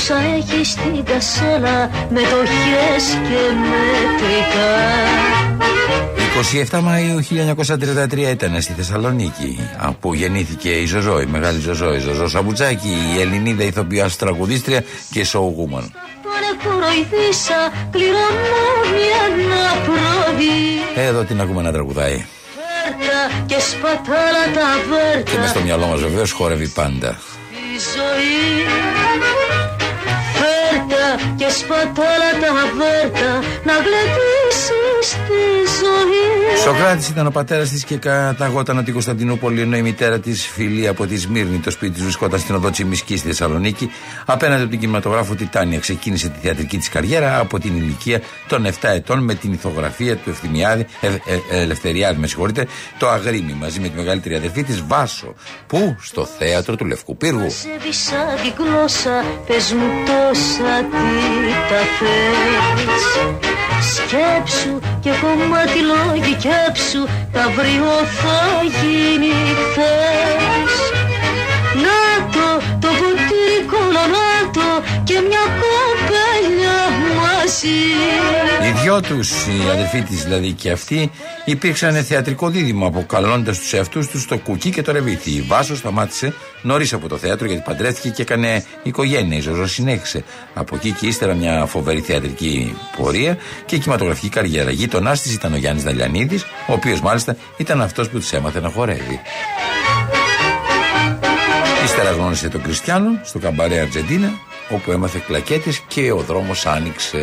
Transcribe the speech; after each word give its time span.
Όσα 0.00 0.20
έχεις 0.36 0.70
στην 0.70 1.04
κασέλα 1.04 1.90
μετοχές 2.08 3.04
και 3.28 3.42
μετρικά 3.70 4.72
27 6.70 6.78
Μαΐου 6.78 7.18
1933 8.12 8.16
ήταν 8.30 8.62
στη 8.62 8.72
Θεσσαλονίκη 8.72 9.58
που 10.00 10.14
γεννήθηκε 10.14 10.68
η 10.68 10.86
Ζωζό, 10.86 11.20
η 11.20 11.26
μεγάλη 11.26 11.60
Ζωζό, 11.60 11.94
η 11.94 11.98
Ζωζό 11.98 12.28
Σαμπουτζάκη, 12.28 12.88
η 13.16 13.20
Ελληνίδα 13.20 13.64
ηθοποιός 13.64 14.16
τραγουδίστρια 14.16 14.84
και 15.10 15.24
σοουγούμαν. 15.24 15.92
Εδώ 20.94 21.22
την 21.22 21.40
ακούμε 21.40 21.62
να 21.62 21.72
τραγουδάει. 21.72 22.24
Και 23.46 23.56
σπατάλα 23.60 24.44
τα 24.54 24.68
βέρτα. 24.88 25.30
Και 25.30 25.38
μες 25.38 25.50
στο 25.50 25.60
μυαλό 25.60 25.86
μας 25.86 26.00
βεβαίως 26.00 26.32
χορεύει 26.32 26.68
πάντα. 26.68 27.18
ζωή 27.96 28.60
Φέρτα 30.40 31.06
και 31.38 31.48
σπατάλα 31.58 32.30
τα 32.42 32.52
βέρτα 32.78 33.30
να 33.66 33.74
γλεντήσεις 33.84 34.49
τη 35.10 35.70
ζωή 35.80 36.20
Σοκράτης 36.64 37.08
ήταν 37.08 37.26
ο 37.26 37.30
πατέρας 37.30 37.68
της 37.68 37.84
και 37.84 37.96
καταγόταν 37.96 38.76
από 38.76 38.84
την 38.84 38.92
Κωνσταντινούπολη 38.92 39.60
ενώ 39.60 39.76
η 39.76 39.82
μητέρα 39.82 40.18
της 40.20 40.46
φίλη 40.46 40.88
από 40.88 41.06
τη 41.06 41.16
Σμύρνη. 41.16 41.58
Το 41.58 41.70
σπίτι 41.70 41.92
της 41.92 42.02
βρισκόταν 42.02 42.38
στην 42.38 42.54
οδό 42.54 42.70
Τσιμισκή 42.70 43.16
στη 43.16 43.26
Θεσσαλονίκη. 43.26 43.90
Απέναντι 44.26 44.60
από 44.60 44.70
την 44.70 44.80
κινηματογράφο 44.80 45.34
Τιτάνια 45.34 45.78
ξεκίνησε 45.78 46.28
τη 46.28 46.38
θεατρική 46.38 46.78
της 46.78 46.88
καριέρα 46.88 47.38
από 47.38 47.58
την 47.58 47.76
ηλικία 47.76 48.20
των 48.48 48.66
7 48.66 48.70
ετών 48.80 49.24
με 49.24 49.34
την 49.34 49.52
ηθογραφία 49.52 50.16
του 50.16 50.30
Ευθυμιάδη 50.30 50.86
ε, 51.00 51.06
ε, 51.06 51.12
ε, 51.50 51.60
Ελευθεριάδη 51.60 52.20
με 52.20 52.26
συγχωρείτε 52.26 52.66
το 52.98 53.08
Αγρίμι 53.08 53.52
μαζί 53.52 53.80
με 53.80 53.88
τη 53.88 53.96
μεγαλύτερη 53.96 54.34
αδερφή 54.34 54.62
της 54.62 54.82
Βάσο 54.86 55.34
που 55.66 55.96
στο 56.00 56.26
θέατρο 56.38 56.76
του 56.76 56.84
Λευκού 56.84 57.16
Πύργου. 57.16 57.50
Τόσα 60.06 60.84
τι 64.62 64.68
τα 64.68 64.76
θες 64.76 64.80
Σκέψου 64.80 64.80
και 65.00 65.10
κομμάτι 65.20 65.80
λόγι 65.90 66.34
κέψου 66.34 67.02
Τα 67.32 67.44
βρύο 67.56 67.96
θα 68.20 68.40
γίνει 68.80 69.32
χθες. 69.60 70.74
Να 71.84 72.00
το, 72.34 72.48
το 72.80 72.88
ποτήρι 72.98 73.60
κολονάτο 73.72 74.68
Και 75.04 75.16
μια 75.28 75.44
κοπέλια 75.60 75.89
μαζί 77.50 77.68
Οι 78.68 78.80
δυο 78.82 79.00
τους, 79.00 79.30
οι 79.30 79.70
αδερφοί 79.72 80.02
της 80.02 80.22
δηλαδή 80.22 80.52
και 80.52 80.70
αυτοί 80.70 81.10
Υπήρξαν 81.44 82.04
θεατρικό 82.04 82.48
δίδυμο 82.48 82.86
αποκαλώντας 82.86 83.58
τους 83.58 83.72
εαυτούς 83.72 84.06
τους 84.08 84.26
το 84.26 84.38
κουκί 84.38 84.70
και 84.70 84.82
το 84.82 84.92
ρεβίθι. 84.92 85.30
Η 85.30 85.40
Βάσο 85.40 85.76
σταμάτησε 85.76 86.34
νωρίς 86.62 86.92
από 86.92 87.08
το 87.08 87.16
θέατρο 87.16 87.46
γιατί 87.46 87.62
παντρεύτηκε 87.66 88.08
και 88.08 88.22
έκανε 88.22 88.64
οικογένεια. 88.82 89.36
Η 89.36 89.40
Ζωζό 89.40 89.66
συνέχισε. 89.66 90.24
Από 90.54 90.76
εκεί 90.76 90.92
και 90.92 91.06
ύστερα 91.06 91.34
μια 91.34 91.66
φοβερή 91.66 92.00
θεατρική 92.00 92.76
πορεία 92.96 93.36
και 93.66 93.78
κινηματογραφική 93.78 94.28
καριέρα. 94.28 94.70
Γείτονάς 94.70 95.22
της 95.22 95.34
ήταν 95.34 95.52
ο 95.52 95.56
Γιάννης 95.56 95.84
Δαλιανίδης, 95.84 96.42
ο 96.42 96.72
οποίος 96.72 97.00
μάλιστα 97.00 97.36
ήταν 97.56 97.82
αυτός 97.82 98.08
που 98.08 98.18
τη 98.18 98.36
έμαθε 98.36 98.60
να 98.60 98.68
χορεύει. 98.68 99.20
Ύστερα 101.84 102.10
γνώρισε 102.10 102.48
τον 102.48 102.62
Κριστιανό 102.62 103.20
στο 103.24 103.38
καμπαρέ 103.38 103.80
Αρτζεντίνα 103.80 104.30
όπου 104.70 104.90
έμαθε 104.90 105.22
κλακέτες 105.26 105.82
και 105.88 106.12
ο 106.12 106.16
δρόμος 106.16 106.66
άνοιξε. 106.66 107.18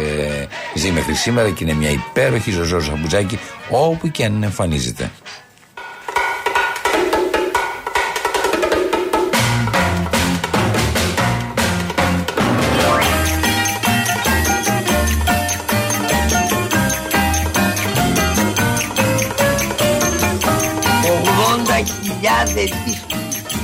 Ζει 0.76 0.92
μέχρι 0.92 1.14
σήμερα 1.14 1.50
και 1.50 1.64
είναι 1.64 1.74
μια 1.74 1.90
υπέροχη 1.90 2.52
ζωζό 2.52 2.82
σαμπουτζάκι 2.82 3.40
όπου 3.70 4.12
και 4.12 4.26
αν 4.26 4.44
εμφανίζεται. 4.44 5.12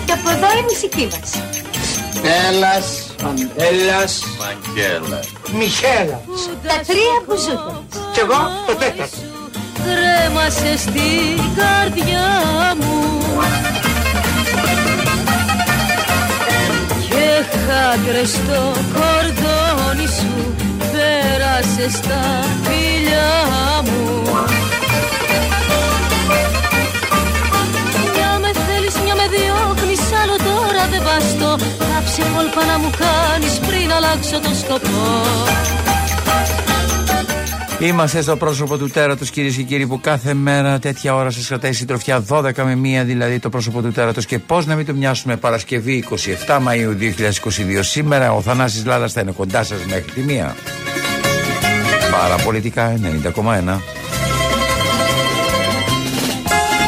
Και 0.06 0.12
από 0.12 0.30
εδώ 0.30 0.48
η 0.60 0.62
μουσική 0.70 1.08
μας. 1.12 1.42
Έλλας 2.50 3.13
Μαντέλας 3.24 4.24
Μαγγέλα 4.40 5.20
Μιχέλα. 5.58 6.22
Τα 6.68 6.80
τρία 6.88 7.18
που 7.26 7.36
ζούτε 7.36 7.98
Κι 8.14 8.20
εγώ 8.20 8.40
το 8.68 8.76
τέταρτο. 8.76 9.18
Κρέμασε 9.84 10.78
στην 10.78 11.38
καρδιά 11.58 12.30
μου. 12.80 13.22
Και 17.10 17.44
χάκρε 17.66 18.26
στο 18.26 18.62
κορδόνι 18.94 20.08
σου. 20.08 20.56
Πέρασες 20.92 21.94
στα 21.94 22.44
φιλιά 22.64 23.82
μου 23.84 24.24
τώρα 31.14 31.58
δεν 31.58 31.60
βαστώ 31.60 31.66
Άψε 31.98 32.22
κόλπα 32.36 32.66
να 32.66 32.80
μου 32.80 32.90
κάνεις 32.98 33.60
πριν 33.60 33.92
αλλάξω 33.92 34.40
το 34.40 34.50
σκοπό. 34.56 35.22
Είμαστε 37.80 38.22
στο 38.22 38.38
πρόσωπο 38.38 38.78
του 38.78 38.90
τέρατος 38.90 39.30
κυρίες 39.30 39.56
και 39.56 39.64
κύριοι 39.64 39.88
που 39.88 40.00
κάθε 40.02 40.34
μέρα 40.34 40.80
τέτοια 40.80 41.16
ώρα 41.16 41.30
σας 41.30 41.48
κρατάει 41.48 41.74
συντροφιά 41.74 42.24
12 42.30 42.52
με 42.56 43.02
1 43.02 43.06
δηλαδή 43.06 43.40
το 43.40 43.50
πρόσωπο 43.50 43.82
του 43.82 43.92
τέρατος. 43.92 44.26
Και 44.26 44.40
πώς 44.40 44.66
να 44.66 44.76
μην 44.76 44.86
το 44.86 44.94
μοιάσουμε 44.94 45.36
Παρασκευή 45.36 46.06
27 46.10 46.16
Μαΐου 46.48 46.98
2022 47.00 47.80
σήμερα 47.80 48.34
ο 48.34 48.42
Θανάσης 48.42 48.86
Λάδας 48.86 49.14
θα 49.14 49.22
είναι 49.22 49.32
κοντά 49.32 49.64
σας 49.64 49.80
μέχρι 49.86 50.12
τη 50.12 50.22
μία. 50.22 50.56
Παραπολιτικά 52.12 53.00
90,1 53.34 54.03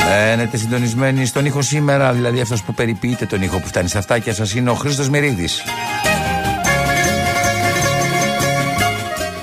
Μένετε 0.09 0.57
συντονισμένοι 0.57 1.25
στον 1.25 1.45
ήχο 1.45 1.61
σήμερα, 1.61 2.11
δηλαδή 2.13 2.41
αυτός 2.41 2.63
που 2.63 2.73
περιποιείται 2.73 3.25
τον 3.25 3.41
ήχο 3.41 3.59
που 3.59 3.67
φτάνει 3.67 3.87
στα 3.87 3.99
αυτάκια 3.99 4.33
σας 4.33 4.55
είναι 4.55 4.69
ο 4.69 4.73
Χρήστος 4.73 5.09
Μυρίδης. 5.09 5.63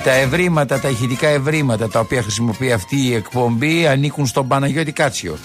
Τα 0.04 0.12
ευρήματα, 0.12 0.80
τα 0.80 0.88
ηχητικά 0.88 1.28
ευρήματα 1.28 1.88
τα 1.88 2.00
οποία 2.00 2.22
χρησιμοποιεί 2.22 2.72
αυτή 2.72 2.96
η 2.96 3.14
εκπομπή 3.14 3.86
ανήκουν 3.86 4.26
στον 4.26 4.48
Παναγιώτη 4.48 4.92
Κάτσιο. 4.92 5.38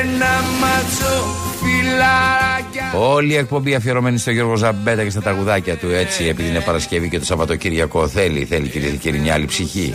Ένα 0.00 0.26
μάτσο 0.60 1.24
φυλάκια. 1.60 2.98
Όλη 2.98 3.32
η 3.32 3.36
εκπομπή 3.36 3.74
αφιερωμένη 3.74 4.18
στο 4.18 4.30
Γιώργο 4.30 4.56
Ζαμπέτα 4.56 5.02
και 5.02 5.10
στα 5.10 5.20
τραγουδάκια 5.20 5.76
του 5.76 5.90
έτσι 5.90 6.24
επειδή 6.24 6.48
είναι 6.48 6.60
Παρασκευή 6.60 7.08
και 7.08 7.18
το 7.18 7.24
Σαββατοκύριακο 7.24 8.08
θέλει, 8.08 8.44
θέλει 8.44 8.68
κυρίε 8.68 8.90
και 8.90 8.96
κύριοι 8.96 9.18
μια 9.18 9.34
άλλη 9.34 9.46
ψυχή 9.46 9.94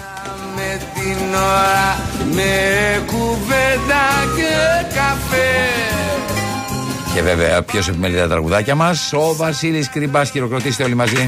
την 1.31 1.39
ώρα 1.39 1.99
με 2.31 2.51
κουβέντα 3.05 4.03
και 4.35 4.85
καφέ. 4.95 5.49
Και 7.13 7.21
βέβαια, 7.21 7.61
ποιος 7.61 7.87
επιμελεί 7.87 8.17
τα 8.17 8.27
τραγουδάκια 8.27 8.75
μας, 8.75 9.13
ο 9.13 9.35
Βασίλης 9.35 9.89
Κρυμπάς. 9.89 10.29
Χειροκροτήστε 10.29 10.83
όλοι 10.83 10.95
μαζί. 10.95 11.25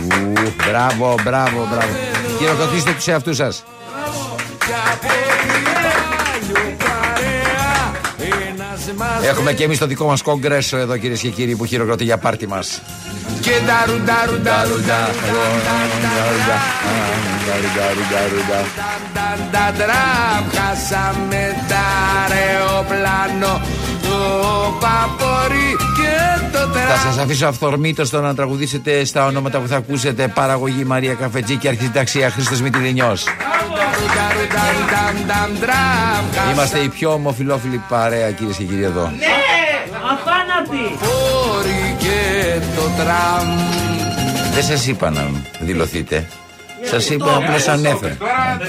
Ου, 0.00 0.32
μπράβο, 0.66 1.14
μπράβο, 1.24 1.68
μπράβο. 1.70 1.92
Χειροκροτήστε 2.38 2.92
τους 2.92 3.06
εαυτούς 3.06 3.36
σας. 3.36 3.64
Έχουμε 9.24 9.52
και 9.52 9.64
εμείς 9.64 9.78
το 9.78 9.86
δικό 9.86 10.06
μας 10.06 10.22
κογκρέσο 10.22 10.76
εδώ 10.76 10.96
κυρίες 10.96 11.20
και 11.20 11.28
κύριοι 11.28 11.56
που 11.56 11.64
χειροκροτεί 11.64 12.04
για 12.04 12.18
πάρτι 12.18 12.46
μας. 12.46 12.82
Και 13.40 13.50
θα 26.88 26.96
σας 26.96 27.18
αφήσω 27.18 27.46
αυθορμήτως 27.46 28.08
στο 28.08 28.20
να 28.20 28.34
τραγουδήσετε 28.34 29.04
στα 29.04 29.26
ονόματα 29.26 29.58
που 29.58 29.68
θα 29.68 29.76
ακούσετε 29.76 30.28
Παραγωγή 30.28 30.84
Μαρία 30.84 31.14
Καφετζή 31.14 31.56
και 31.56 31.68
αρχιτεκταξία 31.68 32.30
Χρήστος 32.30 32.60
Μητυλινιός 32.60 33.26
Είμαστε 36.52 36.78
η 36.78 36.88
πιο 36.88 37.12
ομοφιλόφιλη 37.12 37.82
παρέα 37.88 38.30
κυρίες 38.30 38.56
και 38.56 38.64
κύριοι 38.64 38.82
εδώ 38.82 39.12
Ναι! 39.18 39.26
Αφάνατη! 40.12 40.98
και 41.98 42.60
το 42.76 42.82
τραμ. 42.82 43.48
Δεν 44.54 44.62
σας 44.62 44.86
είπα 44.86 45.10
να 45.10 45.30
δηλωθείτε. 45.60 46.26
Σας 46.90 47.10
είπα, 47.10 47.36
απλώς 47.36 47.68
ανέφερα. 47.68 48.16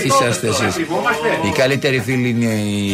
Τι 0.01 0.05
είσαστε 0.07 0.47
εσείς. 0.47 0.77
Η 1.45 1.51
καλύτερη 1.57 1.99
φίλη 1.99 2.29
είναι 2.29 2.45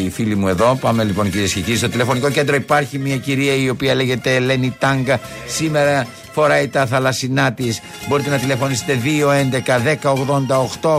η 0.05 0.09
φίλη 0.09 0.35
μου 0.35 0.47
εδώ. 0.47 0.77
Πάμε 0.81 1.03
λοιπόν 1.03 1.31
κυρίε 1.31 1.47
και 1.47 1.59
κύριοι. 1.59 1.77
Στο 1.77 1.89
τηλεφωνικό 1.89 2.29
κέντρο 2.29 2.55
υπάρχει 2.55 2.97
μια 2.97 3.17
κυρία 3.17 3.55
η 3.55 3.69
οποία 3.69 3.95
λέγεται 3.95 4.35
Ελένη 4.35 4.75
Τάγκα. 4.79 5.19
Σήμερα 5.47 6.07
φοράει 6.37 6.67
τα 6.67 6.85
θαλασσινά 6.85 7.51
της. 7.51 7.81
Μπορείτε 8.07 8.29
να 8.29 8.37
τηλεφωνήσετε 8.37 8.99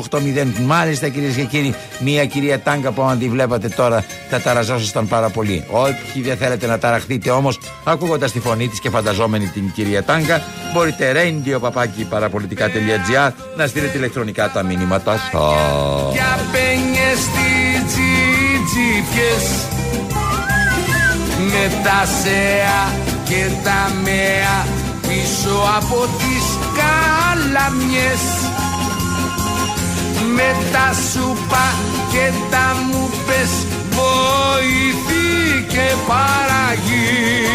2-11-10-88-80. 0.05 0.47
Μάλιστα 0.65 1.09
κυρίες 1.09 1.35
και 1.35 1.43
κύριοι, 1.43 1.75
μια 1.99 2.25
κυρία 2.25 2.61
Τάγκα 2.61 2.91
που 2.91 3.03
αν 3.03 3.19
τη 3.19 3.29
βλέπατε 3.29 3.69
τώρα 3.69 4.05
θα 4.31 4.41
ταραζόσασταν 4.41 5.09
πάρα 5.09 5.29
πολύ. 5.29 5.65
Όποιοι 5.71 6.23
δεν 6.23 6.37
θέλετε 6.37 6.67
να 6.67 6.79
ταραχτείτε 6.79 7.31
όμως, 7.31 7.59
ακούγοντας 7.85 8.33
τη 8.33 8.41
φωνή 8.41 8.69
της 8.69 8.81
και 8.81 8.91
φανταζόμενη 8.91 9.47
την 9.47 9.73
κυρία 9.73 10.03
Τάγκα, 10.03 10.43
μπορείτε 10.75 11.13
radio 11.13 11.61
παπάκι 11.61 12.05
παραπολιτικά.gr 12.05 13.33
να 13.57 13.67
στείλετε 13.67 13.99
ηλεκτρονικά 13.99 14.51
τα 14.51 14.63
μηνύματα 14.63 15.13
σας. 15.13 15.31
Για 16.13 16.39
πένιες 16.53 17.19
στη 17.19 17.49
τζιτζιπιές 17.87 19.67
με 21.39 21.83
τα 21.85 22.07
σέα 22.23 22.81
και 23.25 23.47
τα 23.65 23.91
μέα 24.03 24.87
πίσω 25.29 25.57
από 25.77 26.09
τις 26.19 26.45
καλαμιές. 26.81 28.25
Με 30.35 30.57
τα 30.73 30.93
σούπα 31.11 31.67
και 32.13 32.33
τα 32.51 32.77
μουπες 32.91 33.51
βοηθή 33.97 35.67
και 35.69 35.95
παραγή 36.09 37.47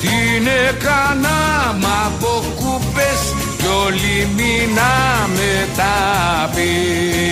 την 0.00 0.46
έκανα 0.68 1.40
μ' 1.80 2.06
από 2.06 2.44
κούπες 2.56 3.20
κι 3.58 3.66
όλη 3.84 4.28
μήνα 4.36 4.92
με 5.34 5.68
τα 5.76 6.50
πει 6.54 7.22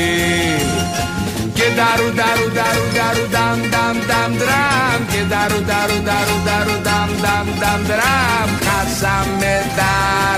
και 1.60 1.68
νταρου 1.76 2.08
νταρου 2.18 2.48
νταρου 2.56 2.84
νταρου 2.94 3.24
νταμ 3.32 3.58
νταμ 3.72 3.96
νταμ 4.08 4.30
ντραμ 4.40 5.00
και 5.12 5.22
νταρου 5.30 5.60
νταρου 5.68 5.98
νταρου 6.06 6.36
νταρου 6.46 6.76
νταμ 6.86 7.10
νταμ 7.22 7.46
νταμ 7.60 7.80
ντραμ 7.88 8.48
χάσαμε 8.64 9.54
τ' 9.78 9.92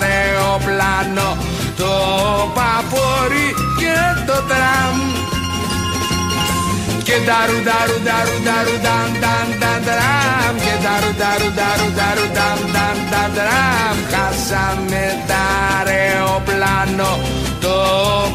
αεροπλάνο 0.06 1.28
το 1.80 1.92
παπόρι 2.56 3.48
και 3.80 3.96
το 4.28 4.36
τραμ 4.50 4.96
και 7.06 7.16
νταρου 7.26 7.58
νταρου 7.66 7.98
νταρου 8.06 8.36
νταρου 8.46 8.76
νταμ 8.84 9.10
νταμ 9.22 9.48
νταμ 9.60 9.80
ντραμ 9.86 10.54
και 10.64 10.74
νταρου 10.82 11.12
νταρου 11.20 11.48
νταρου 11.58 11.88
νταρου 11.96 12.26
νταμ 12.36 12.58
νταμ 12.74 12.96
νταμ 13.10 13.30
ντραμ 13.36 13.96
χάσαμε 14.12 15.04
τ' 15.30 15.44
αεροπλάνο 15.86 17.10
το 17.64 17.76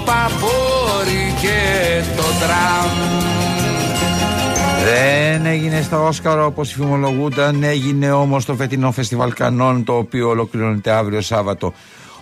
παπόρι 0.07 1.27
και 1.42 2.04
το 2.16 2.24
τραμ 2.24 2.89
Δεν 4.84 5.45
έγινε 5.45 5.81
στα 5.81 6.00
Όσκαρα 6.00 6.45
όπως 6.45 6.72
φημολογούνταν, 6.72 7.63
έγινε 7.63 8.12
όμως 8.12 8.45
το 8.45 8.56
φετινό 8.56 8.92
φεστιβάλ 8.92 9.34
Κανών, 9.34 9.84
το 9.84 9.94
οποίο 9.98 10.30
ολοκληρώνεται 10.30 10.92
αύριο 10.92 11.22
Σάββατο. 11.22 11.74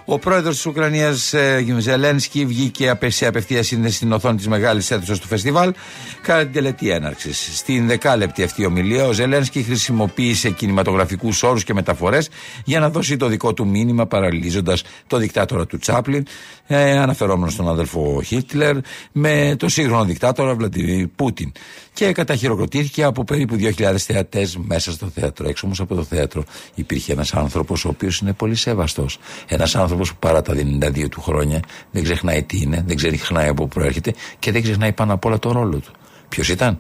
Ο 0.08 0.20
πρόεδρος 0.20 0.56
της 0.56 0.66
Ουκρανίας, 0.66 1.34
Ζελένσκι, 1.78 2.46
βγήκε 2.46 2.90
απε- 2.90 3.12
σε 3.12 3.28
απευθείας 3.28 3.68
σύνδεση 3.68 3.96
στην 3.96 4.12
οθόνη 4.12 4.38
της 4.38 4.48
μεγάλης 4.48 4.92
αίθουσας 4.92 5.20
του 5.20 5.28
φεστιβάλ 5.28 5.74
κατά 6.22 6.42
την 6.42 6.52
τελετή 6.52 6.90
έναρξης. 6.90 7.50
Στην 7.58 7.88
δεκάλεπτη 7.88 8.44
αυτή 8.44 8.66
ομιλία, 8.66 9.06
ο 9.08 9.12
Ζελένσκι 9.12 9.64
χρησιμοποίησε 9.64 10.50
κινηματογραφικούς 10.50 11.44
όρους 11.44 11.64
και 11.64 11.74
μεταφορές 11.74 12.30
για 12.64 12.80
να 12.80 12.90
δώσει 12.90 13.18
το 13.18 13.28
δικό 13.28 13.54
του 13.54 13.68
μήνυμα, 13.68 14.06
παραλύζοντα 14.06 14.78
το 15.08 15.18
δικτάτορα 15.18 15.66
του 15.66 15.78
Τσάπλιν, 15.78 16.26
ε, 16.68 16.98
αναφερόμενος 16.98 17.54
στον 17.54 17.70
αδελφό 17.70 18.22
Χίτλερ, 18.22 18.78
με 19.12 19.56
το 19.60 19.70
σύγχρονο 19.70 20.06
δικτάτορα 20.06 20.56
Βλαντιμίρ 20.56 21.08
Πούτιν. 21.08 21.52
Και 21.94 22.12
καταχειροκροτήθηκε 22.12 23.04
από 23.04 23.24
περίπου 23.24 23.56
2.000 23.60 23.96
θεατές 23.98 24.58
μέσα 24.58 24.92
στο 24.92 25.08
θέατρο. 25.08 25.48
Έξω 25.48 25.66
όμως 25.66 25.80
από 25.80 25.96
το 25.96 26.04
θέατρο 26.04 26.44
υπήρχε 26.76 27.12
ένας 27.12 27.34
άνθρωπος 27.34 27.86
ο 27.86 27.90
οποίος 27.90 28.20
είναι 28.20 28.34
πολύ 28.34 28.56
σεβαστός. 28.56 29.18
Ένας 29.48 29.76
άνθρωπος 29.76 30.10
που 30.10 30.18
παρά 30.20 30.42
τα 30.42 30.54
92 30.54 31.10
του 31.10 31.22
χρόνια 31.22 31.60
δεν 31.92 32.04
ξεχνάει 32.04 32.44
τι 32.44 32.58
είναι, 32.62 32.84
δεν 32.88 32.96
ξεχνάει 32.96 33.48
από 33.48 33.64
πού 33.64 33.68
προέρχεται 33.68 34.14
και 34.40 34.52
δεν 34.52 34.62
ξεχνάει 34.62 34.92
πάνω 34.92 35.14
απ' 35.14 35.26
όλα 35.26 35.40
το 35.40 35.52
ρόλο 35.52 35.78
του. 35.78 35.92
Ποιος 36.30 36.50
ήταν; 36.50 36.80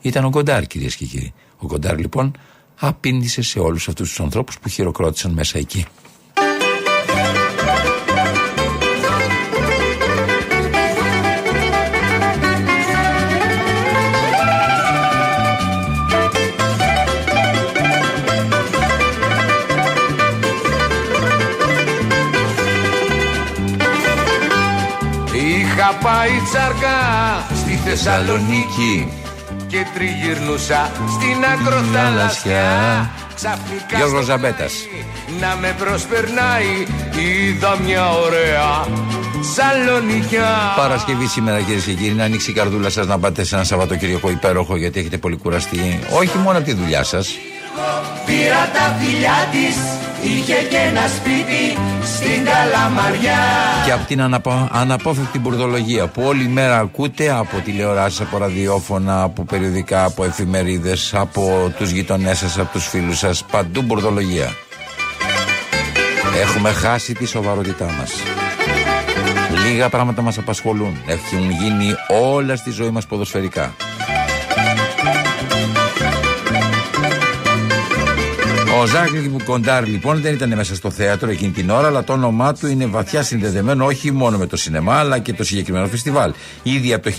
Ήταν 0.00 0.24
ο 0.24 0.28
Γκοντάρ, 0.28 0.66
κυρίες 0.66 0.96
και 0.96 1.04
κύριοι. 1.04 1.32
Ο 1.58 1.66
Γκοντάρ 1.66 1.98
λοιπόν 1.98 2.36
απήντησε 2.78 3.42
σε 3.42 3.58
όλους 3.58 3.88
αυτούς 3.88 4.08
τους 4.08 4.20
ανθρώπους 4.20 4.58
που 4.58 4.68
χειροκρότησαν 4.68 5.32
μέσα 5.32 5.58
εκεί. 5.58 5.84
Είχα 26.24 26.30
πάει 26.30 26.42
τσαρκά 26.50 26.98
στη 27.54 27.80
Θεσσαλονίκη 27.84 29.12
και 29.66 29.86
τριγυρνούσα 29.94 30.90
στην 30.94 31.44
ακροθαλασσιά 31.44 33.10
Ξαφνικά 33.34 33.96
Γιώργος 33.96 34.24
στο 34.24 34.32
Ζαμπέτας. 34.32 34.72
πλάι 34.72 35.40
Να 35.40 35.56
με 35.56 35.74
προσπερνάει 35.78 36.86
είδα 37.18 37.78
μια 37.86 38.10
ωραία 38.10 38.86
Σαλονικιά 39.54 40.72
Παρασκευή 40.76 41.26
σήμερα 41.26 41.60
κυρίες 41.60 41.84
και 41.84 41.92
κύριοι, 41.92 42.14
να 42.14 42.24
ανοίξει 42.24 42.50
η 42.50 42.54
καρδούλα 42.54 42.90
σας 42.90 43.06
να 43.06 43.18
πάτε 43.18 43.44
σε 43.44 43.54
ένα 43.54 43.64
Σαββατοκύριακο 43.64 44.30
υπέροχο 44.30 44.76
γιατί 44.76 45.00
έχετε 45.00 45.16
πολύ 45.16 45.36
κουραστεί. 45.36 46.00
Όχι 46.18 46.38
μόνο 46.38 46.58
από 46.58 46.66
τη 46.66 46.74
δουλειά 46.74 47.04
σας. 47.04 47.28
Πήρα 48.26 48.70
τα 48.72 48.96
φιλιά 48.98 49.48
της 49.52 49.76
Είχε 50.22 50.54
και 50.54 50.76
ένα 50.76 51.08
σπίτι 51.08 51.76
στην 52.04 52.44
Καλαμαριά 52.44 53.38
Και 53.84 53.92
από 53.92 54.06
την 54.06 54.22
αναπο... 54.22 54.68
αναπόφευκτη 54.72 55.38
μπουρδολογία 55.38 56.06
που 56.06 56.22
όλη 56.22 56.48
μέρα 56.48 56.78
ακούτε 56.78 57.30
από 57.30 57.58
τηλεοράσεις, 57.64 58.20
από 58.20 58.38
ραδιόφωνα, 58.38 59.22
από 59.22 59.44
περιοδικά, 59.44 60.04
από 60.04 60.24
εφημερίδες, 60.24 61.14
από 61.14 61.72
τους 61.76 61.90
γειτονές 61.90 62.38
σας, 62.38 62.58
από 62.58 62.72
τους 62.72 62.88
φίλους 62.88 63.18
σας, 63.18 63.44
παντού 63.50 63.82
μπουρδολογία. 63.82 64.52
Έχουμε 66.40 66.72
χάσει 66.72 67.14
τη 67.14 67.26
σοβαρότητά 67.26 67.84
μας. 67.98 68.12
Λίγα 69.66 69.88
πράγματα 69.88 70.22
μας 70.22 70.38
απασχολούν. 70.38 70.96
Έχουν 71.06 71.50
γίνει 71.50 71.94
όλα 72.08 72.56
στη 72.56 72.70
ζωή 72.70 72.90
μας 72.90 73.06
ποδοσφαιρικά. 73.06 73.74
Ο 78.80 78.86
Ζάκλι 78.86 79.36
Κοντάρ 79.44 79.86
λοιπόν 79.86 80.20
δεν 80.20 80.34
ήταν 80.34 80.54
μέσα 80.54 80.74
στο 80.74 80.90
θέατρο 80.90 81.30
εκείνη 81.30 81.50
την 81.50 81.70
ώρα, 81.70 81.86
αλλά 81.86 82.04
το 82.04 82.12
όνομά 82.12 82.54
του 82.54 82.66
είναι 82.66 82.86
βαθιά 82.86 83.22
συνδεδεμένο 83.22 83.84
όχι 83.84 84.10
μόνο 84.10 84.38
με 84.38 84.46
το 84.46 84.56
σινεμά, 84.56 84.94
αλλά 84.94 85.18
και 85.18 85.32
το 85.32 85.44
συγκεκριμένο 85.44 85.86
φεστιβάλ. 85.86 86.32
Ήδη 86.62 86.92
από 86.92 87.10
το 87.10 87.14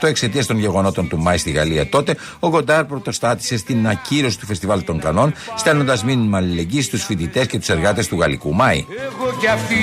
1968, 0.00 0.08
εξαιτίας 0.08 0.46
των 0.46 0.58
γεγονότων 0.58 1.08
του 1.08 1.18
Μάη 1.18 1.38
στη 1.38 1.50
Γαλλία 1.50 1.88
τότε, 1.88 2.16
ο 2.38 2.50
Κοντάρ 2.50 2.84
πρωτοστάτησε 2.84 3.56
στην 3.56 3.88
ακύρωση 3.88 4.38
του 4.38 4.46
φεστιβάλ 4.46 4.84
των 4.84 5.00
Κανών, 5.00 5.32
στέλνοντας 5.56 6.04
μήνυμα 6.04 6.38
αλληλεγγύης 6.38 6.84
στους 6.84 7.04
φοιτητές 7.04 7.46
και 7.46 7.58
τους 7.58 7.68
εργάτες 7.68 8.08
του 8.08 8.18
Γαλλικού 8.18 8.54
Μάη. 8.54 8.84
Εγώ 8.88 9.36
κι 9.40 9.46
αυτή 9.46 9.76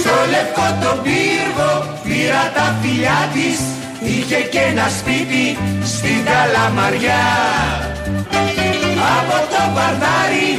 Στο 0.00 0.14
λευκό 0.30 0.86
τον 0.86 1.02
πύργο 1.02 1.23
πήρα 2.24 2.50
τα 2.54 2.76
φιλιά 2.80 3.28
της 3.32 3.60
Είχε 4.08 4.40
και 4.50 4.58
ένα 4.58 4.88
σπίτι 4.98 5.58
στην 5.84 6.24
Καλαμαριά. 6.24 7.24
Από 9.18 9.38
το 9.52 9.62
Βαρδάρι 9.74 10.50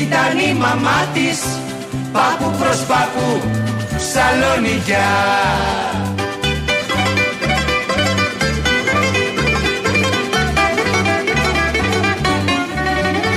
ήταν 0.00 0.38
η 0.50 0.54
μαμά 0.54 1.00
της 1.14 1.38
Πάπου 2.12 2.50
προς 2.58 2.78
πάπου 2.78 3.40
Σαλονικιά 4.12 5.10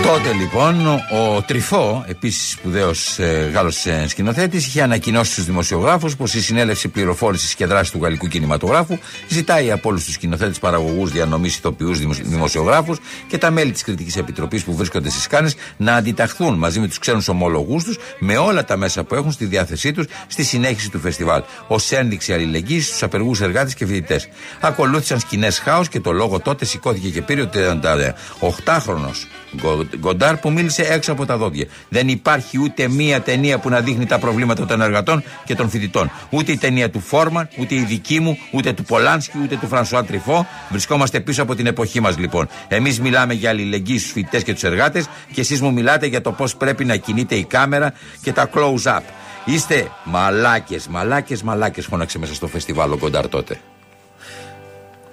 Τότε 0.04 0.34
λοιπόν 0.34 0.86
ο 0.88 1.42
Τρυφό, 1.42 2.04
επίσης 2.08 2.52
σπουδαίος 2.52 3.20
ε, 3.20 3.50
Γάλλος 3.54 3.86
ε, 3.86 4.08
σκηνοθέτης, 4.08 4.68
είχε 4.68 4.82
ανακοινώσει 4.82 5.32
στους 5.32 5.46
δημοσιογράφους 5.46 6.16
πως 6.16 6.34
η 6.34 6.42
συνέλευση 6.42 6.88
πληροφόρησης 6.88 7.56
και 7.56 7.66
δράση 7.66 7.92
του 7.92 8.00
γαλλικού 8.02 8.28
κινηματογράφου 8.28 8.98
ζητάει 9.28 9.72
από 9.72 9.90
όλους 9.90 10.04
τους 10.04 10.14
σκηνοθέτες, 10.14 10.60
παραγωγούς, 10.60 11.12
διανομής, 11.12 11.56
ηθοποιούς, 11.56 12.00
δημοσιογράφους 12.22 12.98
και 13.28 13.38
τα 13.38 13.52
μέλη 13.52 13.72
της 13.72 13.84
Κριτικής 13.84 14.18
Επιτροπής 14.18 14.64
που 14.64 14.76
βρίσκονται 14.76 15.10
στις 15.10 15.28
Κάνες 15.28 15.56
να 15.78 15.96
αντιταχθούν 15.96 16.58
μαζί 16.58 16.80
με 16.80 16.88
τους 16.88 17.00
ξένους 17.00 17.28
ομολογούς 17.28 17.84
τους 17.84 17.98
με 18.20 18.38
όλα 18.38 18.64
τα 18.64 18.78
μέσα 18.78 19.04
που 19.04 19.16
έχουν 19.16 19.32
στη 19.32 19.46
διάθεσή 19.46 19.92
τους 19.92 20.06
στη 20.28 20.44
συνέχιση 20.44 20.90
του 20.90 21.00
φεστιβάλ, 21.00 21.44
ως 21.68 21.92
ένδειξη 21.92 22.34
αλληλεγγύης 22.34 22.88
στους 22.88 23.04
απεργούς 23.04 23.42
εργάτες 23.42 23.74
και 23.74 23.86
φοιτητές. 23.86 24.28
Ακολούθησαν 24.60 25.20
σκηνές 25.20 25.60
χάος 25.60 25.90
και 25.90 26.00
το 26.00 26.12
λόγο 26.12 26.40
τότε 26.40 26.66
σηκώθηκε 26.66 27.10
και 27.10 27.22
πήρε 27.22 27.42
ο 27.42 27.50
38χρονο 27.54 29.12
Γκοντάρ 29.98 30.38
που 30.38 30.52
μίλησε 30.52 30.82
έξω 30.82 31.12
από 31.12 31.26
τα 31.26 31.38
δόντια. 31.38 31.66
Δεν 31.90 32.08
υπάρχει 32.08 32.60
ούτε 32.60 32.88
μία 32.88 33.22
ταινία 33.22 33.60
που 33.60 33.70
να 33.70 33.82
δείχνει 33.82 34.06
τα 34.06 34.20
προβλήματα 34.20 34.66
των 34.66 34.82
εργατών 34.82 35.24
και 35.46 35.56
των 35.56 35.70
φοιτητών. 35.70 36.12
Ούτε 36.30 36.52
η 36.52 36.58
ταινία 36.58 36.90
του 36.90 37.00
Φόρμαν, 37.00 37.50
ούτε 37.58 37.76
η 37.76 37.84
δική 37.84 38.20
μου, 38.20 38.38
ούτε 38.52 38.74
του 38.74 38.84
Πολάνσκι, 38.84 39.38
ούτε 39.44 39.58
του 39.58 39.68
Φρανσουά 39.68 40.04
Τριφό. 40.04 40.48
Βρισκόμαστε 40.70 41.20
πίσω 41.20 41.42
από 41.42 41.56
την 41.56 41.66
εποχή 41.66 42.00
μας 42.00 42.18
λοιπόν. 42.18 42.48
Εμείς 42.68 43.00
μιλάμε 43.00 43.34
για 43.34 43.50
αλληλεγγύη 43.50 43.98
στους 43.98 44.12
φοιτητές 44.12 44.44
και 44.44 44.54
τους 44.54 44.64
εργάτες 44.64 45.08
και 45.34 45.42
εσείς 45.42 45.62
μου 45.62 45.74
μιλάτε 45.74 46.06
για 46.06 46.22
το 46.22 46.32
πώς 46.32 46.56
πρέπει 46.56 46.86
να 46.86 46.96
κινείται 46.96 47.36
η 47.36 47.44
κάμερα 47.44 47.94
και 48.22 48.34
τα 48.34 48.50
close-up. 48.54 49.02
Είστε 49.46 49.92
μαλάκες, 50.04 50.88
μαλάκες, 50.88 51.44
μαλάκες, 51.44 51.86
φώναξε 51.86 52.20
μέσα 52.20 52.34
στο 52.34 52.48
φεστιβάλ 52.48 52.92
ο 52.92 52.98
Γκοντάρ 52.98 53.28
τότε. 53.28 53.60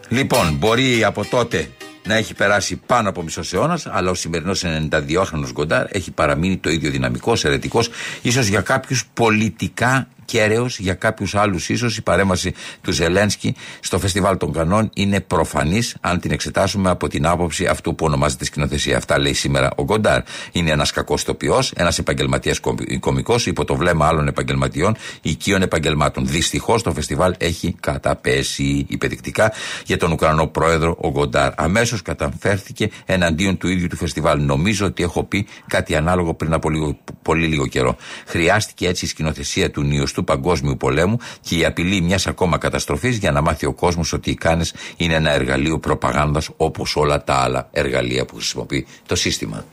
Λοιπόν, 0.09 0.57
μπορεί 0.59 1.05
από 1.05 1.25
τότε 1.25 1.69
να 2.07 2.15
έχει 2.15 2.35
περάσει 2.35 2.81
πάνω 2.87 3.09
από 3.09 3.23
μισό 3.23 3.43
αιώνα, 3.53 3.79
αλλά 3.89 4.11
ο 4.11 4.15
σημερινός 4.15 4.65
92χρονο 4.65 5.51
Γκοντάρ 5.53 5.87
έχει 5.89 6.11
παραμείνει 6.11 6.57
το 6.57 6.71
ίδιο 6.71 6.91
δυναμικός, 6.91 7.45
αιρετικός, 7.45 7.91
ίσως 8.23 8.47
για 8.47 8.61
κάποιους 8.61 9.07
πολιτικά 9.15 10.09
κέραιος 10.31 10.79
για 10.79 10.95
κάποιους 10.95 11.35
άλλους 11.35 11.69
ίσως 11.69 11.97
η 11.97 12.03
παρέμβαση 12.03 12.55
του 12.81 12.93
Ζελένσκι 12.93 13.55
στο 13.81 13.99
φεστιβάλ 13.99 14.37
των 14.37 14.53
Κανών 14.53 14.91
είναι 14.95 15.21
προφανής 15.21 15.97
αν 16.01 16.21
την 16.21 16.31
εξετάσουμε 16.31 16.91
από 16.91 17.09
την 17.09 17.27
άποψη 17.27 17.67
αυτού 17.67 17.95
που 17.95 18.05
ονομάζεται 18.05 18.45
σκηνοθεσία. 18.45 18.97
Αυτά 18.97 19.19
λέει 19.19 19.33
σήμερα 19.33 19.71
ο 19.77 19.83
Γκοντάρ. 19.85 20.23
Είναι 20.53 20.71
ένας 20.71 20.91
κακός 20.91 21.25
τοπιός, 21.25 21.73
ένας 21.77 21.99
επαγγελματίας 21.99 22.61
κομικός 23.01 23.47
υπό 23.47 23.65
το 23.65 23.75
βλέμμα 23.77 24.07
άλλων 24.07 24.29
επαγγελματιών, 24.29 24.97
οικείων 25.23 25.63
επαγγελμάτων. 25.63 26.27
Δυστυχώς 26.27 26.83
το 26.83 26.93
φεστιβάλ 26.93 27.35
έχει 27.39 27.77
καταπέσει 27.81 28.87
υπεδεικτικά 28.89 29.53
για 29.87 29.97
τον 29.97 30.13
Ουκρανό 30.13 30.47
πρόεδρο 30.47 30.97
ο 31.01 31.11
Γκοντάρ. 31.11 31.53
Αμέσως 31.57 32.03
καταφέρθηκε 32.03 32.91
εναντίον 33.07 33.57
του 33.57 33.69
ίδιου 33.69 33.87
του 33.87 33.97
φεστιβάλ. 33.97 34.43
Νομίζω 34.43 34.87
ότι 34.87 35.03
έχω 35.03 35.25
πει 35.25 35.47
κάτι 35.67 35.95
ανάλογο 35.97 36.35
πριν 36.35 36.53
από 36.53 36.71
λίγο, 36.71 36.99
πολύ 37.23 37.47
λίγο 37.47 37.67
καιρό. 37.67 37.97
Χρειάστηκε 38.27 38.89
έτσι 38.89 39.05
η 39.05 39.09
σκηνοθεσία 39.09 39.71
του 39.71 39.83
νιου 39.83 40.07
του 40.21 40.27
Παγκόσμιου 40.27 40.77
Πολέμου 40.77 41.19
και 41.41 41.57
η 41.57 41.65
απειλή 41.65 42.01
μιας 42.01 42.27
ακόμα 42.27 42.59
καταστροφής 42.59 43.17
για 43.17 43.33
να 43.33 43.41
μάθει 43.41 43.67
ο 43.67 43.73
κόσμος 43.73 44.13
ότι 44.13 44.31
οι 44.31 44.35
κάνες 44.35 44.75
είναι 44.97 45.15
ένα 45.15 45.31
εργαλείο 45.31 45.79
προπαγάνδας 45.79 46.49
όπως 46.57 46.97
όλα 46.97 47.25
τα 47.25 47.35
άλλα 47.35 47.69
εργαλεία 47.73 48.25
που 48.25 48.35
χρησιμοποιεί 48.35 48.87
το 49.07 49.17
σύστημα. 49.17 49.65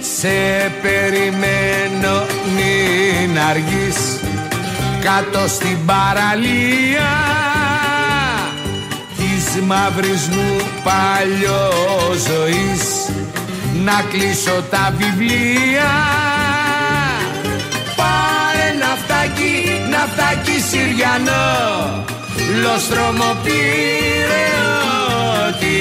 Σε 0.00 0.72
περιμένω 0.82 2.26
μην 2.56 3.38
αργείς 3.38 3.87
κάτω 5.08 5.48
στην 5.48 5.78
παραλία 5.86 7.10
της 9.16 9.62
μαύρης 9.62 10.28
μου 10.28 10.56
ζωής 12.26 13.10
να 13.84 14.02
κλείσω 14.10 14.62
τα 14.70 14.94
βιβλία 14.96 15.90
Πάρε 17.96 18.68
ναυτάκι, 18.78 19.52
ναυτάκι 19.90 20.60
Συριανό. 20.70 22.04
Λοστρόμο 22.62 23.36
ότι 25.48 25.80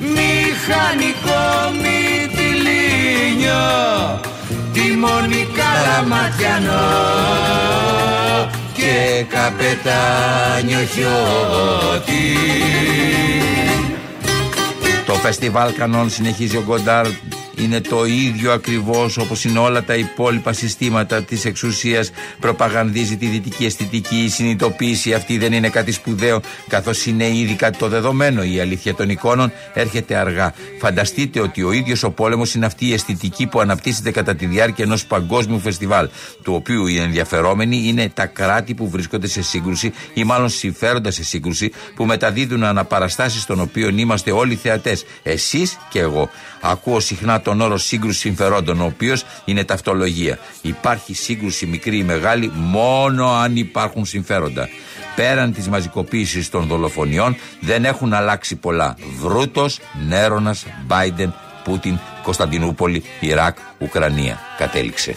μηχανικό 0.00 1.44
μυτιλίνιο 1.82 3.62
τιμόνι 4.72 5.46
καλαματιανό 5.56 6.80
και 8.72 9.24
καπετάνιο 9.28 10.86
χιώτη. 10.86 12.36
Το 15.06 15.14
φεστιβάλ 15.14 15.72
Κανόν 15.72 16.10
συνεχίζει 16.10 16.56
ο 16.56 16.62
Γκοντάρ 16.66 17.06
είναι 17.62 17.80
το 17.80 18.04
ίδιο 18.04 18.52
ακριβώς 18.52 19.16
όπως 19.16 19.44
είναι 19.44 19.58
όλα 19.58 19.82
τα 19.84 19.94
υπόλοιπα 19.94 20.52
συστήματα 20.52 21.22
της 21.22 21.44
εξουσίας. 21.44 22.10
Προπαγανδίζει 22.40 23.16
τη 23.16 23.26
δυτική 23.26 23.64
αισθητική. 23.64 24.16
Η 24.16 24.28
συνειδητοποίηση 24.28 25.14
αυτή 25.14 25.38
δεν 25.38 25.52
είναι 25.52 25.68
κάτι 25.68 25.92
σπουδαίο, 25.92 26.40
καθώς 26.68 27.06
είναι 27.06 27.28
ήδη 27.28 27.54
κάτι 27.54 27.78
το 27.78 27.88
δεδομένο. 27.88 28.42
Η 28.42 28.60
αλήθεια 28.60 28.94
των 28.94 29.10
εικόνων 29.10 29.52
έρχεται 29.74 30.14
αργά. 30.14 30.54
Φανταστείτε 30.80 31.40
ότι 31.40 31.62
ο 31.62 31.72
ίδιος 31.72 32.02
ο 32.02 32.10
πόλεμος 32.10 32.54
είναι 32.54 32.66
αυτή 32.66 32.86
η 32.86 32.92
αισθητική 32.92 33.46
που 33.46 33.60
αναπτύσσεται 33.60 34.10
κατά 34.10 34.34
τη 34.34 34.46
διάρκεια 34.46 34.84
ενός 34.84 35.04
παγκόσμιου 35.04 35.58
φεστιβάλ, 35.58 36.08
του 36.42 36.54
οποίου 36.54 36.86
οι 36.86 36.98
ενδιαφερόμενοι 36.98 37.82
είναι 37.86 38.08
τα 38.14 38.26
κράτη 38.26 38.74
που 38.74 38.88
βρίσκονται 38.88 39.26
σε 39.26 39.42
σύγκρουση 39.42 39.92
ή 40.14 40.24
μάλλον 40.24 40.48
συμφέροντα 40.48 41.10
σε 41.10 41.24
σύγκρουση, 41.24 41.72
που 41.94 42.04
μεταδίδουν 42.04 42.64
αναπαραστάσεις 42.64 43.44
των 43.44 43.60
οποίων 43.60 43.98
είμαστε 43.98 44.30
όλοι 44.30 44.54
θεατές. 44.54 45.04
Εσείς 45.22 45.78
και 45.88 46.00
εγώ. 46.00 46.30
Ακούω 46.60 47.00
συχνά 47.00 47.40
τον 47.52 47.60
όρο 47.60 47.78
σύγκρουση 47.78 48.18
συμφερόντων, 48.18 48.80
ο 48.80 48.84
οποίος 48.84 49.24
είναι 49.44 49.64
ταυτολογία. 49.64 50.38
Υπάρχει 50.62 51.14
σύγκρουση 51.14 51.66
μικρή 51.66 51.96
ή 51.98 52.02
μεγάλη 52.02 52.52
μόνο 52.54 53.30
αν 53.30 53.56
υπάρχουν 53.56 54.04
συμφέροντα. 54.04 54.68
Πέραν 55.16 55.52
της 55.52 55.68
μαζικοποίησης 55.68 56.50
των 56.50 56.66
δολοφονιών 56.66 57.36
δεν 57.60 57.84
έχουν 57.84 58.12
αλλάξει 58.12 58.56
πολλά. 58.56 58.96
Βρούτος, 59.20 59.78
Νέρονας, 60.08 60.66
Μπάιντεν, 60.86 61.34
Πούτιν, 61.64 61.98
Κωνσταντινούπολη, 62.22 63.02
Ιράκ, 63.20 63.56
Ουκρανία. 63.78 64.38
Κατέληξε. 64.58 65.16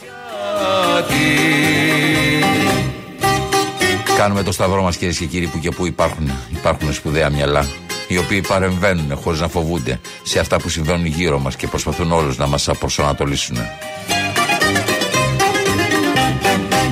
Κάνουμε 4.18 4.44
το 4.44 4.52
σταυρό 4.52 4.82
μας 4.82 4.98
κυρίες 4.98 5.18
και 5.18 5.26
κύριοι 5.26 5.48
που 5.48 5.60
και 5.60 5.72
που 5.72 5.86
υπάρχουν, 5.86 6.32
υπάρχουν 6.50 6.94
σπουδαία 6.94 7.30
μυαλά 7.30 7.66
οι 8.08 8.18
οποίοι 8.18 8.42
παρεμβαίνουν 8.42 9.16
χωρίς 9.16 9.40
να 9.40 9.48
φοβούνται 9.48 10.00
σε 10.24 10.40
αυτά 10.40 10.58
που 10.58 10.70
συμβαίνουν 10.70 11.06
γύρω 11.06 11.40
μας 11.40 11.56
και 11.56 11.68
προσπαθούν 11.68 12.12
όλους 12.12 12.38
να 12.38 12.48
μας 12.48 12.70
απροσανατολίσουν. 12.70 13.58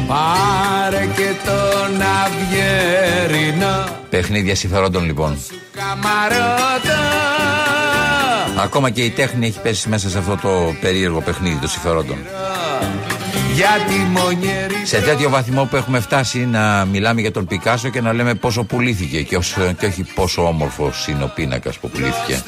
Πάρε 0.07 1.07
και 1.15 1.31
τον 1.45 2.01
αυγερινό 2.23 3.85
Παιχνίδια 4.09 4.55
συμφερόντων 4.55 5.05
λοιπόν. 5.05 5.37
Ακόμα 8.63 8.89
και 8.89 9.03
η 9.03 9.09
τέχνη 9.09 9.47
έχει 9.47 9.59
πέσει 9.59 9.89
μέσα 9.89 10.09
σε 10.09 10.17
αυτό 10.17 10.37
το 10.41 10.75
περίεργο 10.81 11.21
παιχνίδι 11.21 11.55
των 11.55 11.69
συμφερόντων 11.69 12.17
σε 14.83 15.01
τέτοιο 15.01 15.29
βαθμό 15.29 15.65
που 15.65 15.75
έχουμε 15.75 15.99
φτάσει 15.99 16.45
να 16.45 16.85
μιλάμε 16.85 17.21
για 17.21 17.31
τον 17.31 17.45
Πικάσο 17.45 17.89
και 17.89 18.01
να 18.01 18.13
λέμε 18.13 18.33
πόσο 18.33 18.63
πουλήθηκε 18.63 19.21
και, 19.21 19.39
και 19.79 19.85
όχι 19.85 20.03
πόσο 20.15 20.47
όμορφο 20.47 20.91
είναι 21.07 21.23
ο 21.23 21.31
πίνακα 21.35 21.71
που 21.81 21.89
πουλήθηκε. 21.89 22.43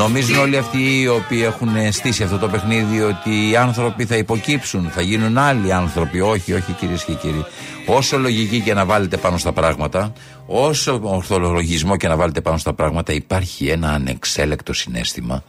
Νομίζουν 0.00 0.38
όλοι 0.38 0.56
αυτοί 0.56 1.00
οι 1.00 1.08
οποίοι 1.08 1.42
έχουν 1.44 1.92
στήσει 1.92 2.22
αυτό 2.22 2.38
το 2.38 2.48
παιχνίδι 2.48 3.00
ότι 3.00 3.50
οι 3.50 3.56
άνθρωποι 3.56 4.04
θα 4.04 4.16
υποκύψουν, 4.16 4.90
θα 4.90 5.00
γίνουν 5.00 5.38
άλλοι 5.38 5.72
άνθρωποι. 5.72 6.20
Όχι, 6.20 6.52
όχι 6.52 6.72
κυρίες 6.72 7.04
και 7.04 7.14
κύριοι. 7.14 7.44
Όσο 7.86 8.18
λογική 8.18 8.60
και 8.60 8.74
να 8.74 8.84
βάλετε 8.84 9.16
πάνω 9.16 9.38
στα 9.38 9.52
πράγματα, 9.52 10.12
όσο 10.46 11.00
ορθολογισμό 11.02 11.96
και 11.96 12.08
να 12.08 12.16
βάλετε 12.16 12.40
πάνω 12.40 12.58
στα 12.58 12.72
πράγματα, 12.72 13.12
υπάρχει 13.12 13.68
ένα 13.68 13.90
ανεξέλεκτο 13.90 14.72
συνέστημα. 14.72 15.44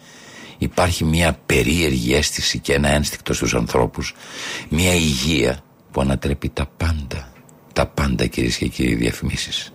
Υπάρχει 0.57 1.03
μια 1.03 1.37
περίεργη 1.45 2.13
αίσθηση 2.13 2.59
και 2.59 2.73
ένα 2.73 2.89
ένστικτο 2.89 3.33
στους 3.33 3.55
ανθρώπους. 3.55 4.15
Μια 4.69 4.93
υγεία 4.93 5.59
που 5.91 6.01
ανατρέπει 6.01 6.49
τα 6.49 6.69
πάντα. 6.77 7.31
Τα 7.73 7.85
πάντα 7.85 8.25
κυρίες 8.25 8.57
και 8.57 8.67
κύριοι 8.67 8.95
διαφημίσεις. 8.95 9.73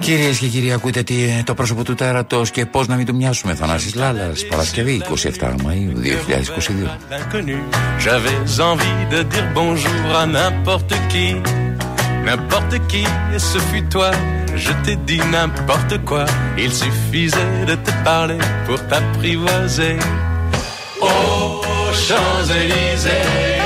Κυρίε 0.00 0.32
και 0.32 0.46
κύριοι, 0.46 0.72
ακούτε 0.72 1.02
τι, 1.02 1.42
το 1.44 1.54
πρόσωπο 1.54 1.84
του 1.84 1.94
τέρατο 1.94 2.42
και 2.52 2.66
πώ 2.66 2.82
να 2.84 2.96
μην 2.96 3.06
του 3.06 3.14
μοιάσουμε. 3.14 3.54
Θανάσης 3.54 3.94
Λάλλα, 3.94 4.32
Παρασκευή 4.48 5.02
27 5.40 5.54
Μαου 5.62 5.92
2022. 5.94 6.88
J'avais 8.04 8.38
envie 8.70 9.00
de 9.14 9.20
dire 9.32 9.46
bonjour 9.60 10.02
à 10.22 10.24
n'importe 10.36 10.94
qui, 11.10 11.26
n'importe 12.26 12.74
qui, 12.90 13.04
et 13.34 13.42
ce 13.50 13.58
fut 13.68 13.86
toi. 13.94 14.10
Je 14.64 14.72
t'ai 14.82 14.96
dit 15.08 15.22
n'importe 15.34 15.94
quoi, 16.08 16.24
il 16.64 16.72
suffisait 16.72 17.64
de 17.70 17.74
te 17.86 17.92
parler 18.10 18.40
pour 18.66 18.78
t'apprivoiser. 18.90 19.96
Aux 21.08 21.92
Champs-Élysées. 22.06 23.59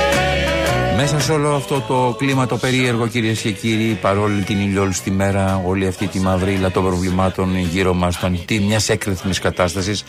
Μέσα 0.97 1.19
σε 1.19 1.31
όλο 1.31 1.55
αυτό 1.55 1.81
το 1.87 2.15
κλίμα 2.17 2.45
το 2.45 2.57
περίεργο 2.57 3.07
κυρίες 3.07 3.41
και 3.41 3.51
κύριοι, 3.51 3.97
παρόλη 4.01 4.41
την 4.41 4.59
ηλιόλουστη 4.59 5.11
μέρα, 5.11 5.61
όλη 5.65 5.87
αυτή 5.87 6.07
τη 6.07 6.19
μαυρίλα 6.19 6.71
των 6.71 6.83
προβλημάτων 6.83 7.57
γύρω 7.57 7.93
μας, 7.93 8.19
τον 8.19 8.39
τι 8.45 8.59
μιας 8.59 8.89
έκρηθμης 8.89 9.39
κατάστασης, 9.39 10.03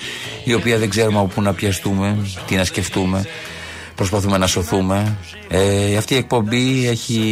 η 0.44 0.54
οποία 0.54 0.78
δεν 0.78 0.88
ξέρουμε 0.88 1.18
από 1.18 1.26
πού 1.26 1.42
να 1.42 1.52
πιαστούμε, 1.52 2.16
τι 2.46 2.54
να 2.54 2.64
σκεφτούμε, 2.64 3.26
προσπαθούμε 3.94 4.38
να 4.38 4.46
σωθούμε. 4.46 5.16
Ε, 5.48 5.96
αυτή 5.96 6.14
η 6.14 6.16
εκπομπή 6.16 6.88
έχει 6.88 7.30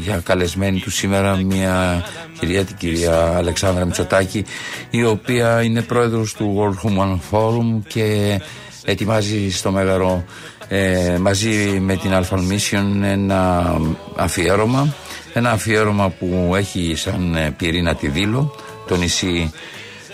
για 0.00 0.20
καλεσμένη 0.24 0.80
του 0.80 0.90
σήμερα 0.90 1.36
μια 1.36 2.04
κυρία, 2.38 2.64
την 2.64 2.76
κυρία 2.76 3.32
Αλεξάνδρα 3.36 3.84
Μητσοτάκη, 3.84 4.44
η 4.90 5.04
οποία 5.04 5.62
είναι 5.62 5.82
πρόεδρος 5.82 6.34
του 6.34 6.56
World 6.58 6.88
Human 6.88 7.18
Forum 7.30 7.80
και 7.86 8.40
ετοιμάζει 8.84 9.50
στο 9.50 9.70
Μέγαρο 9.70 10.24
ε, 10.74 11.18
μαζί 11.20 11.78
με 11.80 11.96
την 11.96 12.10
Alpha 12.12 12.36
Mission 12.36 13.02
ένα 13.02 13.74
αφιέρωμα 14.16 14.94
ένα 15.32 15.50
αφιέρωμα 15.50 16.08
που 16.08 16.52
έχει 16.56 16.94
σαν 16.96 17.34
ε, 17.34 17.50
πυρήνα 17.56 17.94
τη 17.94 18.08
Δήλο 18.08 18.54
το 18.86 18.96
νησί 18.96 19.52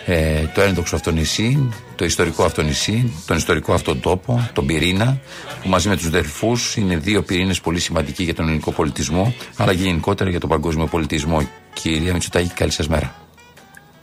ε, 0.07 0.45
το 0.55 0.61
ένδοξο 0.61 0.97
αυτό 0.97 1.11
νησί 1.11 1.71
το 1.95 2.05
ιστορικό 2.05 2.45
αυτό 2.45 2.63
νησί 2.63 3.13
τον 3.27 3.37
ιστορικό 3.37 3.73
αυτό 3.73 3.97
τόπο, 3.97 4.51
τον 4.53 4.67
πυρήνα 4.67 5.21
που 5.63 5.69
μαζί 5.69 5.89
με 5.89 5.97
τους 5.97 6.11
δελφούς 6.11 6.77
είναι 6.77 6.97
δύο 6.97 7.23
πυρήνες 7.23 7.61
πολύ 7.61 7.81
σημαντικοί 7.81 8.23
για 8.23 8.35
τον 8.35 8.45
ελληνικό 8.45 8.71
πολιτισμό 8.71 9.35
αλλά 9.57 9.75
και 9.75 9.83
γενικότερα 9.83 10.31
για 10.31 10.41
τον 10.41 10.49
παγκόσμιο 10.49 10.87
πολιτισμό. 10.87 11.49
Κυρία 11.73 12.13
Μητσοτάκη 12.13 12.53
καλή 12.55 12.71
σας 12.71 12.89
μέρα 12.89 13.28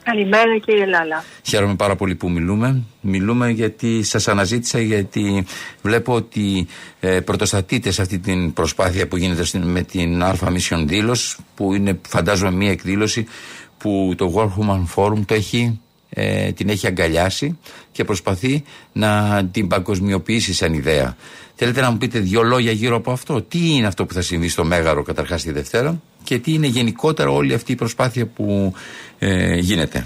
Καλημέρα 0.06 0.58
κύριε 0.58 0.86
Λάλα. 0.86 1.24
Χαίρομαι 1.44 1.76
πάρα 1.76 1.96
πολύ 1.96 2.16
που 2.16 2.30
μιλούμε. 2.30 2.82
Μιλούμε 3.02 3.50
γιατί 3.50 4.04
σας 4.04 4.28
αναζήτησα 4.28 4.80
γιατί 4.80 5.46
βλέπω 5.82 6.14
ότι 6.14 6.68
ε, 7.00 7.20
πρωτοστατείτε 7.20 7.92
σε 7.92 8.02
αυτή 8.02 8.20
την 8.20 8.54
προσπάθεια 8.54 9.08
που 9.08 9.18
γίνεται 9.18 9.60
με 9.60 9.82
την 9.82 10.22
Alpha 10.24 10.48
Mission 10.48 10.84
δήλωση 10.86 11.38
που 11.56 11.74
είναι 11.74 12.00
φαντάζομαι 12.08 12.52
μία 12.52 12.72
εκδήλωση 12.72 13.26
που 13.78 14.14
το 14.18 14.34
World 14.36 14.62
Human 14.62 14.84
Forum 14.96 15.26
το 15.26 15.34
έχει, 15.34 15.82
ε, 16.10 16.52
την 16.52 16.70
έχει 16.70 16.88
αγκαλιάσει 16.88 17.60
και 17.92 18.04
προσπαθεί 18.04 18.64
να 18.92 19.42
την 19.52 19.68
παγκοσμιοποιήσει 19.68 20.54
σαν 20.54 20.74
ιδέα. 20.74 21.16
Θέλετε 21.56 21.82
να 21.82 21.92
μου 21.92 21.98
πείτε 21.98 22.20
δύο 22.20 22.42
λόγια 22.42 22.72
γύρω 22.72 22.96
από 22.96 23.12
αυτό; 23.12 23.42
Τι 23.42 23.76
είναι 23.76 23.88
αυτό 23.88 24.06
που 24.06 24.14
θα 24.14 24.22
συμβεί 24.22 24.50
στο 24.50 24.64
Μέγαρο 24.64 25.04
καταρχάς 25.04 25.44
τη 25.44 25.52
Δευτέρα 25.52 26.02
και 26.24 26.40
τι 26.40 26.54
είναι 26.54 26.68
γενικότερα 26.68 27.30
όλη 27.30 27.54
αυτή 27.54 27.72
η 27.72 27.76
προσπάθεια 27.76 28.26
που 28.26 28.74
ε, 29.20 29.56
γίνεται; 29.56 30.06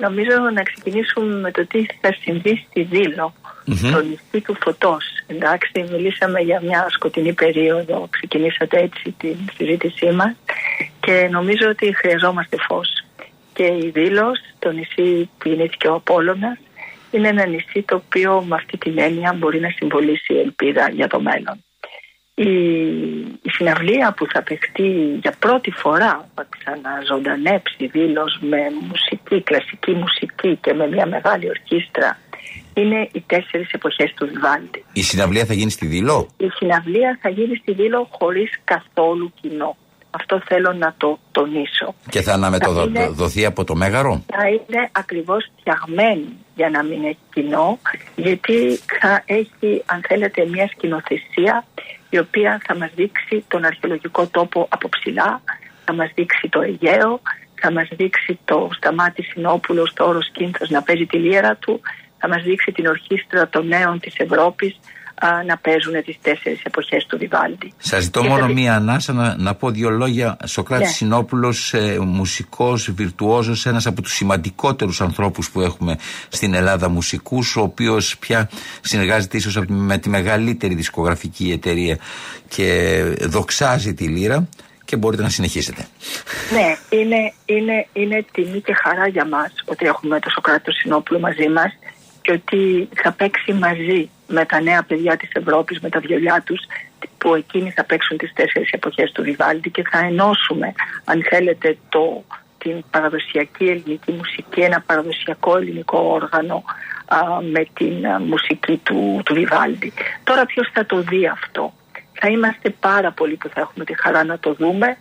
Νομίζω 0.00 0.36
να 0.54 0.62
ξεκινήσουμε 0.62 1.34
με 1.34 1.50
το 1.50 1.66
τι 1.66 1.86
θα 2.00 2.14
συμβεί 2.20 2.66
στη 2.68 2.82
Δήλο, 2.82 3.34
mm-hmm. 3.66 3.90
το 3.92 4.02
νησί 4.02 4.40
του 4.44 4.56
φωτός. 4.62 5.04
Εντάξει, 5.26 5.84
μιλήσαμε 5.92 6.40
για 6.40 6.60
μια 6.62 6.86
σκοτεινή 6.90 7.32
περίοδο, 7.32 8.08
ξεκινήσατε 8.10 8.78
έτσι 8.78 9.14
τη 9.18 9.36
συζήτησή 9.56 10.10
μας 10.10 10.36
και 11.00 11.28
νομίζω 11.30 11.68
ότι 11.68 11.96
χρειαζόμαστε 11.96 12.56
φως. 12.68 13.04
Και 13.52 13.64
η 13.64 13.90
Δήλος, 13.94 14.40
το 14.58 14.70
νησί 14.70 15.30
που 15.38 15.48
γεννήθηκε 15.48 15.88
ο 15.88 15.94
Απόλλωνας, 15.94 16.58
είναι 17.10 17.28
ένα 17.28 17.46
νησί 17.46 17.82
το 17.82 17.94
οποίο 17.94 18.42
με 18.42 18.54
αυτή 18.54 18.76
την 18.78 18.98
έννοια 18.98 19.32
μπορεί 19.38 19.60
να 19.60 19.70
συμβολήσει 19.70 20.34
ελπίδα 20.34 20.90
για 20.90 21.06
το 21.06 21.20
μέλλον. 21.20 21.62
Η, 22.34 22.50
η 23.42 23.50
συναυλία 23.50 24.14
που 24.16 24.26
θα 24.32 24.42
παιχτεί 24.42 25.18
για 25.20 25.34
πρώτη 25.38 25.70
φορά 25.70 26.28
θα 26.34 26.46
ξαναζωντανέψει 26.58 27.86
δήλως 27.86 28.38
με 28.40 28.58
μουσική, 28.88 29.42
κλασική 29.42 29.92
μουσική 29.92 30.58
και 30.60 30.72
με 30.74 30.88
μια 30.88 31.06
μεγάλη 31.06 31.48
ορχήστρα 31.48 32.18
είναι 32.74 33.08
οι 33.12 33.20
τέσσερις 33.26 33.70
εποχές 33.70 34.14
του 34.14 34.26
Βιβάλτη. 34.26 34.84
Η 34.92 35.02
συναυλία 35.02 35.44
θα 35.44 35.54
γίνει 35.54 35.70
στη 35.70 35.86
Δήλο; 35.86 36.28
Η 36.36 36.48
συναυλία 36.48 37.18
θα 37.22 37.28
γίνει 37.28 37.56
στη 37.56 37.72
Δήλο 37.72 38.08
χωρίς 38.10 38.50
καθόλου 38.64 39.32
κοινό. 39.40 39.76
Αυτό 40.20 40.40
θέλω 40.46 40.72
να 40.72 40.94
το 40.96 41.18
τονίσω. 41.32 41.94
Και 42.08 42.20
θα 42.22 42.32
αναμεταδοθεί 42.32 43.44
από 43.44 43.64
το 43.64 43.74
Μέγαρο; 43.74 44.22
Θα 44.26 44.48
είναι 44.48 44.88
ακριβώς 44.92 45.50
φτιαγμένη 45.58 46.28
για 46.54 46.70
να 46.70 46.82
μην 46.82 47.04
έχει 47.04 47.24
κοινό, 47.34 47.78
γιατί 48.16 48.78
θα 49.00 49.22
έχει, 49.26 49.82
αν 49.86 50.00
θέλετε, 50.08 50.46
μια 50.46 50.68
σκηνοθεσία 50.68 51.64
η 52.10 52.18
οποία 52.18 52.60
θα 52.66 52.76
μας 52.76 52.90
δείξει 52.94 53.44
τον 53.48 53.64
αρχαιολογικό 53.64 54.26
τόπο 54.26 54.66
από 54.68 54.88
ψηλά, 54.88 55.42
θα 55.84 55.92
μας 55.94 56.10
δείξει 56.14 56.48
το 56.48 56.60
Αιγαίο, 56.60 57.20
θα 57.60 57.72
μας 57.72 57.88
δείξει 57.90 58.38
το 58.44 58.68
Σταμάτη 58.76 59.22
Συνόπουλο 59.22 59.86
στο 59.86 60.06
όρος 60.08 60.30
Κίνθος 60.32 60.70
να 60.70 60.82
παίζει 60.82 61.06
τη 61.06 61.16
λίρα 61.16 61.56
του, 61.56 61.80
θα 62.18 62.28
μας 62.28 62.42
δείξει 62.42 62.72
την 62.72 62.86
ορχήστρα 62.86 63.48
των 63.48 63.66
νέων 63.66 64.00
της 64.00 64.14
Ευρώπης 64.16 64.78
α, 65.18 65.44
να 65.44 65.56
παίζουν 65.56 66.04
τις 66.04 66.16
τέσσερις 66.22 66.62
εποχές 66.62 67.06
του 67.06 67.18
Βιβάλντι. 67.18 67.72
Σας 67.78 68.02
ζητώ 68.02 68.24
μόνο 68.24 68.46
μία 68.48 68.74
ανάσα 68.74 69.12
να, 69.12 69.36
να 69.36 69.54
πω 69.54 69.70
δύο 69.70 69.90
λόγια. 69.90 70.36
Σοκράτης 70.44 70.86
ναι. 70.86 70.92
Συνόπουλος, 70.92 71.74
ε, 71.74 71.98
μουσικός, 72.00 72.90
βιρτουόζος, 72.90 73.66
ένας 73.66 73.86
από 73.86 74.02
τους 74.02 74.12
σημαντικότερους 74.12 75.00
ανθρώπους 75.00 75.50
που 75.50 75.60
έχουμε 75.60 75.98
στην 76.28 76.54
Ελλάδα 76.54 76.88
μουσικούς, 76.88 77.56
ο 77.56 77.60
οποίος 77.60 78.18
πια 78.18 78.50
συνεργάζεται 78.80 79.36
ίσως 79.36 79.58
με 79.68 79.98
τη 79.98 80.08
μεγαλύτερη 80.08 80.74
δισκογραφική 80.74 81.50
εταιρεία 81.50 81.98
και 82.48 83.02
δοξάζει 83.20 83.94
τη 83.94 84.04
λύρα 84.04 84.48
και 84.84 84.96
μπορείτε 84.96 85.22
να 85.22 85.28
συνεχίσετε. 85.28 85.86
Ναι, 86.52 86.98
είναι, 86.98 87.32
είναι, 87.44 87.86
είναι 87.92 88.24
τιμή 88.32 88.60
και 88.60 88.74
χαρά 88.82 89.08
για 89.08 89.26
μας 89.26 89.52
ότι 89.64 89.86
έχουμε 89.86 90.18
το 90.18 90.30
Σοκράτη 90.30 90.72
Συνόπουλο 90.72 91.18
μαζί 91.20 91.48
μας 91.48 91.72
και 92.22 92.32
ότι 92.32 92.88
θα 93.02 93.12
παίξει 93.12 93.52
μαζί 93.52 94.10
με 94.28 94.44
τα 94.44 94.60
νέα 94.60 94.82
παιδιά 94.82 95.16
της 95.16 95.30
Ευρώπης, 95.32 95.80
με 95.80 95.88
τα 95.88 96.00
βιολιά 96.00 96.42
τους, 96.46 96.60
που 97.18 97.34
εκείνοι 97.34 97.70
θα 97.70 97.84
παίξουν 97.84 98.16
τις 98.16 98.32
τέσσερις 98.32 98.70
εποχές 98.70 99.12
του 99.12 99.22
Βιβάλντι 99.22 99.70
και 99.70 99.84
θα 99.90 99.98
ενώσουμε, 99.98 100.72
αν 101.04 101.24
θέλετε, 101.30 101.78
το, 101.88 102.24
την 102.58 102.84
παραδοσιακή 102.90 103.64
ελληνική 103.64 104.12
μουσική, 104.12 104.60
ένα 104.60 104.80
παραδοσιακό 104.86 105.56
ελληνικό 105.56 105.98
όργανο 105.98 106.64
με 107.50 107.66
την 107.72 108.06
μουσική 108.26 108.80
του, 108.82 109.20
του 109.24 109.34
Βιβάλντι. 109.34 109.92
Τώρα 110.24 110.46
ποιος 110.46 110.70
θα 110.72 110.86
το 110.86 111.00
δει 111.00 111.26
αυτό; 111.26 111.72
Θα 112.12 112.28
είμαστε 112.28 112.70
πάρα 112.70 113.12
πολλοί 113.12 113.36
που 113.36 113.48
θα 113.48 113.60
έχουμε 113.60 113.84
τη 113.84 114.00
χαρά 114.00 114.24
να 114.24 114.38
το 114.38 114.52
δούμε. 114.52 114.96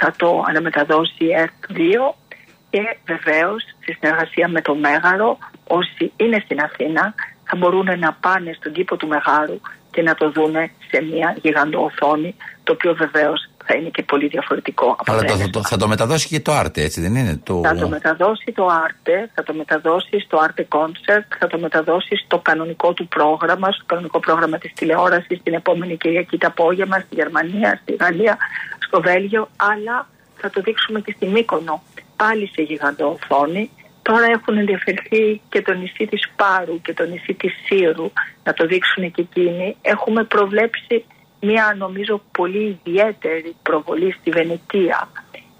Θα 0.00 0.14
το 0.16 0.44
αναμεταδώσει 0.48 1.24
η 1.24 1.28
ΕΡΤ2 1.44 2.14
και 2.70 2.96
βεβαίως 3.06 3.62
στη 3.80 3.92
συνεργασία 3.92 4.48
με 4.48 4.60
το 4.60 4.74
Μέγαρο 4.74 5.38
όσοι 5.66 6.12
είναι 6.16 6.40
στην 6.44 6.60
Αθήνα 6.60 7.14
θα 7.52 7.58
μπορούν 7.58 7.98
να 7.98 8.12
πάνε 8.12 8.52
στον 8.58 8.72
κήπο 8.72 8.96
του 8.96 9.06
Μεγάρου 9.06 9.60
και 9.90 10.02
να 10.02 10.14
το 10.14 10.30
δούνε 10.30 10.70
σε 10.90 11.02
μια 11.02 11.36
γιγαντό 11.42 11.80
οθόνη, 11.84 12.34
το 12.64 12.72
οποίο 12.72 12.94
βεβαίως 12.94 13.48
θα 13.64 13.74
είναι 13.74 13.88
και 13.88 14.02
πολύ 14.02 14.26
διαφορετικό. 14.26 14.96
Αλλά 15.06 15.24
το, 15.24 15.50
το, 15.50 15.62
θα 15.62 15.76
το 15.76 15.88
μεταδώσει 15.88 16.28
και 16.28 16.40
το 16.40 16.52
Άρτε, 16.52 16.82
έτσι 16.82 17.00
δεν 17.00 17.14
είναι; 17.14 17.40
Το... 17.44 17.60
Θα 17.64 17.74
το 17.74 17.88
μεταδώσει 17.88 18.52
το 18.54 18.66
Άρτε, 18.66 19.30
θα 19.34 19.42
το 19.42 19.54
μεταδώσει 19.54 20.20
στο 20.20 20.38
Άρτε 20.38 20.66
Concert, 20.70 21.28
θα 21.38 21.46
το 21.46 21.58
μεταδώσει 21.58 22.16
στο 22.24 22.38
κανονικό 22.38 22.92
του 22.92 23.08
πρόγραμμα, 23.08 23.72
στο 23.72 23.84
κανονικό 23.86 24.18
πρόγραμμα 24.20 24.58
της 24.58 24.72
τηλεόρασης 24.74 25.42
την 25.42 25.54
επόμενη 25.54 25.96
Κυριακή 25.96 26.38
το 26.38 26.46
απόγευμα 26.46 26.98
στη 26.98 27.14
Γερμανία, 27.14 27.78
στη 27.82 27.94
Γαλλία, 28.00 28.36
στο 28.86 29.00
Βέλγιο, 29.00 29.48
αλλά 29.56 30.06
θα 30.36 30.50
το 30.50 30.60
δείξουμε 30.60 31.00
και 31.00 31.12
στη 31.16 31.26
Μύκονο, 31.26 31.82
πάλι 32.16 32.50
σε 32.54 32.62
γιγαντό 32.62 33.18
οθόνη 33.20 33.70
Τώρα 34.02 34.26
έχουν 34.26 34.58
ενδιαφερθεί 34.58 35.40
και 35.48 35.62
το 35.62 35.72
νησί 35.72 36.06
της 36.06 36.30
Πάρου 36.36 36.80
και 36.80 36.94
το 36.94 37.04
νησί 37.04 37.34
της 37.34 37.52
Σύρου 37.64 38.10
να 38.44 38.52
το 38.52 38.66
δείξουν 38.66 39.10
και 39.10 39.20
εκείνοι. 39.20 39.76
Έχουμε 39.82 40.24
προβλέψει 40.24 41.04
μια 41.40 41.74
νομίζω 41.78 42.22
πολύ 42.32 42.80
ιδιαίτερη 42.84 43.54
προβολή 43.62 44.16
στη 44.20 44.30
Βενετία. 44.30 45.08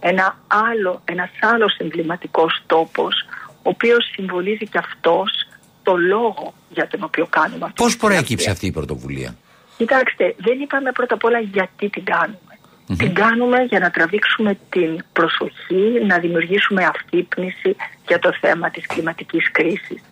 Ένα 0.00 0.38
άλλο, 0.46 1.02
ένας 1.04 1.30
άλλος 1.40 1.76
εμβληματικός 1.76 2.62
τόπος 2.66 3.14
ο 3.46 3.68
οποίος 3.68 4.10
συμβολίζει 4.14 4.66
και 4.66 4.78
αυτός 4.78 5.46
το 5.82 5.96
λόγο 5.96 6.54
για 6.68 6.88
τον 6.88 7.02
οποίο 7.02 7.26
κάνουμε 7.26 7.64
αυτό. 7.64 7.82
Πώς 7.82 7.96
προέκυψε 7.96 8.50
αυτή 8.50 8.66
η 8.66 8.70
πρωτοβουλία; 8.72 9.36
Κοιτάξτε, 9.76 10.34
δεν 10.38 10.60
είπαμε 10.60 10.92
πρώτα 10.92 11.14
απ' 11.14 11.24
όλα 11.24 11.38
γιατί 11.38 11.88
την 11.88 12.04
κάνουμε. 12.04 12.51
Την 12.86 13.14
κάνουμε 13.14 13.62
για 13.62 13.78
να 13.78 13.90
τραβήξουμε 13.90 14.58
την 14.70 15.04
προσοχή, 15.12 16.04
να 16.06 16.18
δημιουργήσουμε 16.18 16.84
αυτύπνηση 16.84 17.76
για 18.06 18.18
το 18.18 18.32
θέμα 18.40 18.70
της 18.70 18.86
κλιματικής 18.86 19.50
κρίσης. 19.50 20.02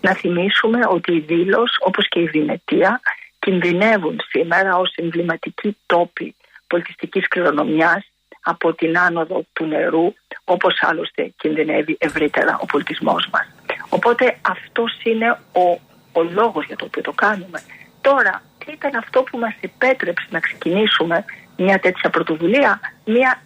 Να 0.00 0.14
θυμίσουμε 0.14 0.80
ότι 0.88 1.12
οι 1.12 1.20
Δήλος, 1.20 1.76
όπως 1.80 2.08
και 2.08 2.20
η 2.20 2.26
Βινετία, 2.26 3.00
κινδυνεύουν 3.38 4.20
σήμερα 4.28 4.76
ως 4.76 4.92
εμβληματικοί 4.94 5.76
τόποι 5.86 6.34
πολιτιστικής 6.66 7.28
κληρονομιάς 7.28 8.10
από 8.42 8.74
την 8.74 8.98
άνοδο 8.98 9.44
του 9.52 9.64
νερού, 9.64 10.12
όπως 10.44 10.78
άλλωστε 10.80 11.32
κινδυνεύει 11.36 11.96
ευρύτερα 12.00 12.58
ο 12.62 12.66
πολιτισμός 12.66 13.28
μας. 13.32 13.46
Οπότε 13.88 14.38
αυτός 14.42 15.00
είναι 15.02 15.38
ο, 15.52 15.80
ο 16.12 16.22
λόγος 16.22 16.66
για 16.66 16.76
το 16.76 16.84
οποίο 16.84 17.02
το 17.02 17.12
κάνουμε. 17.12 17.62
Τώρα, 18.00 18.42
τι 18.58 18.72
ήταν 18.72 18.94
αυτό 18.94 19.22
που 19.22 19.38
μας 19.38 19.54
επέτρεψε 19.60 20.26
να 20.30 20.40
ξεκινήσουμε 20.40 21.24
μια 21.58 21.78
τέτοια 21.78 22.10
πρωτοβουλία, 22.10 22.80
μια 23.04 23.42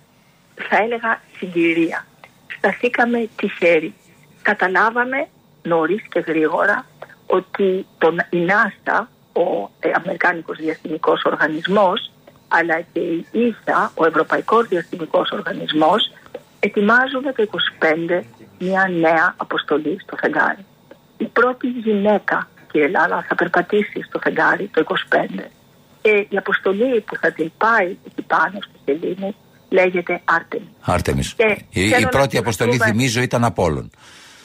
θα 0.54 0.76
έλεγα 0.76 1.20
συγκυρία. 1.36 2.06
Σταθήκαμε 2.56 3.28
τυχαίρι. 3.36 3.94
Καταλάβαμε 4.42 5.28
νωρίς 5.62 6.02
και 6.08 6.20
γρήγορα 6.20 6.86
ότι 7.26 7.86
τον, 7.98 8.18
η 8.30 8.46
NASA, 8.48 9.06
ο 9.32 9.70
ε, 9.80 9.90
Αμερικάνικος 9.94 10.58
Διαστημικός 10.58 11.22
Οργανισμός, 11.24 12.12
αλλά 12.48 12.80
και 12.92 13.00
η 13.00 13.26
ΙΣΑ, 13.30 13.92
ο 13.94 14.06
Ευρωπαϊκός 14.06 14.68
Διαστημικός 14.68 15.30
Οργανισμός, 15.30 16.12
ετοιμάζουν 16.60 17.22
το 17.22 17.46
25 18.18 18.22
μια 18.58 18.88
νέα 19.00 19.34
αποστολή 19.36 19.98
στο 20.02 20.16
φεγγάρι. 20.16 20.64
Η 21.16 21.24
πρώτη 21.24 21.68
γυναίκα, 21.68 22.48
κύριε 22.72 22.88
Λάλα, 22.88 23.24
θα 23.28 23.34
περπατήσει 23.34 24.02
στο 24.02 24.18
φεγγάρι 24.18 24.70
το 24.74 24.84
25. 25.10 25.44
Και 26.02 26.26
η 26.28 26.36
αποστολή 26.36 27.00
που 27.00 27.16
θα 27.16 27.32
την 27.32 27.52
πάει 27.58 27.96
εκεί 28.06 28.22
πάνω 28.22 28.58
στη 28.60 28.78
σελήνη 28.84 29.34
λέγεται 29.68 30.22
Artemis. 30.24 30.94
Artemis. 30.94 31.56
η, 31.70 31.88
η 31.88 32.06
πρώτη 32.10 32.36
αποστολή, 32.36 32.78
θυμίζω, 32.78 33.20
ήταν 33.20 33.44
Απόλλων. 33.44 33.90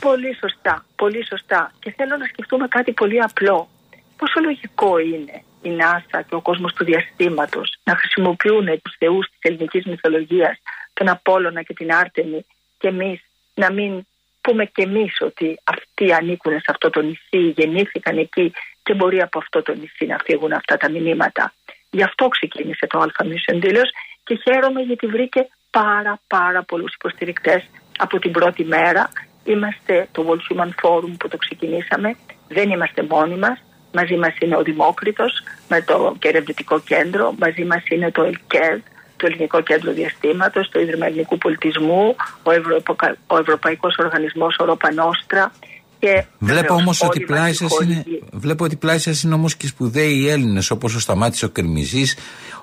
Πολύ 0.02 0.36
σωστά, 0.40 0.86
πολύ 0.96 1.26
σωστά. 1.26 1.72
Και 1.80 1.94
θέλω 1.98 2.18
να 2.18 2.26
σκεφτούμε 2.26 2.68
κάτι 2.68 2.92
πολύ 2.92 3.22
απλό. 3.22 3.70
Πόσο 4.18 4.40
λογικό 4.44 5.00
είναι 5.00 5.44
η 5.62 5.70
NASA 5.80 6.20
και 6.30 6.36
ο 6.36 6.42
κόσμος 6.42 6.74
του 6.74 6.84
διαστήματος 6.84 7.78
να 7.84 7.96
χρησιμοποιούν 7.96 8.66
τους 8.82 8.96
θεούς 8.98 9.28
της 9.30 9.40
ελληνικής 9.40 9.86
μυθολογίας, 9.86 10.58
τον 10.94 11.10
Απόλλωνα 11.10 11.62
και 11.62 11.74
την 11.74 11.94
Άρτεμι 11.94 12.46
και 12.78 12.88
εμείς 12.88 13.22
να 13.54 13.72
μην 13.72 14.06
πούμε 14.48 14.66
και 14.66 14.82
εμείς 14.82 15.22
ότι 15.22 15.60
αυτοί 15.64 16.14
ανήκουν 16.14 16.54
σε 16.54 16.70
αυτό 16.70 16.90
το 16.90 17.02
νησί, 17.02 17.42
γεννήθηκαν 17.58 18.18
εκεί 18.18 18.54
και 18.84 18.94
μπορεί 18.94 19.22
από 19.22 19.38
αυτό 19.38 19.62
το 19.62 19.74
νησί 19.74 20.06
να 20.06 20.18
φύγουν 20.26 20.52
αυτά 20.54 20.78
τα 20.78 20.90
μηνύματα. 20.90 21.54
Γι' 21.90 22.04
αυτό 22.04 22.28
ξεκίνησε 22.28 22.88
το 22.88 23.06
Alpha 23.06 23.24
Mission 23.26 23.64
Dealers 23.64 23.92
και 24.24 24.40
χαίρομαι 24.44 24.82
γιατί 24.82 25.08
βρήκε 25.08 25.48
πάρα 25.72 26.20
πάρα 26.28 26.64
πολλούς 26.64 26.94
υποστηρικτές 26.94 27.62
από 27.98 28.20
την 28.20 28.32
πρώτη 28.32 28.64
μέρα. 28.64 29.10
Είμαστε 29.44 30.08
το 30.12 30.26
World 30.28 30.44
Human 30.48 30.72
Forum 30.82 31.14
που 31.20 31.28
το 31.28 31.38
ξεκινήσαμε, 31.38 32.16
δεν 32.48 32.70
είμαστε 32.70 33.04
μόνοι 33.10 33.36
μας. 33.36 33.62
Μαζί 33.94 34.16
μας 34.16 34.34
είναι 34.40 34.56
ο 34.56 34.64
Δημόκριτος 34.64 35.44
με 35.68 35.82
το 35.82 36.18
ερευνητικό 36.22 36.80
κέντρο, 36.80 37.36
μαζί 37.40 37.64
μας 37.64 37.84
είναι 37.90 38.12
το 38.12 38.24
ΕΛΚΕΔ, 38.24 38.80
το 39.18 39.28
Ελληνικό 39.30 39.62
Κέντρο 39.62 39.92
Διαστήματος, 39.94 40.70
το 40.70 40.80
Ίδρυμα 40.80 41.06
Ελληνικού 41.06 41.38
Πολιτισμού, 41.38 42.16
ο, 42.44 42.52
Ευρωπα... 42.52 43.16
ο 43.28 43.38
Ευρωπαϊκός 43.38 43.96
Οργανισμός 43.98 44.56
Οροπανόστρα 44.60 45.52
και 46.00 46.26
Βλέπω 46.40 46.74
όμως 46.74 47.04
ότι 47.04 47.20
πλάι 47.20 47.54
σα 47.54 47.84
είναι, 47.84 48.04
βλέπω 48.32 48.64
ότι 48.64 48.76
πλάι 48.76 48.98
σας 48.98 49.24
είναι 49.24 49.34
όμως 49.34 49.56
και 49.56 49.68
σπουδαίοι 49.68 50.30
Έλληνες 50.30 50.72
όπως 50.72 50.96
ο 50.96 51.00
Σταμάτης 51.00 51.44
ο 51.44 51.48
Κερμιζή, 51.48 52.04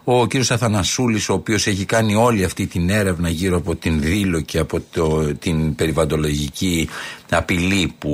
ο 0.04 0.26
κύριος 0.26 0.50
Αθανασούλης, 0.50 1.28
ο 1.28 1.32
οποίος 1.32 1.66
έχει 1.66 1.84
κάνει 1.84 2.14
όλη 2.14 2.44
αυτή 2.44 2.66
την 2.66 2.90
έρευνα 2.90 3.28
γύρω 3.28 3.56
από 3.56 3.76
την 3.76 4.00
δήλο 4.00 4.40
και 4.40 4.58
από 4.58 4.80
το, 4.92 5.34
την 5.34 5.74
περιβαλλοντολογική 5.74 6.88
απειλή 7.36 7.94
που, 7.98 8.12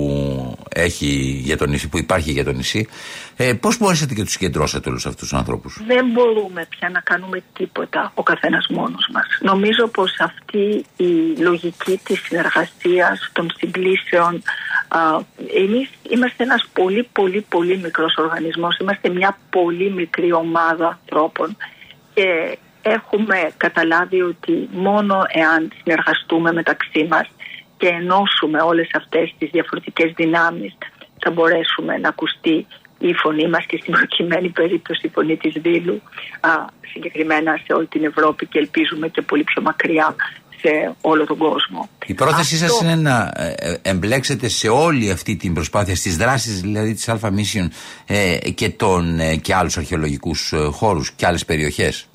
έχει 0.74 1.40
για 1.44 1.56
το 1.56 1.66
νησί, 1.66 1.88
που 1.88 1.98
υπάρχει 1.98 2.30
για 2.30 2.44
το 2.44 2.52
νησί. 2.52 2.88
Ε, 3.36 3.52
Πώς 3.54 3.78
μπορέσατε 3.78 4.14
και 4.14 4.22
τους 4.22 4.32
συγκεντρώσατε 4.32 4.88
όλους 4.88 5.06
αυτούς 5.06 5.28
τους 5.28 5.38
ανθρώπους, 5.38 5.80
Δεν 5.86 6.06
μπορούμε 6.06 6.66
πια 6.68 6.88
να 6.88 7.00
κάνουμε 7.00 7.42
τίποτα 7.52 8.12
ο 8.14 8.22
καθένας 8.22 8.66
μόνος 8.68 9.08
μας. 9.12 9.26
Νομίζω 9.40 9.86
πως 9.86 10.16
αυτή 10.20 10.84
η 10.96 11.36
λογική 11.38 12.00
της 12.04 12.20
συνεργασίας, 12.20 13.30
των 13.32 13.50
συγκλήσεων, 13.56 14.42
Εμείς 15.56 15.88
είμαστε 16.10 16.42
ένας 16.44 16.68
πολύ 16.72 17.08
πολύ 17.12 17.46
πολύ 17.48 17.78
μικρός 17.78 18.16
οργανισμός, 18.16 18.78
είμαστε 18.78 19.08
μια 19.08 19.38
πολύ 19.50 19.90
μικρή 19.90 20.32
ομάδα 20.32 20.86
ανθρώπων 20.86 21.56
και 22.14 22.58
έχουμε 22.82 23.50
καταλάβει 23.56 24.22
ότι 24.22 24.68
μόνο 24.72 25.22
εάν 25.28 25.72
συνεργαστούμε 25.82 26.52
μεταξύ 26.52 27.06
μας 27.10 27.28
και 27.80 27.88
ενώσουμε 27.88 28.58
όλες 28.70 28.88
αυτές 29.00 29.34
τις 29.38 29.50
διαφορετικές 29.50 30.12
δυνάμεις 30.16 30.72
θα 31.22 31.30
μπορέσουμε 31.30 31.98
να 31.98 32.08
ακουστεί 32.08 32.66
η 32.98 33.12
φωνή 33.12 33.48
μας 33.48 33.64
και 33.66 33.78
στην 33.80 33.92
προκειμένη 33.92 34.48
περίπτωση 34.48 35.06
η 35.06 35.10
φωνή 35.14 35.36
της 35.36 35.52
Δήλου 35.62 36.02
συγκεκριμένα 36.92 37.60
σε 37.64 37.72
όλη 37.72 37.86
την 37.86 38.04
Ευρώπη 38.04 38.46
και 38.46 38.58
ελπίζουμε 38.58 39.08
και 39.08 39.22
πολύ 39.22 39.44
πιο 39.44 39.62
μακριά 39.62 40.14
σε 40.60 40.94
όλο 41.00 41.24
τον 41.26 41.36
κόσμο. 41.36 41.88
Η 42.06 42.14
πρόθεσή 42.14 42.54
Αυτό... 42.54 42.66
σας 42.66 42.80
είναι 42.80 42.94
να 42.94 43.32
ε, 43.36 43.54
ε, 43.58 43.76
εμπλέξετε 43.82 44.48
σε 44.48 44.68
όλη 44.68 45.10
αυτή 45.10 45.36
την 45.36 45.54
προσπάθεια, 45.54 45.96
στις 45.96 46.16
δράσεις 46.16 46.60
δηλαδή 46.60 46.94
της 46.94 47.08
Alpha 47.08 47.28
Mission 47.28 47.66
ε, 48.06 48.50
και, 48.54 48.68
τον, 48.68 49.18
και 49.42 49.54
άλλους 49.54 49.76
αρχαιολογικούς 49.76 50.54
χώρους 50.70 51.10
και 51.12 51.26
άλλες 51.26 51.44
περιοχές; 51.44 52.08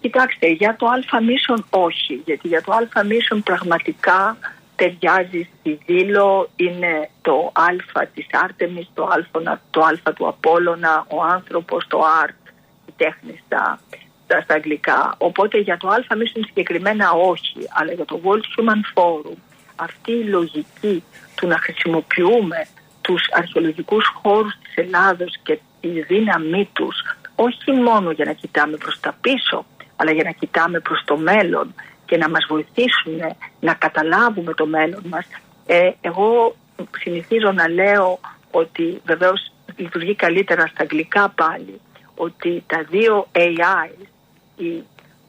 Κοιτάξτε, 0.00 0.46
για 0.46 0.76
το 0.78 0.86
Alpha 0.86 1.18
Mission 1.18 1.62
όχι, 1.70 2.22
γιατί 2.24 2.48
για 2.48 2.62
το 2.62 2.72
Alpha 2.80 3.00
Mission 3.00 3.40
πραγματικά 3.44 4.36
ταιριάζει 4.78 5.48
στη 5.58 5.78
Δήλο, 5.86 6.48
είναι 6.56 7.10
το 7.22 7.52
Α 7.54 8.06
της 8.14 8.26
Άρτεμις, 8.32 8.90
το 8.94 9.04
Α, 9.04 9.58
το 9.70 9.80
α 9.80 10.12
του 10.12 10.28
Απόλλωνα, 10.28 11.06
ο 11.08 11.22
άνθρωπος, 11.22 11.86
το 11.88 12.00
Art, 12.24 12.50
η 12.86 12.92
τέχνη 12.96 13.42
στα 13.46 13.80
στα 14.24 14.54
αγγλικά. 14.54 15.14
Οπότε 15.18 15.58
για 15.58 15.76
το 15.76 15.88
ΑΜ 15.88 16.20
συγκεκριμένα 16.46 17.10
όχι, 17.10 17.58
αλλά 17.68 17.92
για 17.92 18.04
το 18.04 18.20
World 18.24 18.60
Human 18.60 18.80
Forum 18.94 19.36
αυτή 19.78 20.12
η 20.12 20.24
λογική 20.24 21.04
του 21.34 21.46
να 21.46 21.58
χρησιμοποιούμε 21.58 22.66
τους 23.00 23.22
αρχαιολογικούς 23.30 24.06
χώρους 24.22 24.52
της 24.62 24.74
Ελλάδος 24.74 25.38
και 25.42 25.58
τη 25.80 25.88
δύναμή 26.00 26.68
τους 26.72 26.96
όχι 27.34 27.72
μόνο 27.72 28.10
για 28.10 28.24
να 28.24 28.32
κοιτάμε 28.32 28.76
προς 28.76 29.00
τα 29.00 29.16
πίσω 29.20 29.64
αλλά 29.96 30.12
για 30.12 30.24
να 30.24 30.30
κοιτάμε 30.30 30.80
προς 30.80 31.02
το 31.04 31.16
μέλλον 31.16 31.74
και 32.08 32.16
να 32.16 32.28
μας 32.28 32.46
βοηθήσουν 32.48 33.36
να 33.60 33.74
καταλάβουμε 33.74 34.54
το 34.54 34.66
μέλλον 34.66 35.02
μας 35.08 35.26
ε, 35.66 35.90
εγώ 36.00 36.56
συνηθίζω 36.98 37.52
να 37.52 37.68
λέω 37.68 38.20
ότι 38.50 39.00
βεβαίως 39.04 39.52
λειτουργεί 39.76 40.14
καλύτερα 40.14 40.66
στα 40.66 40.82
αγγλικά 40.82 41.28
πάλι 41.28 41.80
ότι 42.14 42.64
τα 42.66 42.86
δύο 42.90 43.28
AI 43.32 43.90
η, 44.56 44.68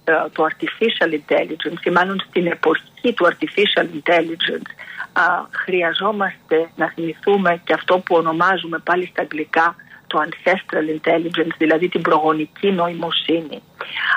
ε, 0.03 0.13
το 0.31 0.47
artificial 0.49 1.11
intelligence 1.19 1.85
ή 1.85 1.89
μάλλον 1.89 2.19
στην 2.27 2.47
εποχή 2.47 3.13
του 3.15 3.27
artificial 3.31 3.85
intelligence 3.99 4.69
α, 5.13 5.23
χρειαζόμαστε 5.51 6.69
να 6.75 6.89
θυμηθούμε 6.89 7.61
και 7.63 7.73
αυτό 7.73 7.99
που 7.99 8.15
ονομάζουμε 8.15 8.77
πάλι 8.79 9.05
στα 9.05 9.21
αγγλικά 9.21 9.75
το 10.09 10.19
ancestral 10.27 10.85
intelligence, 10.97 11.55
δηλαδή 11.57 11.89
την 11.89 12.01
προγονική 12.01 12.71
νοημοσύνη. 12.71 13.61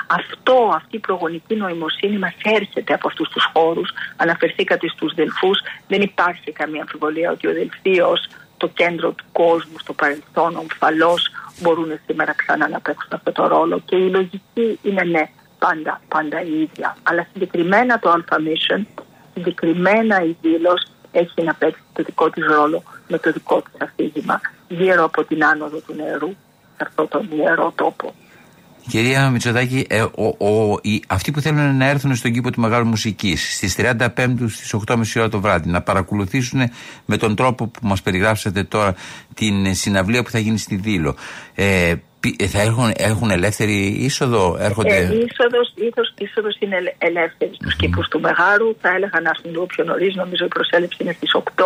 Αυτό, 0.07 0.71
αυτή 0.75 0.95
η 0.95 0.99
προγονική 0.99 1.55
νοημοσύνη 1.55 2.17
μας 2.17 2.33
έρχεται 2.43 2.93
από 2.93 3.07
αυτούς 3.07 3.29
τους 3.29 3.49
χώρους. 3.53 3.89
Αναφερθήκατε 4.15 4.87
στους 4.87 5.13
Δελφούς. 5.13 5.59
Δεν 5.87 6.01
υπάρχει 6.01 6.51
καμία 6.51 6.81
αμφιβολία 6.81 7.31
ότι 7.31 7.47
ο 7.47 7.53
Δελφίος, 7.53 8.27
το 8.57 8.67
κέντρο 8.67 9.11
του 9.11 9.25
κόσμου, 9.31 9.79
στο 9.79 9.93
παρελθόν, 9.93 10.55
ομφαλός, 10.55 11.29
μπορούν 11.61 11.99
σήμερα 12.05 12.33
ξανά 12.33 12.69
να 12.69 12.79
παίξουν 12.79 13.11
αυτό 13.13 13.31
το 13.31 13.47
ρόλο 13.47 13.81
και 13.85 13.95
η 13.95 14.09
λογική 14.09 14.79
είναι 14.81 15.03
ναι, 15.03 15.29
πάντα, 15.59 16.01
πάντα 16.07 16.41
η 16.41 16.61
ίδια. 16.61 16.97
Αλλά 17.03 17.27
συγκεκριμένα 17.33 17.99
το 17.99 18.13
Alpha 18.15 18.35
Mission, 18.35 18.81
συγκεκριμένα 19.33 20.23
η 20.23 20.35
δήλωση 20.41 20.87
έχει 21.11 21.43
να 21.43 21.53
παίξει 21.53 21.81
το 21.93 22.03
δικό 22.03 22.29
της 22.29 22.45
ρόλο 22.45 22.83
με 23.07 23.17
το 23.17 23.31
δικό 23.31 23.61
της 23.61 23.81
αφήγημα 23.81 24.41
γύρω 24.77 25.03
από 25.03 25.23
την 25.23 25.45
άνοδο 25.45 25.77
του 25.77 25.93
νερού 25.95 26.29
σε 26.77 26.83
αυτόν 26.87 27.07
τον 27.07 27.27
ιερό 27.37 27.73
τόπο. 27.75 28.13
Κυρία 28.87 29.29
Μητσοτάκη, 29.29 29.85
ε, 29.89 30.01
ο, 30.01 30.47
ο, 30.47 30.77
οι, 30.81 31.03
αυτοί 31.07 31.31
που 31.31 31.41
θέλουν 31.41 31.77
να 31.77 31.89
έρθουν 31.89 32.15
στον 32.15 32.31
κήπο 32.31 32.51
του 32.51 32.61
Μεγάλου 32.61 32.85
Μουσικής 32.85 33.55
στις 33.55 33.75
35 33.77 34.07
στις 34.47 34.75
8.30 34.87 35.01
ώρα 35.17 35.29
το 35.29 35.39
βράδυ, 35.39 35.69
να 35.69 35.81
παρακολουθήσουν 35.81 36.61
με 37.05 37.17
τον 37.17 37.35
τρόπο 37.35 37.67
που 37.67 37.87
μας 37.87 38.01
περιγράψατε 38.01 38.63
τώρα 38.63 38.95
την 39.33 39.75
συναυλία 39.75 40.23
που 40.23 40.29
θα 40.29 40.39
γίνει 40.39 40.57
στη 40.57 40.75
Δήλο. 40.75 41.15
Ε, 41.55 41.89
ε, 41.89 42.01
θα 42.31 42.61
έχουν, 42.61 42.91
έχουν 42.95 43.29
ελεύθερη 43.29 43.77
είσοδο, 43.85 44.57
έρχονται; 44.59 44.95
Ε, 44.95 45.01
είσοδος, 45.01 45.73
είσοδος, 45.75 46.13
είσοδος 46.17 46.55
είναι 46.59 46.95
ελεύθερη 46.97 47.51
στους 47.53 47.73
mm-hmm. 47.73 47.77
κήπους 47.77 48.07
του 48.07 48.19
Μεγάρου. 48.19 48.75
Θα 48.81 48.89
έλεγα 48.95 49.19
να 49.21 49.29
έρθουν 49.29 49.51
λίγο 49.51 49.65
πιο 49.65 49.83
νωρί. 49.83 50.13
Νομίζω 50.15 50.45
η 50.45 50.47
προσέλευση 50.47 50.97
είναι 51.01 51.13
στις 51.13 51.31
8. 51.55 51.63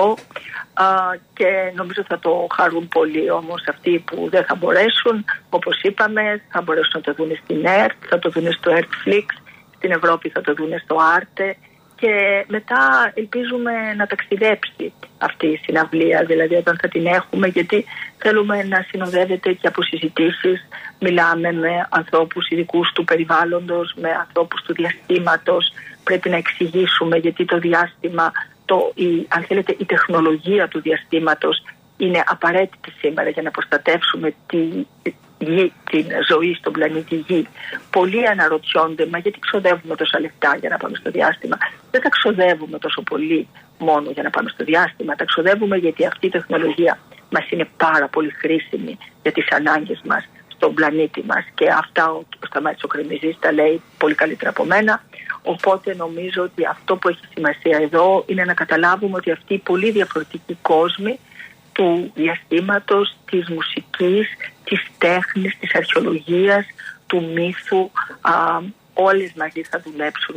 Α, 0.73 0.85
και 1.33 1.49
νομίζω 1.75 2.03
θα 2.07 2.19
το 2.19 2.47
χαρούν 2.55 2.87
πολύ 2.87 3.31
όμως 3.31 3.63
αυτοί 3.69 4.03
που 4.07 4.27
δεν 4.29 4.43
θα 4.45 4.55
μπορέσουν. 4.55 5.25
Όπως 5.49 5.81
είπαμε, 5.81 6.41
θα 6.51 6.61
μπορέσουν 6.61 6.93
να 6.93 7.01
το 7.01 7.13
δουν 7.13 7.39
στην 7.43 7.65
ΕΡΤ, 7.65 7.97
θα 8.09 8.19
το 8.19 8.29
δουν 8.29 8.51
στο 8.51 8.71
ERTFlix, 8.77 9.25
στην 9.77 9.91
Ευρώπη 9.91 10.29
θα 10.29 10.41
το 10.41 10.53
δουν 10.53 10.71
στο 10.83 10.95
Άρτε 11.15 11.57
και 11.99 12.45
μετά 12.47 13.11
ελπίζουμε 13.13 13.93
να 13.93 14.07
ταξιδέψει 14.07 14.93
αυτή 15.17 15.47
η 15.47 15.59
συναυλία, 15.63 16.23
δηλαδή 16.25 16.55
όταν 16.55 16.77
θα 16.81 16.87
την 16.87 17.05
έχουμε, 17.05 17.47
γιατί 17.47 17.85
θέλουμε 18.17 18.63
να 18.63 18.85
συνοδεύεται 18.89 19.53
και 19.53 19.67
από 19.67 19.81
συζητήσεις. 19.83 20.67
Μιλάμε 20.99 21.51
με 21.51 21.87
ανθρώπους 21.89 22.49
ειδικούς 22.49 22.91
του 22.93 23.03
περιβάλλοντος, 23.03 23.95
με 24.01 24.09
ανθρώπους 24.09 24.61
του 24.61 24.73
διαστήματος, 24.73 25.71
πρέπει 26.03 26.29
να 26.29 26.35
εξηγήσουμε 26.35 27.17
γιατί 27.17 27.45
το 27.45 27.57
διάστημα, 27.59 28.31
το, 28.65 28.91
η, 28.95 29.25
αν 29.27 29.43
θέλετε, 29.43 29.75
η 29.77 29.85
τεχνολογία 29.85 30.67
του 30.67 30.81
διαστήματος 30.81 31.63
είναι 31.97 32.23
απαραίτητη 32.25 32.91
σήμερα 32.99 33.29
για 33.29 33.41
να 33.41 33.51
προστατεύσουμε 33.51 34.33
τη, 34.47 34.85
γη, 35.39 35.73
την 35.89 36.05
ζωή 36.29 36.53
στον 36.53 36.73
πλανήτη 36.73 37.15
Γη. 37.15 37.47
Πολλοί 37.89 38.27
αναρωτιόνται, 38.27 39.05
μα 39.05 39.17
γιατί 39.17 39.39
ξοδεύουμε 39.39 39.95
τόσα 39.95 40.19
λεφτά 40.19 40.57
για 40.59 40.69
να 40.69 40.77
πάμε 40.77 40.97
στο 40.97 41.11
διάστημα. 41.11 41.57
Δεν 41.91 42.01
τα 42.01 42.09
ξοδεύουμε 42.09 42.77
τόσο 42.79 43.01
πολύ 43.01 43.47
μόνο 43.77 44.09
για 44.11 44.23
να 44.23 44.29
πάμε 44.29 44.49
στο 44.49 44.63
διάστημα. 44.63 45.15
Τα 45.15 45.25
ξοδεύουμε 45.25 45.77
γιατί 45.77 46.05
αυτή 46.05 46.25
η 46.25 46.29
τεχνολογία 46.29 46.99
μας 47.29 47.49
είναι 47.49 47.67
πάρα 47.77 48.07
πολύ 48.07 48.29
χρήσιμη 48.29 48.97
για 49.21 49.31
τις 49.31 49.51
ανάγκες 49.51 50.01
μας 50.05 50.27
στον 50.47 50.73
πλανήτη 50.73 51.23
μας. 51.27 51.45
Και 51.53 51.67
αυτά 51.69 52.11
ο, 52.11 52.17
ο 52.17 52.45
Σταμάτης 52.45 52.83
ο 52.83 52.87
Κρεμιζής 52.87 53.37
τα 53.39 53.51
λέει 53.51 53.81
πολύ 53.97 54.15
καλύτερα 54.15 54.49
από 54.49 54.65
μένα. 54.65 55.03
Οπότε 55.41 55.95
νομίζω 55.95 56.43
ότι 56.43 56.65
αυτό 56.65 56.95
που 56.95 57.09
έχει 57.09 57.25
σημασία 57.33 57.77
εδώ 57.77 58.23
είναι 58.27 58.43
να 58.43 58.53
καταλάβουμε 58.53 59.15
ότι 59.15 59.31
αυτοί 59.31 59.53
οι 59.53 59.57
πολύ 59.57 59.91
διαφορετικοί 59.91 60.57
κόσμοι 60.61 61.19
του 61.77 62.11
διαστήματος, 62.15 63.17
της 63.31 63.49
μουσικής, 63.49 64.27
της 64.63 64.81
τέχνης, 64.97 65.57
της 65.59 65.75
αρχαιολογίας, 65.75 66.65
του 67.07 67.31
μύθου, 67.35 67.89
α, 68.21 68.31
όλες 68.93 69.31
μαζί 69.35 69.61
θα 69.69 69.81
δουλέψουν 69.85 70.35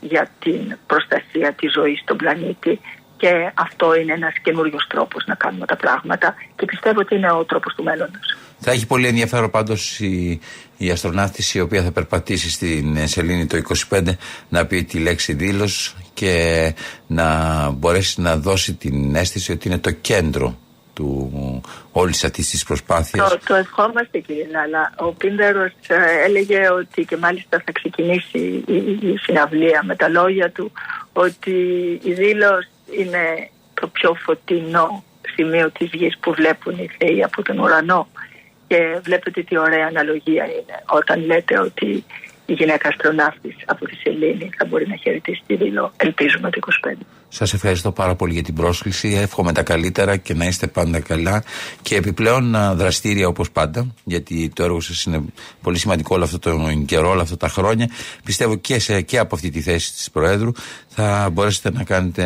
για 0.00 0.30
την 0.38 0.76
προστασία 0.86 1.52
της 1.52 1.72
ζωής 1.72 2.00
στον 2.00 2.16
πλανήτη 2.16 2.80
και 3.16 3.50
αυτό 3.54 3.94
είναι 3.94 4.12
ένας 4.12 4.34
καινούριος 4.42 4.86
τρόπος 4.88 5.24
να 5.26 5.34
κάνουμε 5.34 5.66
τα 5.66 5.76
πράγματα 5.76 6.34
και 6.56 6.64
πιστεύω 6.64 7.00
ότι 7.00 7.14
είναι 7.14 7.32
ο 7.32 7.44
τρόπος 7.44 7.74
του 7.74 7.82
μέλλοντος. 7.82 8.36
Θα 8.58 8.70
έχει 8.70 8.86
πολύ 8.86 9.06
ενδιαφέρον 9.06 9.50
πάντως 9.50 10.00
η, 10.00 10.40
η 10.76 10.90
αστροναύτηση 10.90 11.58
η 11.58 11.60
οποία 11.60 11.82
θα 11.82 11.92
περπατήσει 11.92 12.50
στην 12.50 13.08
σελήνη 13.08 13.46
το 13.46 13.62
25 13.90 14.02
να 14.48 14.66
πει 14.66 14.84
τη 14.84 14.98
λέξη 14.98 15.32
δήλωση 15.32 15.94
και 16.14 16.74
να 17.06 17.26
μπορέσει 17.70 18.20
να 18.20 18.36
δώσει 18.36 18.74
την 18.74 19.14
αίσθηση 19.14 19.52
ότι 19.52 19.68
είναι 19.68 19.78
το 19.78 19.90
κέντρο 19.90 20.58
του 20.94 21.30
όλης 21.92 22.24
αυτής 22.24 22.50
της 22.50 22.64
προσπάθειας. 22.64 23.28
Το, 23.28 23.38
το 23.46 23.54
ευχόμαστε 23.54 24.18
κύριε 24.18 24.46
Λάλα. 24.50 24.92
Ο 24.96 25.12
Πίντερος 25.12 25.72
ε, 25.86 26.24
έλεγε 26.24 26.70
ότι 26.70 27.04
και 27.04 27.16
μάλιστα 27.16 27.62
θα 27.64 27.72
ξεκινήσει 27.72 28.38
η, 28.66 28.76
η 28.76 29.16
συναυλία 29.22 29.82
με 29.84 29.96
τα 29.96 30.08
λόγια 30.08 30.50
του 30.50 30.72
ότι 31.12 31.50
η 32.02 32.12
δήλωση 32.12 32.68
είναι 32.98 33.50
το 33.74 33.86
πιο 33.86 34.14
φωτεινό 34.14 35.04
σημείο 35.34 35.70
της 35.70 35.90
γης 35.92 36.18
που 36.18 36.32
βλέπουν 36.32 36.78
οι 36.78 36.90
θεοί 36.98 37.22
από 37.22 37.42
τον 37.42 37.58
ουρανό 37.58 38.08
και 38.66 39.00
βλέπετε 39.02 39.42
τι 39.42 39.58
ωραία 39.58 39.86
αναλογία 39.86 40.44
είναι 40.44 40.82
όταν 40.86 41.24
λέτε 41.24 41.58
ότι 41.58 42.04
η 42.46 42.52
γυναίκα 42.52 42.88
αστροναύτης 42.88 43.56
από 43.64 43.86
τη 43.86 43.94
Σελήνη 43.96 44.50
θα 44.58 44.64
μπορεί 44.64 44.88
να 44.88 44.96
χαιρετήσει 44.96 45.42
τη 45.46 45.56
Δήλο. 45.56 45.92
Ελπίζουμε 45.96 46.50
το 46.50 46.58
25. 46.86 46.96
Σας 47.28 47.52
ευχαριστώ 47.52 47.92
πάρα 47.92 48.14
πολύ 48.14 48.32
για 48.32 48.42
την 48.42 48.54
πρόσκληση. 48.54 49.08
Εύχομαι 49.08 49.52
τα 49.52 49.62
καλύτερα 49.62 50.16
και 50.16 50.34
να 50.34 50.44
είστε 50.44 50.66
πάντα 50.66 51.00
καλά 51.00 51.42
και 51.82 51.96
επιπλέον 51.96 52.56
δραστήρια 52.74 53.28
όπως 53.28 53.50
πάντα 53.50 53.86
γιατί 54.04 54.50
το 54.54 54.62
έργο 54.62 54.80
σας 54.80 55.04
είναι 55.04 55.24
πολύ 55.62 55.78
σημαντικό 55.78 56.14
όλο 56.14 56.24
αυτό 56.24 56.38
το 56.38 56.82
καιρό, 56.86 57.10
όλα 57.10 57.22
αυτά 57.22 57.36
τα 57.36 57.48
χρόνια. 57.48 57.88
Πιστεύω 58.24 58.56
και, 58.56 58.78
σε, 58.78 59.00
και 59.00 59.18
από 59.18 59.34
αυτή 59.34 59.50
τη 59.50 59.60
θέση 59.60 59.92
της 59.92 60.10
Προέδρου 60.10 60.50
θα 60.88 61.30
μπορέσετε 61.32 61.70
να 61.70 61.84
κάνετε 61.84 62.24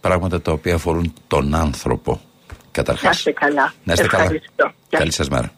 πράγματα 0.00 0.40
τα 0.42 0.52
οποία 0.52 0.74
αφορούν 0.74 1.14
τον 1.26 1.54
άνθρωπο. 1.54 2.20
Καταρχάς. 2.70 3.04
Να 3.04 3.10
είστε 3.10 3.32
καλά. 3.32 3.74
Να 3.84 3.92
είστε 3.92 4.06
καλά. 4.06 4.30
Καλή 4.88 5.12
σας 5.12 5.28
μέρα. 5.28 5.52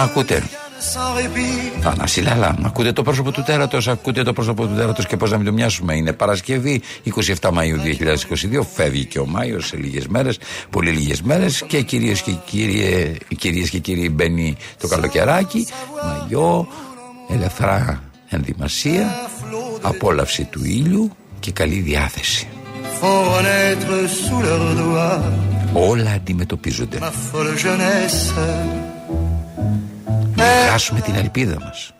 Ακούτε. 0.00 0.42
Ανασύλλαλα, 1.82 2.56
ακούτε 2.62 2.92
το 2.92 3.02
πρόσωπο 3.02 3.30
του 3.30 3.42
τέρατος, 3.42 3.88
ακούτε 3.88 4.22
το 4.22 4.32
πρόσωπο 4.32 4.66
του 4.66 4.74
τέρατος 4.74 5.06
και 5.06 5.16
πώς 5.16 5.30
να 5.30 5.36
μην 5.36 5.46
το 5.46 5.52
μοιάσουμε. 5.52 5.94
Είναι 5.94 6.12
Παρασκευή 6.12 6.82
27 7.40 7.50
Μαου 7.52 7.76
2022, 8.60 8.62
φεύγει 8.74 9.04
και 9.04 9.18
ο 9.18 9.26
Μάιος 9.26 9.66
σε 9.66 9.76
λίγες 9.76 10.06
μέρες, 10.06 10.38
πολύ 10.70 10.90
λίγες 10.90 11.22
μέρες 11.22 11.62
και 11.66 11.82
κυρίες 11.82 12.22
και, 12.22 12.32
κύριοι, 12.44 13.18
κυρίες 13.38 13.70
και 13.70 13.78
κύριοι 13.78 14.10
μπαίνει 14.10 14.56
το 14.78 14.88
καλοκαιράκι, 14.88 15.66
μαγιό, 16.04 16.68
ελευθερά 17.30 18.02
ενδυμασία, 18.28 19.28
απόλαυση 19.82 20.44
του 20.44 20.64
ήλιου 20.64 21.10
και 21.40 21.52
καλή 21.52 21.80
διάθεση. 21.80 22.48
Όλα 25.72 26.10
αντιμετωπίζονται. 26.10 26.98
Χάσουμε 30.70 31.00
την 31.00 31.14
ελπίδα 31.14 31.56
μας. 31.60 31.92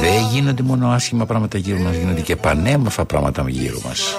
Δεν 0.00 0.26
γίνονται 0.32 0.62
μόνο 0.62 0.88
άσχημα 0.88 1.26
πράγματα 1.26 1.58
γύρω 1.58 1.78
μας, 1.78 1.96
γίνονται 1.96 2.20
και 2.20 2.36
πανέμορφα 2.36 3.04
πράγματα 3.04 3.44
γύρω 3.48 3.78
μας. 3.86 4.16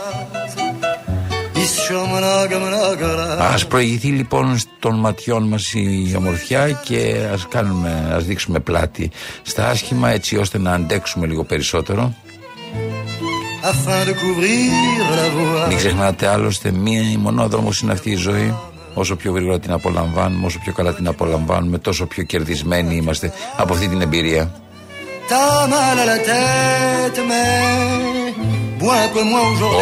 Ας 3.54 3.68
προηγηθεί 3.68 4.08
λοιπόν 4.08 4.58
των 4.80 5.00
ματιών 5.00 5.44
μας 5.44 5.74
η 5.74 6.14
ομορφιά 6.18 6.72
και 6.72 7.28
ας, 7.34 7.48
κάνουμε, 7.48 8.12
ας 8.14 8.26
δείξουμε 8.26 8.60
πλάτη 8.60 9.12
στα 9.42 9.68
άσχημα 9.68 10.10
έτσι 10.10 10.38
ώστε 10.38 10.58
να 10.58 10.74
αντέξουμε 10.74 11.28
λίγο 11.28 11.44
περισσότερο. 11.44 12.14
Μην 15.68 15.78
ξεχνάτε 15.78 16.28
άλλωστε 16.28 16.72
μία 16.72 17.20
μονόδρομος 17.20 17.80
είναι 17.80 17.92
αυτή 17.92 18.10
η 18.12 18.16
ζωή. 18.16 18.54
Όσο 18.94 19.16
πιο 19.16 19.32
γρήγορα 19.32 19.60
την 19.60 19.72
απολαμβάνουμε, 19.72 20.46
όσο 20.46 20.60
πιο 20.60 20.74
καλά 20.74 20.94
την 20.94 21.08
απολαμβάνουμε, 21.08 21.78
τόσο 21.78 22.06
πιο 22.06 22.24
κερδισμένοι 22.24 22.96
είμαστε 22.96 23.34
από 23.58 23.74
αυτή 23.74 23.88
την 23.88 24.02
εμπειρία. 24.02 24.52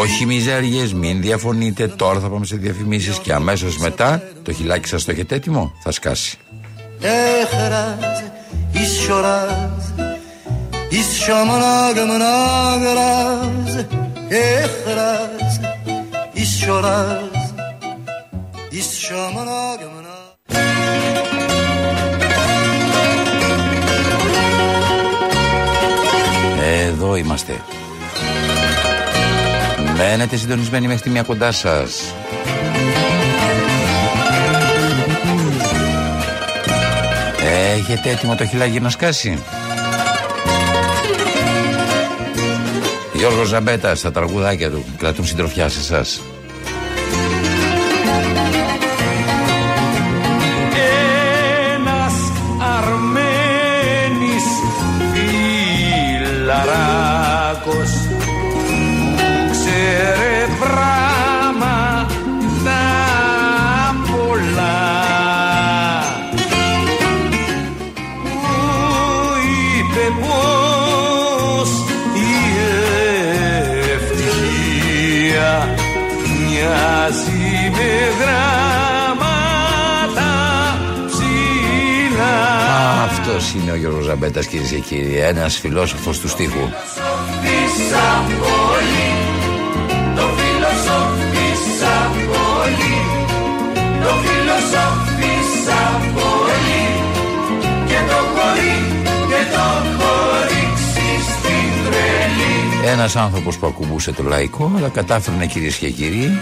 Όχι 0.02 0.26
μιζέριες, 0.26 0.94
μην 0.94 1.22
διαφωνείτε. 1.22 1.88
Τώρα 1.88 2.20
θα 2.20 2.28
πάμε 2.28 2.46
σε 2.46 2.56
διαφημίσεις 2.56 3.18
και 3.18 3.34
αμέσως 3.34 3.78
μετά 3.78 4.24
το 4.44 4.54
χιλάκι 4.54 4.88
σας 4.88 5.04
το 5.04 5.12
έχετε 5.12 5.36
έτοιμο, 5.36 5.72
θα 5.84 5.92
σκάσει. 5.92 6.38
Εδώ 26.64 27.16
είμαστε. 27.16 27.64
Μένετε 29.98 30.36
συντονισμένοι 30.36 30.88
μέχρι 30.88 31.02
τη 31.02 31.10
μία 31.10 31.24
κοντά 31.24 31.52
σας. 31.52 32.14
Έχετε 37.78 38.10
έτοιμο 38.10 38.36
το 38.36 38.46
χιλάκι 38.46 38.80
να 38.80 38.90
σκάσει; 38.90 39.44
Γιώργος 43.14 43.48
Ζαμπέτας 43.48 44.00
στα 44.00 44.12
τραγουδάκια 44.12 44.70
του 44.70 44.86
κρατούν 44.98 45.26
συντροφιά 45.26 45.70
σε 45.70 45.80
εσάς. 45.80 46.22
Είναι 83.56 83.72
ο 83.72 83.76
Γιώργος 83.76 84.06
Ζαμπέτας 84.06 84.46
κυρίες 84.46 84.70
και 84.70 84.80
κύριοι, 84.80 85.18
ένας 85.18 85.58
φιλόσοφος 85.58 86.20
του 86.20 86.28
στίχου. 86.28 86.70
το 94.02 94.10
φιλοσόφισα 94.24 96.02
πολύ 96.14 96.86
και 97.88 98.00
το 98.08 98.20
χωρί 98.34 98.76
και 99.28 99.42
το 99.52 99.66
χωρίξει 99.98 101.08
στην 101.32 101.70
τρελή 101.86 102.56
Ένας 102.92 103.16
άνθρωπος 103.16 103.58
που 103.58 103.68
ακουμπούσε 103.68 104.12
το 104.12 104.24
λαϊκό, 104.24 104.72
αλλά 104.78 104.90
κατάφερε 104.90 105.46
κυρίες 105.46 105.76
και 105.76 105.90
κύριοι 105.90 106.40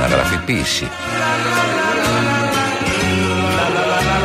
να 0.00 0.06
γράφει 0.06 0.36
ποίηση. 0.36 0.88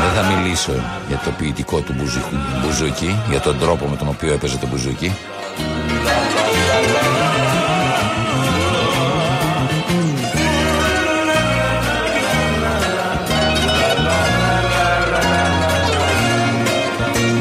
Δεν 0.01 0.23
θα 0.23 0.33
μιλήσω 0.33 0.71
για 1.07 1.21
το 1.23 1.31
ποιητικό 1.37 1.79
του 1.79 1.93
μπουζου- 1.97 2.35
μπουζούκι, 2.61 3.15
για 3.29 3.39
τον 3.39 3.59
τρόπο 3.59 3.85
με 3.87 3.95
τον 3.95 4.07
οποίο 4.07 4.33
έπαιζε 4.33 4.57
το 4.57 4.67
μπουζούκι. 4.67 5.11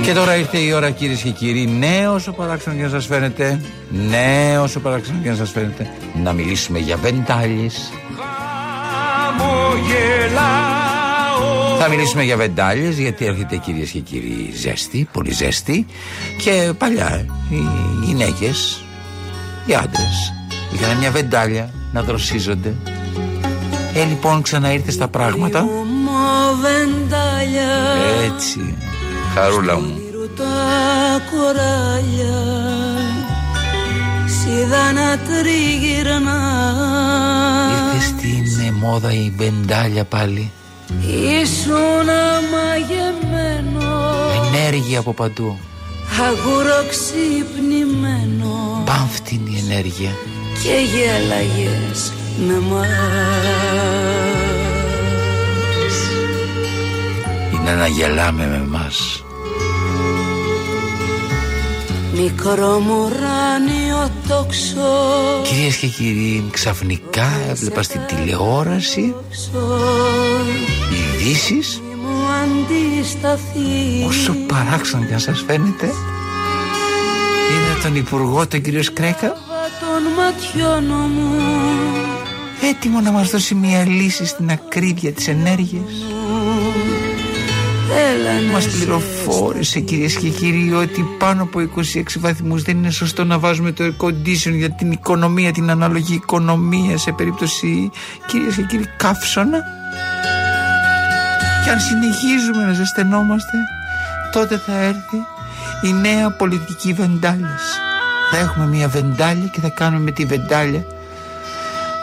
Και 0.04 0.12
τώρα 0.12 0.36
ήρθε 0.36 0.58
η 0.58 0.72
ώρα 0.72 0.90
κυρίες 0.90 1.20
και 1.20 1.30
κύριοι, 1.30 1.66
ναι 1.66 2.08
όσο 2.08 2.32
παράξενος 2.32 2.78
και 2.78 2.84
να 2.84 2.90
σας 2.90 3.06
φαίνεται, 3.06 3.60
ναι 3.88 4.58
όσο 4.58 4.80
παράξενος 4.80 5.22
και 5.22 5.28
να 5.30 5.36
σας 5.36 5.50
φαίνεται, 5.50 5.90
να 6.22 6.32
μιλήσουμε 6.32 6.78
για 6.78 6.96
βεντάλιες. 6.96 7.92
Θα 11.78 11.88
μιλήσουμε 11.88 12.22
για 12.22 12.36
βεντάλιες 12.36 12.98
γιατί 12.98 13.24
έρχεται 13.24 13.56
κυρίες 13.56 13.90
και 13.90 13.98
κύριοι 13.98 14.52
ζέστη, 14.56 15.08
πολύ 15.12 15.32
ζέστη 15.32 15.86
και 16.42 16.72
παλιά 16.78 17.26
οι 17.50 17.62
γυναίκες, 18.04 18.84
οι 19.66 19.74
άντρες 19.74 20.32
είχαν 20.72 20.96
μια 20.96 21.10
βεντάλια 21.10 21.70
να 21.92 22.02
δροσίζονται. 22.02 22.74
Ε, 23.94 24.04
λοιπόν, 24.04 24.42
ξανά 24.42 24.72
ήρθε 24.72 24.90
στα 24.90 25.08
πράγματα. 25.08 25.62
Μου 25.62 25.72
βεντάλια 26.60 27.70
Έτσι, 28.24 28.74
χαρούλα 29.34 29.76
μου. 29.76 30.00
Ήρου 30.08 30.28
τα 30.36 30.44
κοράλια 31.30 32.40
Σίδα 34.26 34.92
να 34.92 35.18
τριγυρνά 35.18 36.40
Ήρθε 37.94 38.06
στην 38.06 38.66
ε, 38.66 38.70
μόδα 38.70 39.12
η 39.12 39.32
βεντάλια 39.36 40.04
πάλι. 40.04 40.50
Ήσουν 41.42 42.08
αμαγεμένο 42.08 43.92
Ενέργεια 44.46 44.98
από 44.98 45.12
παντού. 45.12 45.58
Αγούρο 46.26 46.84
ξυπνημένο 46.88 48.82
Πάμφτινη 48.84 49.64
ενέργεια. 49.68 50.10
Και 50.62 50.74
γέλαγες 50.94 52.12
με 52.46 52.58
μας 52.58 52.88
Είναι 57.54 57.72
να 57.72 57.86
γελάμε 57.86 58.46
με 58.46 58.56
εμάς. 58.56 58.83
Μικρό 62.16 62.78
μου 62.78 62.94
ουράνιο 63.04 64.10
τόξο 64.28 64.80
Κυρίες 65.42 65.76
και 65.76 65.86
κύριοι, 65.86 66.44
ξαφνικά 66.50 67.26
έβλεπα 67.50 67.82
στην 67.82 68.00
τηλεόραση 68.06 69.14
ειδήσεις. 70.92 71.82
Μη 71.88 71.94
μου 71.94 72.16
αντισταθεί. 72.42 74.04
Όσο 74.06 74.32
παράξενο 74.32 75.04
και 75.04 75.12
αν 75.12 75.20
σας 75.20 75.44
φαίνεται. 75.46 75.86
Είδα 77.50 77.82
τον 77.82 77.96
Υπουργό, 77.96 78.46
τον 78.46 78.62
κύριο 78.62 78.82
Σκρέκα. 78.82 79.28
Των 79.80 80.02
ματιών 80.16 80.84
μου. 80.84 81.34
Έτοιμο 82.70 83.00
να 83.00 83.10
μας 83.10 83.30
δώσει 83.30 83.54
μια 83.54 83.86
λύση 83.86 84.26
στην 84.26 84.50
ακρίβεια 84.50 85.12
της 85.12 85.28
ενέργειας 85.28 86.13
Έλα 87.92 88.40
να 88.40 88.52
Μας 88.52 88.62
σε 88.62 88.68
πληροφόρησε 88.68 89.80
κυρίες 89.80 90.16
και 90.16 90.28
κύριοι 90.28 90.72
ότι 90.72 91.04
πάνω 91.18 91.42
από 91.42 91.60
26 91.60 92.02
βαθμούς 92.18 92.62
δεν 92.62 92.76
είναι 92.76 92.90
σωστό 92.90 93.24
να 93.24 93.38
βάζουμε 93.38 93.72
το 93.72 93.84
air 93.84 94.04
condition 94.04 94.52
για 94.52 94.70
την 94.70 94.90
οικονομία, 94.92 95.52
την 95.52 95.70
αναλογή 95.70 96.14
οικονομία 96.14 96.98
σε 96.98 97.12
περίπτωση 97.12 97.90
κυρίες 98.26 98.54
και 98.54 98.62
κύριοι 98.62 98.84
καύσωνα. 98.96 99.58
Και 101.64 101.70
αν 101.70 101.80
συνεχίζουμε 101.80 102.64
να 102.64 102.72
ζεσθενόμαστε 102.72 103.58
τότε 104.32 104.56
θα 104.56 104.78
έρθει 104.78 105.16
η 105.82 105.92
νέα 105.92 106.30
πολιτική 106.30 106.92
βεντάλιας. 106.92 107.62
Θα 108.30 108.38
έχουμε 108.38 108.66
μια 108.66 108.88
βεντάλια 108.88 109.46
και 109.52 109.60
θα 109.60 109.68
κάνουμε 109.68 110.02
με 110.02 110.10
τη 110.10 110.24
βεντάλια 110.24 110.84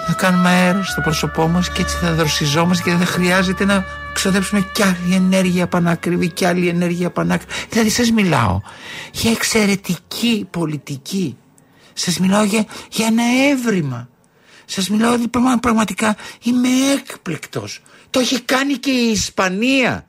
θα 0.07 0.13
κάνουμε 0.17 0.49
αέρα 0.49 0.83
στο 0.83 1.01
πρόσωπό 1.01 1.47
μας 1.47 1.69
και 1.69 1.81
έτσι 1.81 1.95
θα 1.97 2.13
δροσιζόμαστε 2.13 2.83
και 2.83 2.95
δεν 2.95 3.05
θα 3.05 3.11
χρειάζεται 3.13 3.65
να 3.65 3.85
ξοδέψουμε 4.13 4.61
κι 4.73 4.83
άλλη 4.83 5.13
ενέργεια 5.15 5.67
πανάκριβη 5.67 6.27
κι 6.29 6.45
άλλη 6.45 6.67
ενέργεια 6.67 7.09
πανάκριβη. 7.11 7.53
Δηλαδή 7.69 7.89
σας 7.89 8.11
μιλάω 8.11 8.61
για 9.11 9.31
εξαιρετική 9.31 10.47
πολιτική. 10.49 11.37
Σας 11.93 12.19
μιλάω 12.19 12.43
για, 12.43 12.65
για 12.91 13.05
ένα 13.05 13.23
έβριμα. 13.51 14.09
Σας 14.65 14.89
μιλάω 14.89 15.13
ότι 15.13 15.27
πραγμα- 15.27 15.59
πραγματικά 15.59 16.15
είμαι 16.43 16.67
έκπληκτος. 16.93 17.79
Το 18.09 18.19
έχει 18.19 18.41
κάνει 18.41 18.73
και 18.73 18.91
η 18.91 19.11
Ισπανία. 19.11 20.05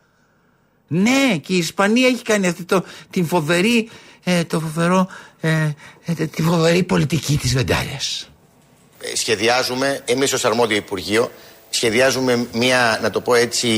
Ναι, 0.88 1.36
και 1.42 1.52
η 1.52 1.56
Ισπανία 1.56 2.06
έχει 2.06 2.22
κάνει 2.22 2.46
αυτή 2.46 2.64
το, 2.64 2.84
την 3.10 3.26
φοβερή, 3.26 3.90
ε, 4.24 4.44
το 4.44 4.60
φοβερό, 4.60 5.08
ε, 5.40 5.70
ε, 6.04 6.12
τη 6.26 6.42
φοβερή 6.42 6.82
πολιτική 6.82 7.36
της 7.36 7.52
Βεντάλιας. 7.54 8.31
Ε, 9.02 9.16
σχεδιάζουμε, 9.16 10.00
εμείς 10.04 10.32
ως 10.32 10.44
αρμόδιο 10.44 10.76
Υπουργείο, 10.76 11.30
σχεδιάζουμε 11.70 12.46
μια, 12.52 12.98
να 13.02 13.10
το 13.10 13.20
πω 13.20 13.34
έτσι, 13.34 13.68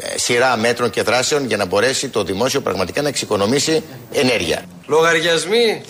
ε, 0.00 0.18
σειρά 0.18 0.56
μέτρων 0.56 0.90
και 0.90 1.02
δράσεων 1.02 1.46
για 1.46 1.56
να 1.56 1.64
μπορέσει 1.64 2.08
το 2.08 2.24
δημόσιο 2.24 2.60
πραγματικά 2.60 3.02
να 3.02 3.08
εξοικονομήσει 3.08 3.82
ενέργεια. 4.12 4.64
Λογαριασμοί, 4.86 5.82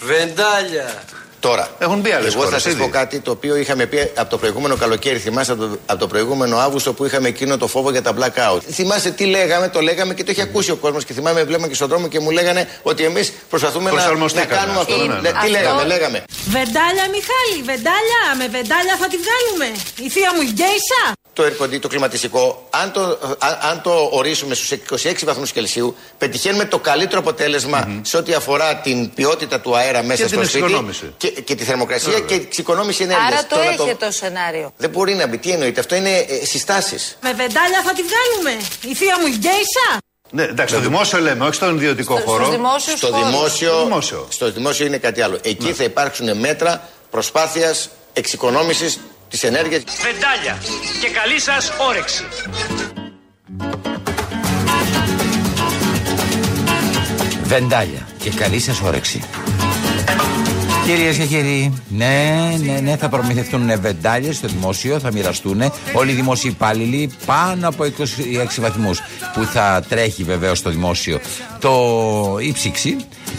βεντάλια. 0.00 1.02
Τώρα, 1.48 1.68
Έχουν 1.78 2.00
μπει 2.00 2.10
άλλες 2.12 2.32
εγώ 2.32 2.38
θα 2.42 2.48
χώρες 2.48 2.62
σας 2.62 2.72
ήδη. 2.72 2.82
πω 2.82 2.88
κάτι 2.88 3.20
το 3.20 3.30
οποίο 3.30 3.56
είχαμε 3.56 3.86
πει 3.86 4.10
από 4.16 4.30
το 4.30 4.38
προηγούμενο 4.38 4.76
καλοκαίρι. 4.76 5.18
Θυμάστε 5.18 5.52
από 5.52 5.62
το, 5.66 5.78
από 5.86 6.00
το 6.00 6.06
προηγούμενο 6.06 6.56
Αύγουστο 6.56 6.92
που 6.92 7.04
είχαμε 7.04 7.28
εκείνο 7.28 7.56
το 7.58 7.66
φόβο 7.66 7.90
για 7.90 8.02
τα 8.02 8.12
blackout. 8.18 8.60
Θυμάστε 8.70 9.10
τι 9.10 9.24
λέγαμε, 9.24 9.68
το 9.68 9.80
λέγαμε 9.80 10.14
και 10.14 10.24
το 10.24 10.30
έχει 10.30 10.40
ακούσει 10.42 10.70
ο 10.70 10.76
κόσμος. 10.76 11.04
Και 11.04 11.12
θυμάμαι, 11.12 11.44
βλέπαμε 11.44 11.68
και 11.68 11.74
στον 11.74 11.88
δρόμο 11.88 12.08
και 12.08 12.20
μου 12.20 12.30
λέγανε 12.30 12.68
ότι 12.82 13.04
εμείς 13.04 13.32
προσπαθούμε 13.48 13.84
να, 13.84 13.90
να 13.90 13.96
Προσαρμοστήκαμε. 13.96 14.54
κάνουμε 14.54 14.78
αυτό. 14.80 14.96
Ναι, 14.96 15.02
ναι, 15.06 15.14
ναι. 15.20 15.20
Τι 15.30 15.36
Αυτό- 15.36 15.50
λέγαμε, 15.50 15.84
λέγαμε. 15.84 16.24
Βεντάλια, 16.56 17.04
Μιχάλη, 17.16 17.56
βεντάλια. 17.70 18.20
Με 18.38 18.46
βεντάλια 18.56 18.94
θα 19.00 19.06
τη 19.12 19.16
βγάλουμε. 19.24 19.68
Η 20.06 20.08
θεία 20.10 20.30
μου 20.34 20.40
η 20.40 20.50
γκέισα. 20.54 21.02
Το 21.34 21.42
air 21.44 21.62
conditioning, 21.62 21.80
το 21.80 21.88
κλιματιστικό, 21.88 22.66
αν 22.70 22.92
το, 22.92 23.00
αν, 23.38 23.58
αν 23.60 23.80
το 23.82 24.08
ορίσουμε 24.12 24.54
στους 24.54 24.78
26 25.02 25.12
βαθμούς 25.24 25.52
Κελσίου, 25.52 25.96
πετυχαίνουμε 26.18 26.64
το 26.64 26.78
καλύτερο 26.78 27.20
αποτέλεσμα 27.20 28.00
σε 28.02 28.16
ό,τι 28.16 28.34
αφορά 28.34 28.76
την 28.76 29.14
ποιότητα 29.14 29.60
του 29.60 29.76
αέρα 29.76 30.02
μέσα 30.02 30.22
Και 30.22 30.28
στο 30.28 30.36
την 30.38 30.48
σπίτι 30.48 30.64
εξοικονόμηση. 30.64 31.14
και, 31.16 31.28
και 31.28 31.54
τη 31.54 31.64
θερμοκρασία 31.64 32.12
και 32.20 32.34
την 32.34 32.42
εξοικονόμηση 32.42 33.02
ενέργειας. 33.02 33.28
Άρα 33.32 33.40
το 33.46 33.56
Τώρα 33.56 33.68
έχει 33.68 33.94
το 33.94 34.10
σενάριο. 34.10 34.72
Δεν 34.76 34.90
μπορεί 34.90 35.14
να 35.14 35.26
μπει. 35.26 35.38
Τι 35.38 35.50
εννοείται, 35.50 35.80
αυτό 35.80 35.94
είναι 35.94 36.16
ε, 36.16 36.44
συστάσεις. 36.44 37.16
Με 37.22 37.28
βεντάλια 37.32 37.82
θα 37.84 37.92
τη 37.92 38.02
βγάλουμε. 38.02 38.64
Η 38.90 38.94
θεία 38.94 39.16
μου 39.20 39.26
η 39.26 39.30
γκέισα. 39.36 39.98
Ναι, 40.30 40.42
εντάξει, 40.42 40.74
στο 40.74 40.82
δημόσιο 40.82 41.18
λέμε, 41.20 41.44
όχι 41.44 41.54
στον 41.54 41.76
ιδιωτικό 41.76 42.16
Στο- 42.16 42.24
χώρο. 42.28 42.44
στους 42.44 42.56
δημόσιους 42.56 42.98
Στο 42.98 43.06
χώρους. 43.06 43.30
δημόσιο, 43.30 43.70
Στο 43.72 43.82
δημόσιο. 43.84 44.26
στο 44.30 44.50
δημόσιο 44.52 44.86
είναι 44.86 44.98
κάτι 44.98 45.22
άλλο. 45.22 45.38
Εκεί 45.42 45.72
θα 45.72 45.84
υπάρξουν 45.84 46.36
μέτρα 46.38 46.88
προσπάθειας 47.10 47.88
εξοικονόμησης 48.12 49.00
της 49.32 49.42
ενέργειας. 49.42 49.82
Βεντάλια 50.02 50.58
και 51.00 51.08
καλή 51.08 51.40
σας 51.40 51.72
όρεξη. 51.88 52.24
Βεντάλια 57.44 58.08
και 58.18 58.30
καλή 58.30 58.60
σας 58.60 58.80
όρεξη. 58.80 59.22
Κυρίες 60.86 61.16
και 61.16 61.24
κύριοι, 61.24 61.82
ναι, 61.88 62.56
ναι, 62.64 62.80
ναι, 62.80 62.96
θα 62.96 63.08
προμηθευτούν 63.08 63.80
βεντάλιε 63.80 64.32
στο 64.32 64.48
δημόσιο, 64.48 64.98
θα 64.98 65.12
μοιραστούν 65.12 65.62
όλοι 65.92 66.10
οι 66.10 66.14
δημόσιοι 66.14 66.50
υπάλληλοι 66.54 67.10
πάνω 67.26 67.68
από 67.68 67.84
26 67.84 67.90
βαθμούς 68.60 69.00
που 69.34 69.44
θα 69.44 69.84
τρέχει 69.88 70.24
βεβαίως 70.24 70.58
στο 70.58 70.70
δημόσιο 70.70 71.20
το 71.58 72.36
ύψιξη. 72.40 72.96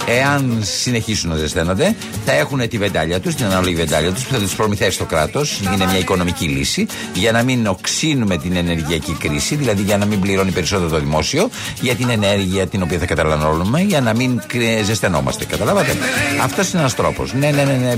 Εάν 0.08 0.60
συνεχίσουν 0.62 1.30
να 1.30 1.36
ζεσταίνονται, 1.36 1.96
θα 2.26 2.32
έχουν 2.34 2.70
τη 2.70 2.78
βεντάλια 2.78 3.20
τους, 3.20 3.36
την 3.36 3.46
ανάλογη 3.46 3.76
βεντάλια 3.76 4.12
τους 4.12 4.24
που 4.24 4.34
θα 4.34 4.40
τους 4.40 4.56
προμηθεύσει 4.56 4.98
το 4.98 5.06
κράτος. 5.06 5.60
Είναι 5.74 5.86
μια 5.86 5.98
οικονομική 5.98 6.46
λύση 6.46 6.86
για 7.14 7.32
να 7.32 7.44
μην 7.44 7.68
οξύνουμε 7.68 8.38
την 8.38 8.56
ενεργειακή 8.56 9.16
κρίση, 9.20 9.56
δηλαδή 9.56 9.82
για 9.82 9.98
να 9.98 10.06
μην 10.06 10.20
πληρώνει 10.20 10.52
περισσότερο 10.52 10.90
το 10.90 11.00
δημόσιο 11.00 11.50
για 11.82 11.96
την 11.96 12.10
ενέργεια 12.10 12.68
την 12.68 12.82
οποία 12.82 12.98
θα 13.00 13.06
καταναλώνουμε, 13.06 13.82
για 13.82 14.02
να 14.02 14.14
μην 14.14 14.42
κρυ- 14.48 14.84
ζεσθενόμαστε. 14.86 15.46
Καταλάβατε; 15.46 15.98
Αυτός 16.44 16.70
είναι 16.72 16.80
ένας 16.80 16.96
τρόπος. 16.96 17.34
Ναι, 17.34 17.50
ναι, 17.52 17.64
ναι, 17.64 17.74
ναι. 17.74 17.94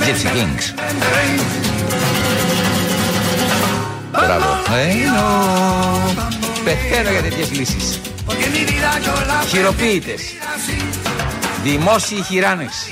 Gypsy 0.00 0.26
Kings. 0.36 0.74
Μπράβο. 4.12 4.44
Εννοώ. 4.88 6.14
Πεθαίνω 6.64 7.10
για 7.10 7.22
τέτοιες 7.22 7.50
λύσεις. 7.50 8.00
Χειροποίητες. 9.48 10.20
Δημόσιοι 11.62 12.22
χειράνεξη. 12.22 12.90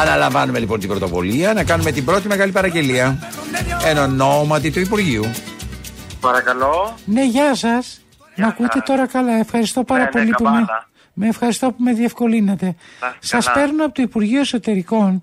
Αναλαμβάνουμε 0.00 0.58
λοιπόν 0.58 0.80
την 0.80 0.88
πρωτοβουλία 0.88 1.52
να 1.52 1.64
κάνουμε 1.64 1.90
την 1.92 2.04
πρώτη 2.04 2.28
μεγάλη 2.28 2.52
παραγγελία 2.52 3.18
εν 3.84 3.98
ονόματι 3.98 4.70
του 4.70 4.80
Υπουργείου. 4.80 5.30
Παρακαλώ. 6.20 6.94
Ναι, 7.04 7.24
γεια 7.24 7.54
σας. 7.54 8.00
Με 8.36 8.46
ακούτε 8.46 8.80
τώρα 8.84 9.06
καλά. 9.06 9.32
Ευχαριστώ 9.38 9.84
πάρα 9.84 9.98
Ναι, 10.00 10.04
ναι, 10.04 10.10
πολύ 10.10 10.30
που 10.30 10.42
με, 10.44 10.50
καμπάνα. 10.50 10.88
με 11.12 11.28
ευχαριστώ 11.28 11.66
που 11.70 11.82
με 11.82 11.92
διευκολύνετε. 11.92 12.74
Σας 13.18 13.46
καλά. 13.46 13.58
παίρνω 13.66 13.84
από 13.84 13.94
το 13.94 14.02
Υπουργείο 14.02 14.40
Εσωτερικών. 14.40 15.20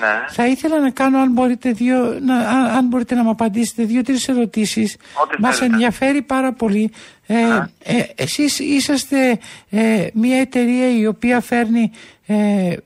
Ναι. 0.00 0.24
Θα 0.28 0.46
ήθελα 0.46 0.80
να 0.80 0.90
κάνω, 0.90 1.18
αν 1.18 1.32
μπορείτε, 1.32 1.70
δύο, 1.70 2.18
να, 2.20 2.36
αν, 2.36 2.66
αν 2.66 2.86
μπορείτε 2.86 3.14
να 3.14 3.22
μου 3.22 3.30
απαντήσετε, 3.30 3.84
δύο-τρεις 3.84 4.28
ερωτήσεις. 4.28 4.96
Ό,τι 5.22 5.40
Μας 5.40 5.56
θέλετε. 5.56 5.74
ενδιαφέρει 5.74 6.22
πάρα 6.22 6.52
πολύ. 6.52 6.92
Ε, 7.26 7.34
ε, 7.82 8.02
εσείς 8.14 8.58
είσαστε 8.58 9.38
ε, 9.70 10.06
μια 10.14 10.40
εταιρεία 10.40 10.98
η 10.98 11.06
οποία 11.06 11.40
φέρνει 11.40 11.92
ε, 12.26 12.34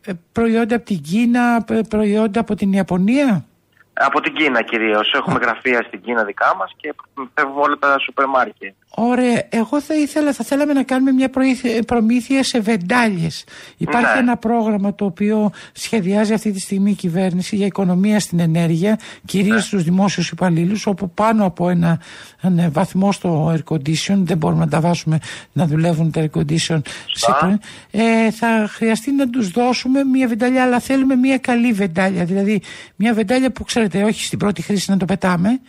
ε, 0.05 0.13
προϊόντα 0.33 0.77
από 0.77 0.85
την 0.85 1.01
Κίνα, 1.03 1.65
ε, 1.69 1.81
προϊόντα 1.89 2.41
από 2.41 2.55
την 2.55 2.73
Ιαπωνία; 2.73 3.45
Από 3.93 4.21
την 4.21 4.33
Κίνα 4.35 4.63
κυρίως. 4.63 5.13
Έχουμε 5.15 5.39
γραφεία 5.43 5.83
στην 5.87 6.01
Κίνα 6.01 6.25
δικά 6.25 6.55
μας 6.57 6.73
και 6.77 6.95
φεύγουμε 7.35 7.61
όλα 7.61 7.79
τα 7.79 7.99
σούπερ 7.99 8.27
μάρκετ. 8.27 8.75
Ωραία. 9.01 9.43
Εγώ 9.49 9.81
θα 9.81 9.95
ήθελα, 9.95 10.33
θα 10.33 10.45
θέλαμε 10.45 10.73
να 10.73 10.83
κάνουμε 10.83 11.13
μια 11.13 11.29
προήθη- 11.31 11.85
προμήθεια 11.85 12.43
σε 12.43 12.61
βεντάλιες. 12.61 13.45
Υπάρχει 13.77 14.13
Ναι. 14.15 14.21
ένα 14.21 14.37
πρόγραμμα 14.37 14.95
το 14.95 15.05
οποίο 15.05 15.51
σχεδιάζει 15.73 16.33
αυτή 16.33 16.51
τη 16.53 16.61
στιγμή 16.61 16.91
η 16.91 16.95
κυβέρνηση 16.95 17.57
για 17.57 17.67
οικονομία 17.67 18.21
στην 18.21 18.41
ενέργεια, 18.41 18.99
κυρίως 19.25 19.55
Ναι. 19.55 19.61
στους 19.61 19.83
δημόσιους 19.83 20.31
υπαλλήλους, 20.31 20.87
όπου 20.87 21.11
πάνω 21.11 21.45
από 21.45 21.69
ένα, 21.69 22.01
ένα 22.41 22.71
βαθμό 22.71 23.13
στο 23.13 23.55
air 23.55 23.75
condition, 23.75 24.17
δεν 24.17 24.37
μπορούμε 24.37 24.65
να 24.65 24.71
τα 24.71 24.81
βάσουμε 24.81 25.19
να 25.53 25.67
δουλεύουν 25.67 26.11
τα 26.11 26.21
air 26.23 26.39
condition, 26.39 26.81
σε, 27.13 27.33
προ- 27.41 27.59
ε, 27.91 28.31
θα 28.31 28.69
χρειαστεί 28.71 29.13
να 29.13 29.31
τους 29.31 29.49
δώσουμε 29.51 30.05
μια 30.05 30.29
βεντάλια, 30.29 30.63
αλλά 30.63 30.81
θέλουμε 30.81 31.15
μια 31.17 31.39
καλή 31.39 31.73
βεντάλια. 31.73 32.25
Δηλαδή 32.25 32.63
μια 32.97 33.15
βεντάλια 33.15 33.51
που 33.51 33.65
ξέρετε, 33.65 34.03
όχι 34.03 34.25
στην 34.25 34.39
πρώτη 34.39 34.63
χρήση 34.63 34.91
να 34.91 34.97
το 34.97 35.05
πετάμε, 35.05 35.61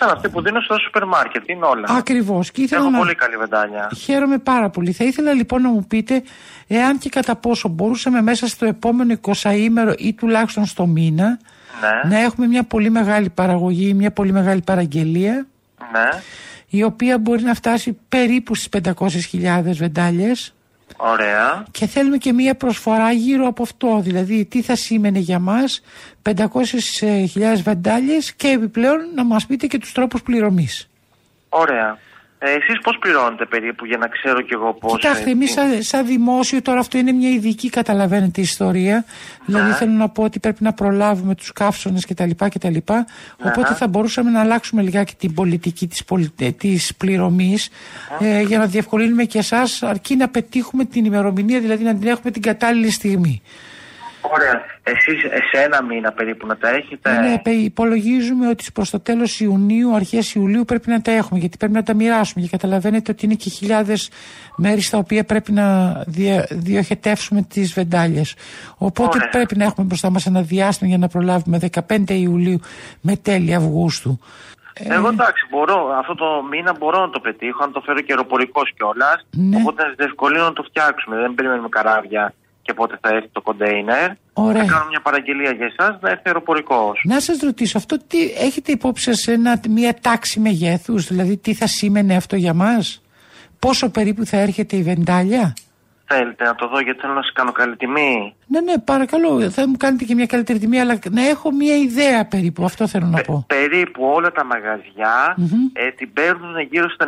Σαν 0.00 0.08
αυτή 0.10 0.28
που 0.28 0.42
δίνω 0.42 0.60
στο 0.60 0.78
σούπερ 0.78 1.04
μάρκετ. 1.04 1.48
Είναι 1.48 1.64
όλα. 1.64 1.84
Ακριβώς. 1.88 2.50
Και 2.50 2.62
ήθελα 2.62 2.80
Έχω 2.80 2.90
να- 2.90 2.98
πολύ 2.98 3.14
καλή 3.14 3.36
βεντάνια. 3.36 3.90
Χαίρομαι 3.96 4.38
πάρα 4.38 4.70
πολύ. 4.70 4.92
Θα 4.92 5.04
ήθελα 5.04 5.32
λοιπόν 5.32 5.62
να 5.62 5.68
μου 5.68 5.84
πείτε 5.88 6.22
εάν 6.66 6.98
και 6.98 7.08
κατά 7.08 7.36
πόσο 7.36 7.68
μπορούσαμε 7.68 8.22
μέσα 8.22 8.46
στο 8.46 8.66
επόμενο 8.66 9.12
20ήμερο 9.12 9.94
ή 9.98 10.12
τουλάχιστον 10.12 10.64
στο 10.66 10.86
μήνα 10.86 11.38
Ναι. 12.04 12.10
να 12.10 12.18
έχουμε 12.22 12.46
μια 12.46 12.62
πολύ 12.62 12.90
μεγάλη 12.90 13.30
παραγωγή, 13.30 13.94
μια 13.94 14.10
πολύ 14.12 14.32
μεγάλη 14.32 14.60
παραγγελία 14.60 15.46
Ναι. 15.92 16.08
η 16.68 16.82
οποία 16.82 17.18
μπορεί 17.18 17.42
να 17.42 17.54
φτάσει 17.54 17.98
περίπου 18.08 18.54
στις 18.54 18.68
500.000 18.68 19.76
βεντάλιες 19.78 20.54
Ωραία. 21.02 21.64
και 21.70 21.86
θέλουμε 21.86 22.16
και 22.16 22.32
μια 22.32 22.54
προσφορά 22.54 23.12
γύρω 23.12 23.46
από 23.46 23.62
αυτό. 23.62 24.00
Δηλαδή 24.02 24.44
τι 24.44 24.62
θα 24.62 24.76
σήμαινε 24.76 25.18
για 25.18 25.38
μας 25.38 25.82
500.000 26.22 26.36
βεντάλιες 27.62 28.32
και 28.32 28.48
επιπλέον 28.48 28.98
να 29.14 29.24
μας 29.24 29.46
πείτε 29.46 29.66
και 29.66 29.78
τους 29.78 29.92
τρόπους 29.92 30.22
πληρωμής. 30.22 30.88
Ωραία. 31.48 31.98
Ε, 32.42 32.50
εσείς 32.50 32.80
πώς 32.82 32.98
πληρώνετε 33.00 33.44
περίπου 33.46 33.84
για 33.84 33.96
να 33.98 34.08
ξέρω 34.08 34.40
κι 34.40 34.52
εγώ 34.52 34.74
πώς... 34.74 34.92
Κοιτάξτε, 35.00 35.28
ε, 35.28 35.32
εμείς 35.32 35.54
τι- 35.54 35.60
σαν, 35.60 35.82
σαν 35.82 36.06
δημόσιο, 36.06 36.62
τώρα 36.62 36.78
αυτό 36.80 36.98
είναι 36.98 37.12
μια 37.12 37.28
ειδική, 37.28 37.68
καταλαβαίνετε, 37.70 38.40
ιστορία. 38.40 39.04
Δηλαδή, 39.44 39.72
θέλω 39.72 39.92
να 39.92 40.08
πω 40.08 40.22
ότι 40.22 40.38
πρέπει 40.38 40.62
να 40.62 40.72
προλάβουμε 40.72 41.34
τους 41.34 41.52
καύσονες 41.52 42.06
κτλ. 42.06 42.30
κτλ. 42.36 42.76
Οπότε 43.44 43.74
θα 43.74 43.88
μπορούσαμε 43.88 44.30
να 44.30 44.40
αλλάξουμε 44.40 44.82
λιγάκι 44.82 45.14
την 45.14 45.34
πολιτική 45.34 45.86
της 45.86 46.04
της 46.56 46.94
πληρωμής 46.96 47.68
ε, 48.20 48.42
για 48.42 48.58
να 48.58 48.66
διευκολύνουμε 48.66 49.24
και 49.24 49.38
εσάς, 49.38 49.82
αρκεί 49.82 50.16
να 50.16 50.28
πετύχουμε 50.28 50.84
την 50.84 51.04
ημερομηνία, 51.04 51.60
δηλαδή 51.60 51.84
να 51.84 51.94
την 51.94 52.08
έχουμε 52.08 52.30
την 52.30 52.42
κατάλληλη 52.42 52.90
στιγμή. 52.90 53.42
Ωραία. 54.34 54.64
Εσείς 54.82 55.22
ε, 55.24 55.28
σε 55.52 55.62
ένα 55.62 55.82
μήνα 55.82 56.12
περίπου 56.12 56.46
να 56.46 56.56
τα 56.56 56.68
έχετε... 56.68 57.20
Ναι, 57.20 57.38
πε- 57.38 57.54
υπολογίζουμε 57.54 58.48
ότι 58.48 58.64
προς 58.74 58.90
το 58.90 59.00
τέλος 59.00 59.40
Ιουνίου, 59.40 59.94
αρχές 59.94 60.34
Ιουλίου 60.34 60.64
πρέπει 60.64 60.90
να 60.90 61.00
τα 61.00 61.10
έχουμε, 61.10 61.40
γιατί 61.40 61.56
πρέπει 61.56 61.72
να 61.72 61.82
τα 61.82 61.94
μοιράσουμε. 61.94 62.44
Και 62.44 62.50
καταλαβαίνετε 62.50 63.10
ότι 63.10 63.24
είναι 63.24 63.34
και 63.34 63.50
χιλιάδες 63.50 64.10
μέρη 64.56 64.80
στα 64.80 64.98
οποία 64.98 65.24
πρέπει 65.24 65.52
να 65.52 65.92
δια, 66.06 66.46
διοχετεύσουμε 66.50 67.42
τις 67.42 67.72
βεντάλιες. 67.72 68.34
Οπότε 68.78 69.16
Ωραία. 69.16 69.28
πρέπει 69.28 69.56
να 69.56 69.64
έχουμε 69.64 69.86
μπροστά 69.86 70.10
μας 70.10 70.26
ένα 70.26 70.42
διάστημα 70.42 70.88
για 70.90 70.98
να 70.98 71.08
προλάβουμε 71.08 71.58
15 71.88 72.10
Ιουλίου 72.10 72.60
με 73.00 73.16
τέλη 73.16 73.54
Αυγούστου. 73.54 74.20
Εγώ 74.72 75.08
εντάξει, 75.08 75.46
μπορώ, 75.50 75.96
αυτό 75.98 76.14
το 76.14 76.26
μήνα 76.50 76.74
μπορώ 76.78 77.00
να 77.00 77.10
το 77.10 77.20
πετύχω, 77.20 77.62
αν 77.64 77.72
το 77.72 77.80
φέρω 77.80 78.00
και 78.00 78.12
αεροπορικός 78.12 78.72
κιόλας. 78.76 79.26
Ναι. 79.30 79.56
Οπότε 79.56 79.82
να 79.82 79.94
διευκολύνω 79.96 80.44
να 80.44 80.52
το 80.52 80.62
φτιάξουμε. 80.62 81.16
Δεν 81.16 81.34
περιμένουμε 81.34 81.68
καράβια 81.68 82.34
και 82.70 82.76
πότε 82.76 82.98
θα 83.00 83.08
έρθει 83.14 83.28
το 83.32 83.40
κοντέινερ. 83.40 84.10
Ωραία. 84.32 84.64
Θα 84.64 84.72
κάνω 84.72 84.86
μια 84.88 85.00
παραγγελία 85.00 85.50
για 85.50 85.66
εσάς 85.66 85.98
να 86.00 86.10
έρθει 86.10 86.22
αεροπορικός. 86.24 87.00
Να 87.04 87.20
σας 87.20 87.40
ρωτήσω, 87.40 87.78
αυτό 87.78 87.96
τι 88.06 88.18
έχετε 88.38 88.72
υπόψη 88.72 89.14
σας 89.14 89.36
μια 89.68 89.94
τάξη 90.00 90.40
μεγέθους, 90.40 91.06
δηλαδή 91.06 91.36
τι 91.36 91.54
θα 91.54 91.66
σήμαινε 91.66 92.16
αυτό 92.16 92.36
για 92.36 92.54
μας, 92.54 93.02
Πόσο 93.58 93.90
περίπου 93.90 94.26
θα 94.26 94.36
έρχεται 94.36 94.76
η 94.76 94.82
βεντάλια; 94.82 95.54
Θέλετε 96.12 96.44
να 96.44 96.54
το 96.54 96.68
δω 96.68 96.80
γιατί 96.80 97.00
θέλω 97.00 97.12
να 97.12 97.22
σας 97.22 97.32
κάνω 97.32 97.52
καλή 97.52 97.76
τιμή. 97.76 98.34
Ναι, 98.46 98.60
ναι, 98.60 98.78
παρακαλώ. 98.78 99.50
Θα 99.50 99.68
μου 99.68 99.76
κάνετε 99.76 100.04
και 100.04 100.14
μια 100.14 100.26
καλύτερη 100.26 100.58
τιμή, 100.58 100.80
αλλά 100.80 100.98
να 101.10 101.28
έχω 101.28 101.52
μια 101.52 101.76
ιδέα 101.76 102.26
περίπου. 102.26 102.64
Αυτό 102.64 102.86
θέλω 102.86 103.06
να 103.06 103.20
πω. 103.20 103.44
Περίπου 103.46 104.04
όλα 104.04 104.32
τα 104.32 104.44
μαγαζιά 104.44 105.36
ε, 105.72 105.90
την 105.90 106.12
παίρνουν 106.12 106.60
γύρω 106.70 106.88
στα 106.90 107.06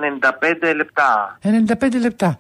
95 0.61 0.75
λεπτά. 0.77 1.39
95 1.43 2.01
λεπτά. 2.01 2.39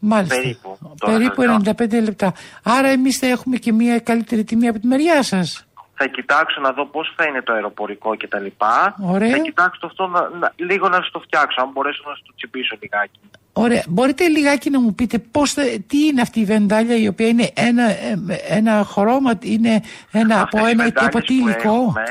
Μάλιστα. 0.00 0.34
Περίπου. 0.36 0.78
Τώρα 0.98 1.16
Περίπου 1.16 1.42
σας 1.42 1.62
95 1.76 2.02
λεπτά. 2.02 2.32
Άρα 2.62 2.88
εμείς 2.88 3.18
θα 3.18 3.26
έχουμε 3.26 3.56
και 3.56 3.72
μια 3.72 3.98
καλύτερη 3.98 4.44
τιμή 4.44 4.68
από 4.68 4.78
τη 4.78 4.86
μεριά 4.86 5.22
σας. 5.22 5.64
Θα 5.94 6.06
κοιτάξω 6.08 6.60
να 6.60 6.72
δω 6.72 6.86
πώς 6.86 7.12
θα 7.16 7.24
είναι 7.24 7.42
το 7.42 7.52
αεροπορικό 7.52 8.16
κτλ. 8.16 8.46
Ωραία. 9.02 9.30
Θα 9.30 9.38
κοιτάξω 9.38 9.86
αυτό 9.86 10.06
να, 10.06 10.28
να- 10.38 10.52
λίγο 10.56 10.88
να 10.88 10.96
σας 10.96 11.10
το 11.10 11.20
φτιάξω, 11.20 11.60
αν 11.62 11.70
μπορέσω 11.72 12.02
να 12.06 12.10
σας 12.10 12.22
το 12.26 12.32
τσιμπήσω 12.36 12.76
λιγάκι. 12.80 13.20
Ωραία. 13.52 13.84
Μπορείτε 13.88 14.28
λιγάκι 14.28 14.70
να 14.70 14.80
μου 14.80 14.94
πείτε 14.94 15.18
πώς 15.18 15.52
θα, 15.52 15.62
τι 15.86 16.06
είναι 16.06 16.20
αυτή 16.20 16.40
η 16.40 16.44
βεντάλια 16.44 16.96
η 16.96 17.08
οποία 17.08 17.28
είναι 17.28 17.50
ένα, 17.54 17.84
ε, 17.90 18.18
ένα 18.48 18.84
χρώμα, 18.84 19.38
είναι 19.42 19.80
ένα, 20.10 20.40
από, 20.40 20.56
Αυτές 20.58 20.60
οι 20.60 20.70
ένα, 20.70 20.84
βεντάλιες 20.84 21.14
από 21.14 21.20
τι 21.20 21.34
που 21.38 21.48
υλικό; 21.48 21.68
έχουμε 21.74 22.02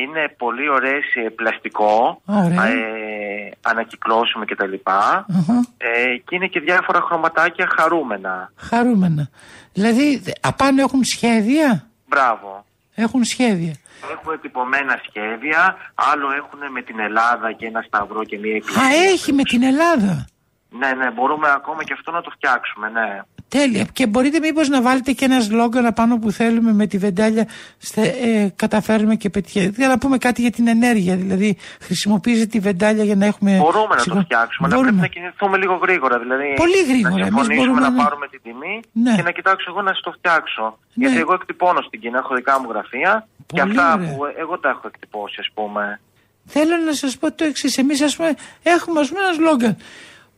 είναι 0.00 0.34
πολύ 0.36 0.68
ωραίες 0.70 1.04
ε, 1.14 1.28
πλαστικό, 1.28 2.20
Ωραία. 2.24 2.66
ε, 2.66 3.50
ανακυκλώσιμο 3.62 4.44
κτλ. 4.44 4.74
Αχα. 4.82 5.66
Ε, 5.78 6.16
και 6.16 6.34
είναι 6.36 6.46
και 6.46 6.60
διάφορα 6.60 7.00
χρωματάκια 7.00 7.66
χαρούμενα. 7.78 8.52
Χαρούμενα. 8.56 9.28
Δηλαδή, 9.72 10.22
απάνω 10.40 10.80
έχουν 10.82 11.04
σχέδια; 11.04 11.86
Μπράβο. 12.06 12.64
Έχουν 12.94 13.24
σχέδια. 13.24 13.74
Έχουν 14.12 14.40
τυπωμένα 14.40 15.00
σχέδια, 15.08 15.76
άλλο 15.94 16.26
έχουν 16.40 16.60
με 16.72 16.82
την 16.82 16.98
Ελλάδα 17.00 17.52
και 17.52 17.66
ένα 17.66 17.82
σταυρό 17.86 18.24
και 18.24 18.38
μία 18.38 18.52
Α, 18.52 18.56
εκκλησία. 18.56 19.02
έχει 19.12 19.32
με 19.32 19.42
την 19.42 19.62
Ελλάδα; 19.62 20.26
Ναι, 20.68 20.90
ναι, 20.92 21.10
μπορούμε 21.10 21.48
ακόμα 21.50 21.84
και 21.84 21.92
αυτό 21.92 22.10
να 22.10 22.20
το 22.20 22.30
φτιάξουμε, 22.30 22.88
ναι. 22.88 23.20
Τέλεια. 23.58 23.84
Και 23.92 24.06
μπορείτε 24.06 24.38
μήπως 24.40 24.68
να 24.68 24.82
βάλετε 24.82 25.12
και 25.12 25.24
ένα 25.24 25.40
σλόγκαν 25.40 25.86
απάνω 25.86 26.18
που 26.18 26.30
θέλουμε 26.30 26.72
με 26.72 26.86
τη 26.86 26.98
βεντάλια 26.98 27.48
στε, 27.78 28.02
ε, 28.02 28.48
καταφέρουμε 28.56 29.14
και 29.14 29.30
πετυχαίνουμε. 29.30 29.72
Για 29.76 29.88
να 29.88 29.98
πούμε 29.98 30.18
κάτι 30.18 30.40
για 30.40 30.50
την 30.50 30.68
ενέργεια. 30.68 31.16
Δηλαδή 31.16 31.56
χρησιμοποιήσει 31.80 32.46
τη 32.46 32.58
βεντάλια 32.58 33.04
για 33.04 33.16
να 33.16 33.26
έχουμε... 33.26 33.56
Μπορούμε 33.56 33.86
να 33.88 33.94
το 33.94 34.00
συγγνώμη. 34.02 34.24
φτιάξουμε, 34.24 34.68
αλλά 34.68 34.76
Μπορούμε. 34.76 34.98
πρέπει 35.00 35.14
να 35.14 35.20
κινηθούμε 35.20 35.56
λίγο 35.58 35.74
γρήγορα. 35.74 36.18
Δηλαδή, 36.18 36.54
Πολύ 36.56 36.80
γρήγορα. 36.90 37.14
Να 37.24 37.26
Εμείς 37.26 37.26
συμφωνήσουμε 37.28 37.66
μπορούμε 37.66 37.80
να, 37.80 37.90
να- 37.90 38.02
πάρουμε 38.02 38.26
την 38.28 38.40
τιμή 38.42 38.74
Ναι. 38.92 39.14
και 39.16 39.22
να 39.22 39.30
κοιτάξω 39.30 39.66
εγώ 39.72 39.82
να 39.82 39.92
σας 39.94 40.00
το 40.00 40.10
φτιάξω. 40.18 40.78
Ναι. 40.94 41.04
Γιατί 41.06 41.18
εγώ 41.24 41.32
εκτυπώνω 41.34 41.80
στην 41.86 42.00
Κίνα, 42.00 42.18
έχω 42.18 42.34
δικά 42.34 42.60
μου 42.60 42.66
γραφεία 42.72 43.26
και 43.46 43.60
Πολύ 43.60 43.62
αυτά 43.70 43.94
ωραία. 43.94 44.08
που 44.08 44.16
εγώ 44.42 44.58
τα 44.58 44.68
έχω 44.68 44.84
εκτυπώσει, 44.92 45.36
ας 45.44 45.48
πούμε. 45.54 46.00
Θέλω 46.46 46.74
να 46.86 46.92
σας 46.92 47.18
πω 47.18 47.32
το 47.32 47.44
εξής. 47.44 47.78
Εμείς 47.78 48.00
ας 48.02 48.16
πούμε 48.16 48.34
έχουμε 48.62 49.00
ας 49.00 49.08
πούμε 49.08 49.20
ένα 49.24 49.32
σλόγκαν. 49.32 49.76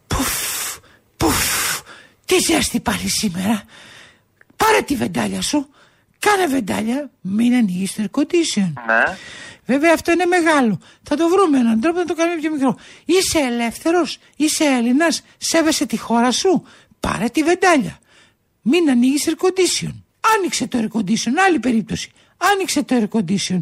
Πουφ, 0.07 0.33
πουφ, 1.17 1.74
τι 2.25 2.39
ζέστη 2.39 2.81
πάλι 2.81 3.09
σήμερα; 3.09 3.65
Πάρε 4.57 4.83
τη 4.83 4.97
βεντάλια 4.97 5.43
σου. 5.43 5.69
Κάνε 6.19 6.47
βεντάλια. 6.47 7.11
Μην 7.21 7.55
ανοίγεις 7.55 7.95
το 7.95 8.03
air 8.03 8.21
condition. 8.21 8.73
Ναι. 8.87 9.17
Βέβαια 9.67 9.93
αυτό 9.93 10.13
είναι 10.13 10.25
μεγάλο. 10.25 10.81
Θα 11.03 11.17
το 11.17 11.29
βρούμε 11.29 11.59
έναν 11.59 11.81
τρόπο 11.81 11.99
να 11.99 12.05
το 12.05 12.15
κάνουμε 12.15 12.41
πιο 12.41 12.51
μικρό. 12.51 12.77
Είσαι 13.05 13.39
ελεύθερος, 13.39 14.19
είσαι 14.37 14.65
Έλληνας, 14.65 15.23
σέβεσαι 15.39 15.87
τη 15.87 15.97
χώρα 15.97 16.31
σου. 16.31 16.65
Πάρε 17.01 17.29
τη 17.29 17.43
βεντάλια. 17.43 17.99
Μην 18.63 18.91
ανοίγεις 18.91 19.27
air 19.29 19.47
condition. 19.47 19.93
Άνοιξε 20.37 20.67
το 20.67 20.79
air 20.79 20.99
condition, 20.99 21.33
άλλη 21.47 21.59
περίπτωση. 21.59 22.13
Άνοιξε 22.37 22.83
το 22.83 22.97
air 22.97 23.19
condition. 23.19 23.61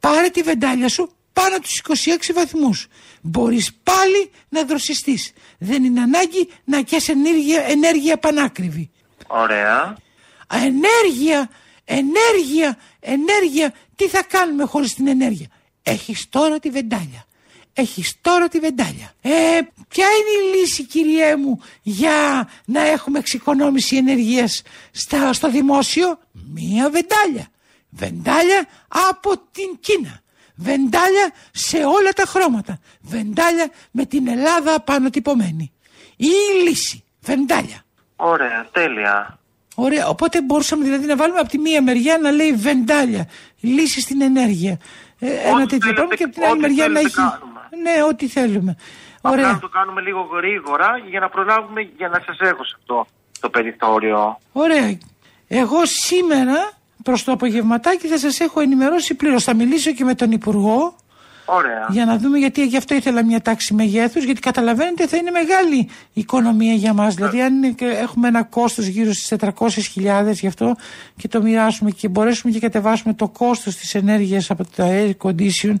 Πάρε 0.00 0.28
τη 0.28 0.42
βεντάλια 0.42 0.88
σου 0.88 1.13
πάνω 1.34 1.58
τους 1.58 1.80
26 1.80 2.32
βαθμούς. 2.34 2.86
Μπορείς 3.20 3.72
πάλι 3.82 4.30
να 4.48 4.64
δροσιστείς. 4.64 5.32
Δεν 5.58 5.84
είναι 5.84 6.00
ανάγκη 6.00 6.48
να 6.64 6.80
καίς 6.80 7.08
ενέργεια, 7.08 7.64
ενέργεια 7.66 8.16
πανάκριβη. 8.16 8.90
Ωραία. 9.26 9.96
Ενέργεια, 10.50 11.50
ενέργεια, 11.84 12.78
ενέργεια. 13.00 13.74
Τι 13.96 14.08
θα 14.08 14.22
κάνουμε 14.22 14.64
χωρίς 14.64 14.94
την 14.94 15.08
ενέργεια; 15.08 15.46
Έχεις 15.82 16.28
τώρα 16.28 16.58
τη 16.58 16.70
βεντάλια. 16.70 17.24
Έχεις 17.72 18.14
τώρα 18.20 18.48
τη 18.48 18.58
βεντάλια. 18.58 19.12
Ε, 19.20 19.30
ποια 19.88 20.06
είναι 20.06 20.56
η 20.56 20.56
λύση 20.56 20.84
κυριέ 20.84 21.36
μου 21.36 21.60
για 21.82 22.48
να 22.64 22.80
έχουμε 22.80 23.18
εξοικονόμηση 23.18 23.96
ενεργείας 23.96 24.62
στα, 24.90 25.32
στο 25.32 25.50
δημόσιο; 25.50 26.18
Μία 26.32 26.90
βεντάλια. 26.90 27.48
Βεντάλια 27.90 28.66
από 28.88 29.30
την 29.50 29.78
Κίνα. 29.80 30.22
Βεντάλια 30.54 31.30
σε 31.50 31.76
όλα 31.76 32.10
τα 32.16 32.24
χρώματα. 32.26 32.78
Βεντάλια 33.00 33.70
με 33.90 34.04
την 34.04 34.28
Ελλάδα 34.28 34.80
πάνω 34.80 35.10
τυπωμένη. 35.10 35.72
Η 36.16 36.30
λύση. 36.68 37.04
Βεντάλια. 37.20 37.84
Ωραία, 38.16 38.66
τέλεια. 38.72 39.38
Ωραία, 39.74 40.08
οπότε 40.08 40.42
μπορούσαμε 40.42 40.84
δηλαδή 40.84 41.06
να 41.06 41.16
βάλουμε 41.16 41.38
από 41.38 41.48
τη 41.48 41.58
μία 41.58 41.82
μεριά 41.82 42.18
να 42.18 42.30
λέει 42.30 42.52
βεντάλια, 42.52 43.28
λύση 43.60 44.00
στην 44.00 44.22
ενέργεια. 44.22 44.78
Ε, 45.18 45.48
ένα 45.48 45.66
τέτοιο 45.66 45.92
πράγμα 45.92 46.14
και 46.16 46.24
από 46.24 46.32
την 46.32 46.42
άλλη 46.42 46.52
ό,τι 46.52 46.60
μεριά 46.60 46.88
να 46.88 46.98
θέλετε 46.98 47.06
έχει. 47.06 47.14
κάνουμε. 47.14 47.60
Ναι, 47.82 48.02
ό,τι 48.02 48.28
θέλουμε. 48.28 48.76
Απλά 49.16 49.30
Ωραία. 49.30 49.52
να 49.52 49.58
το 49.58 49.68
κάνουμε 49.68 50.00
λίγο 50.00 50.20
γρήγορα 50.32 50.98
για 51.10 51.20
να 51.20 51.28
προλάβουμε 51.28 51.80
για 51.96 52.08
να 52.08 52.20
σας 52.26 52.38
έχω 52.38 52.64
σε 52.64 52.74
αυτό 52.78 53.06
το 53.40 53.48
περιθώριο. 53.50 54.38
Ωραία. 54.52 54.98
Εγώ 55.48 55.80
σήμερα 55.84 56.72
προς 57.04 57.24
το 57.24 57.32
απογευματάκι 57.32 58.06
θα 58.06 58.18
σας 58.18 58.40
έχω 58.40 58.60
ενημερώσει 58.60 59.14
πλήρως. 59.14 59.44
Θα 59.44 59.54
μιλήσω 59.54 59.92
και 59.92 60.04
με 60.04 60.14
τον 60.14 60.30
Υπουργό 60.32 60.96
Ωραία. 61.46 61.86
για 61.90 62.04
να 62.04 62.18
δούμε 62.18 62.38
γιατί 62.38 62.66
γι' 62.66 62.76
αυτό 62.76 62.94
ήθελα 62.94 63.24
μια 63.24 63.40
τάξη 63.40 63.74
μεγέθους 63.74 64.24
γιατί 64.24 64.40
καταλαβαίνετε 64.40 65.06
θα 65.06 65.16
είναι 65.16 65.30
μεγάλη 65.30 65.76
η 66.12 66.20
οικονομία 66.20 66.72
για 66.74 66.92
μας. 66.92 67.14
Δηλαδή 67.14 67.42
αν 67.42 67.54
είναι 67.54 67.68
και 67.68 67.84
έχουμε 67.84 68.28
ένα 68.28 68.42
κόστος 68.42 68.86
γύρω 68.86 69.12
στις 69.12 69.32
400.000 69.40 70.30
γι' 70.32 70.46
αυτό 70.46 70.76
και 71.16 71.28
το 71.28 71.42
μοιράσουμε 71.42 71.90
και 71.90 72.08
μπορέσουμε 72.08 72.52
και 72.52 72.58
κατεβάσουμε 72.60 73.14
το 73.14 73.28
κόστος 73.28 73.76
της 73.76 73.94
ενέργειας 73.94 74.50
από 74.50 74.64
τα 74.76 74.86
air 74.90 75.10
condition 75.22 75.74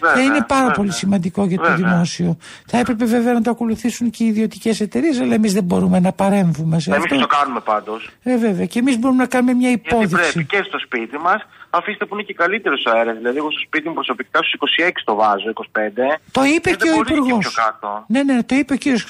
θα 0.00 0.08
Βέβαια, 0.08 0.22
είναι 0.24 0.44
πάρα 0.48 0.60
βέβαια. 0.60 0.74
πολύ 0.76 0.92
σημαντικό 0.92 1.44
για 1.44 1.56
το 1.58 1.62
Βέβαια. 1.70 1.90
δημόσιο. 1.90 2.36
Θα 2.66 2.78
έπρεπε 2.78 3.04
βέβαια 3.04 3.32
να 3.32 3.40
το 3.42 3.50
ακολουθήσουν 3.50 4.10
και 4.10 4.24
οι 4.24 4.26
ιδιωτικές 4.26 4.80
εταιρείες 4.80 5.20
αλλά 5.20 5.34
εμείς 5.34 5.52
δεν 5.52 5.64
μπορούμε 5.64 6.00
να 6.00 6.12
παρέμβουμε 6.12 6.80
σε 6.80 6.90
Εμείς 6.90 7.04
αυτό. 7.04 7.18
το 7.18 7.26
κάνουμε 7.26 7.60
πάντως. 7.60 8.10
Ε, 8.22 8.36
βέβαια. 8.36 8.66
Και 8.66 8.78
εμείς 8.78 8.98
μπορούμε 8.98 9.22
να 9.22 9.28
κάνουμε 9.28 9.54
μια 9.54 9.68
Γιατί 9.68 9.88
υπόδειξη. 9.88 10.14
πρέπει 10.32 10.44
και 10.46 10.62
στο 10.68 10.78
σπίτι 10.78 11.18
μας 11.18 11.46
αφήστε 11.70 12.04
που 12.04 12.14
είναι 12.14 12.22
και 12.22 12.34
καλύτερος 12.34 12.86
αέρας. 12.86 13.16
Δηλαδή, 13.16 13.36
εγώ 13.38 13.50
στο 13.50 13.60
σπίτι 13.60 13.88
μου 13.88 13.94
προσωπικά 13.94 14.38
στους 14.42 14.52
26 14.52 14.90
το 15.04 15.14
βάζω, 15.14 15.48
25. 15.48 16.18
Το 16.32 16.42
είπε 16.44 16.70
Ε, 16.70 16.72
και 16.74 16.84
δεν 16.84 16.92
ο 16.92 16.96
μπορεί 16.96 17.12
Υπουργός. 17.14 17.38
πιο 17.38 17.50
κάτω. 17.64 18.04
Ναι, 18.08 18.22
ναι, 18.22 18.42
το 18.42 18.54
είπε 18.54 18.72
ο 18.72 18.76
κύριος 18.76 19.04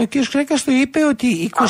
ο 0.00 0.04
κύριος 0.04 0.28
Κρέκας 0.28 0.64
το 0.64 0.72
είπε 0.72 1.04
ότι 1.04 1.50
26 1.54 1.60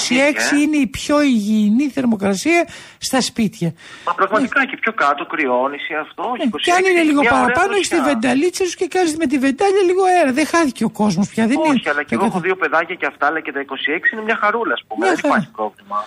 ε. 0.53 0.57
είναι 0.61 0.77
η 0.77 0.87
πιο 0.87 1.23
υγιεινή 1.23 1.89
θερμοκρασία 1.89 2.69
στα 2.99 3.21
σπίτια. 3.21 3.73
Μα 4.07 4.15
πραγματικά 4.15 4.65
και 4.67 4.77
πιο 4.77 4.93
κάτω 4.93 5.27
κρυώνηση 5.27 5.95
αυτό. 5.95 6.23
όχι, 6.23 6.43
26 6.43 6.51
Ναι, 6.53 6.61
Και 6.63 6.73
αν 6.73 6.85
είναι 6.91 7.03
λίγο 7.03 7.21
μια 7.21 7.31
ωραία 7.33 7.43
παραπάνω, 7.45 7.73
έχεις 7.75 7.89
τη 7.89 7.95
δροσιά. 7.97 8.13
βενταλίτσα 8.15 8.65
σου 8.65 8.77
και 8.77 8.87
κάνει 8.87 9.13
με 9.19 9.27
τη 9.27 9.39
βεντάλια 9.39 9.83
λίγο 9.87 10.03
αέρα. 10.05 10.33
Δεν 10.33 10.47
χάθηκε 10.47 10.85
ο 10.85 10.91
κόσμος 10.91 11.29
πια. 11.29 11.47
Δεν 11.47 11.57
Όχι, 11.59 11.69
είναι. 11.71 11.81
αλλά 11.93 12.03
και 12.03 12.15
εγώ 12.15 12.25
έχω 12.25 12.41
δύο 12.41 12.57
παιδάκια 12.57 12.95
και 12.95 13.07
αυτά, 13.07 13.27
αλλά 13.27 13.41
και 13.41 13.53
τα 13.53 13.61
26 13.61 14.13
είναι 14.13 14.23
μια 14.23 14.37
χαρούλα, 14.43 14.73
ας 14.73 14.83
πούμε. 14.89 15.01
Μια 15.07 15.15
Δεν 15.15 15.21
χαρά. 15.23 15.35
υπάρχει 15.35 15.51
πρόβλημα. 15.59 16.05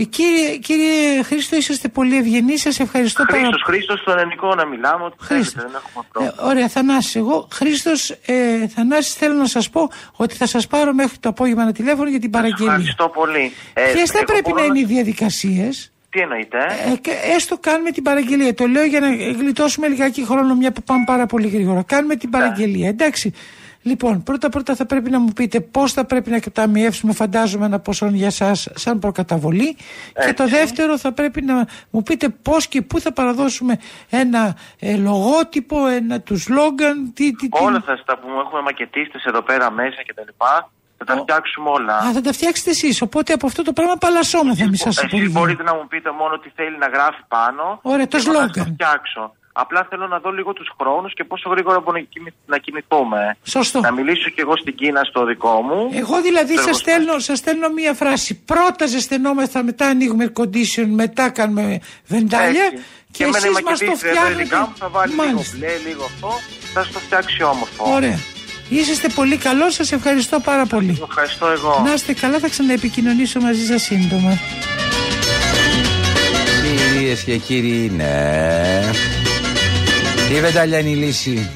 Ε, 0.00 0.04
Κύριε, 0.04 0.56
κύριε 0.56 1.22
Χρήστο, 1.22 1.56
είσαστε 1.56 1.88
πολύ 1.88 2.16
ευγενείς. 2.16 2.60
Σας 2.60 2.80
ευχαριστώ 2.80 3.24
πάρα 3.24 3.38
Χρήστος, 3.38 3.62
Χρήστος, 3.66 4.00
στον 4.00 4.18
ελληνικό 4.18 4.54
να 4.54 4.66
μιλάμε, 4.66 5.04
ό,τι 5.04 5.24
θέλετε, 5.26 5.50
δεν 5.54 5.70
έχουμε 5.74 6.04
πρόβλημα. 6.12 6.34
Ε, 6.42 6.48
ωραία, 6.48 6.68
Θανάσης. 6.68 7.16
Εγώ, 7.16 7.48
Χρήστος, 7.52 8.10
ε, 8.10 8.68
Θανάσης, 8.74 9.14
θέλω 9.14 9.34
να 9.34 9.46
σας 9.46 9.70
πω 9.70 9.88
ότι 10.16 10.34
θα 10.34 10.46
σας 10.46 10.66
πάρω 10.66 10.92
μέχρι 10.92 11.18
το 11.18 11.28
απόγευμα 11.28 11.62
ένα 11.62 11.72
τηλέφωνο 11.72 12.08
για 12.10 12.20
την 12.20 12.30
παραγγελία. 12.30 12.72
Ευχαριστώ 12.72 13.08
πολύ. 13.08 13.52
Ε, 13.72 13.92
Ποιες 13.92 14.10
θα 14.10 14.16
εγώ 14.16 14.24
πρέπει 14.26 14.50
μπορώ 14.50 14.60
να 14.60 14.64
είναι 14.64 14.78
οι 14.78 14.84
διαδικασίες; 14.84 15.92
Τι 16.10 16.20
εννοείτε, 16.20 16.58
Ε, 16.92 16.96
και 16.96 17.10
έστω 17.36 17.58
κάνουμε 17.58 17.90
την 17.90 18.02
παραγγελία. 18.02 18.54
Το 18.54 18.66
λέω 18.66 18.84
για 18.84 19.00
να 19.00 19.08
γλιτώσουμε 19.14 19.88
λιγάκι 19.88 20.24
χρόνο, 20.24 20.54
μια 20.54 20.72
που 20.72 20.82
πάμε 20.82 21.04
πάρα 21.06 21.26
πολύ 21.26 21.48
γρήγορα. 21.48 21.82
Κάνουμε 21.82 22.16
την 22.16 22.30
παραγγελία, 22.30 22.88
εντάξει. 22.88 23.32
Λοιπόν, 23.82 24.22
πρώτα-πρώτα 24.22 24.74
θα 24.74 24.86
πρέπει 24.86 25.10
να 25.10 25.18
μου 25.18 25.32
πείτε 25.32 25.60
πώς 25.60 25.92
θα 25.92 26.04
πρέπει 26.04 26.30
να 26.30 26.40
ταμιεύσουμε, 26.52 27.12
φαντάζομαι, 27.12 27.66
ένα 27.66 27.78
ποσό 27.78 28.06
για 28.06 28.26
εσά 28.26 28.54
σαν 28.54 28.98
προκαταβολή. 28.98 29.76
Και 30.26 30.32
το 30.34 30.48
δεύτερο 30.48 30.98
θα 30.98 31.12
πρέπει 31.12 31.42
να 31.42 31.66
μου 31.90 32.02
πείτε 32.02 32.28
πώς 32.28 32.66
και 32.66 32.82
πού 32.82 33.00
θα 33.00 33.12
παραδώσουμε 33.12 33.78
ένα 34.10 34.56
ε, 34.78 34.96
λογότυπο, 34.96 35.86
ένα 35.86 36.20
του 36.20 36.38
σλόγκαν. 36.38 37.12
Τι, 37.14 37.32
τι, 37.32 37.48
τι. 37.48 37.64
όλα 37.64 37.80
θα 37.80 37.96
σας 37.96 38.04
τα 38.04 38.18
πούμε. 38.18 38.34
Έχουμε 38.40 38.60
μακετίστες 38.62 39.24
εδώ 39.24 39.42
πέρα 39.42 39.70
μέσα 39.70 40.02
και 40.02 40.14
τα 40.14 40.22
λοιπά. 40.26 40.70
Θα 40.96 41.04
τα 41.04 41.16
φτιάξουμε 41.16 41.68
όλα. 41.70 41.96
Α, 41.96 42.12
θα 42.12 42.20
τα 42.20 42.32
φτιάξετε 42.32 42.70
εσείς. 42.70 43.02
Οπότε 43.02 43.32
από 43.32 43.46
αυτό 43.46 43.62
το 43.62 43.72
πράγμα 43.72 43.96
απαλλασσόμεθα 43.96 44.62
εμείς 44.64 44.76
ως 44.76 44.96
Εσείς 44.96 45.02
υπουργείο. 45.02 45.30
μπορείτε 45.30 45.62
να 45.62 45.74
μου 45.74 45.86
πείτε 45.88 46.10
μόνο 46.10 46.38
τι 46.38 46.50
θέλει 46.54 46.78
να 46.78 46.86
γράφει 46.86 47.22
πάνω. 47.28 47.78
Ωραία, 47.82 48.08
το 48.08 48.18
και 48.18 48.24
εγώ 48.26 48.32
να 48.32 48.38
σλόγκαν. 48.38 48.64
το 48.66 48.72
φτιάξω. 48.72 49.34
Απλά 49.52 49.86
θέλω 49.90 50.06
να 50.06 50.18
δω 50.18 50.30
λίγο 50.30 50.52
τους 50.52 50.70
χρόνους 50.80 51.14
και 51.14 51.24
πόσο 51.24 51.48
γρήγορα 51.50 51.80
μπορούμε 51.80 51.98
να 51.98 52.06
κινη- 52.08 52.34
να 52.46 52.58
κινηθούμε. 52.58 53.36
Σωστό. 53.42 53.80
Να 53.80 53.92
μιλήσω 53.92 54.28
κι 54.30 54.40
εγώ 54.40 54.56
στην 54.56 54.74
Κίνα 54.74 55.04
στο 55.04 55.24
δικό 55.24 55.60
μου. 55.62 55.90
Εγώ 55.92 56.20
δηλαδή 56.20 56.52
Στο 56.52 56.62
σας 56.62 56.76
στέλνω, 56.76 57.18
σας 57.18 57.38
στέλνω 57.38 57.68
μία 57.68 57.94
φράση. 57.94 58.34
Πρώτα 58.44 58.86
ζεσταινόμεθα, 58.86 59.62
μετά 59.64 59.86
ανοίγουμε 59.86 60.32
air 60.34 60.40
condition, 60.42 60.86
μετά 60.86 61.28
κάνουμε 61.30 61.80
βεντάλια 62.06 62.64
Έτσι. 62.64 62.84
και, 63.10 63.22
εμένα 63.24 63.36
εσείς 63.46 63.48
η 63.48 63.62
μας 63.62 63.78
το 63.78 63.84
μακετίστρια 63.84 64.10
εδώ 64.10 64.20
η 64.20 64.24
φτιάχνετε. 64.24 64.42
δικά 64.42 64.60
μου 64.60 64.72
θα 64.78 64.88
βάλει 64.88 65.12
λίγο 65.12 65.24
Μάλιστα. 65.24 65.56
μπλε, 65.56 65.68
λίγο 65.88 66.04
αυτό. 66.04 66.30
Θα 66.74 66.84
σου 66.84 66.92
το 66.92 66.98
φτιάξει 66.98 67.42
όμορφο. 67.42 67.92
Ωραία. 67.94 68.18
Είσαστε 68.68 69.08
πολύ 69.08 69.36
καλός, 69.36 69.74
σας 69.74 69.92
ευχαριστώ 69.92 70.40
πάρα 70.40 70.66
πολύ. 70.66 71.02
Ευχαριστώ 71.08 71.46
εγώ. 71.46 71.82
Να 71.86 71.92
είστε 71.92 72.12
καλά, 72.14 72.38
θα 72.38 72.48
ξαναεπικοινωνήσω 72.48 73.40
μαζί 73.40 73.64
σας 73.66 73.82
σύντομα. 73.82 74.38
Κυρίες 76.92 77.24
και 77.24 77.36
κύριοι, 77.36 77.90
ναι. 77.96 78.80
Η 80.36 80.40
βεντάλια 80.40 80.78
είναι 80.78 80.88
η 80.88 80.94
λύση. 80.94 81.50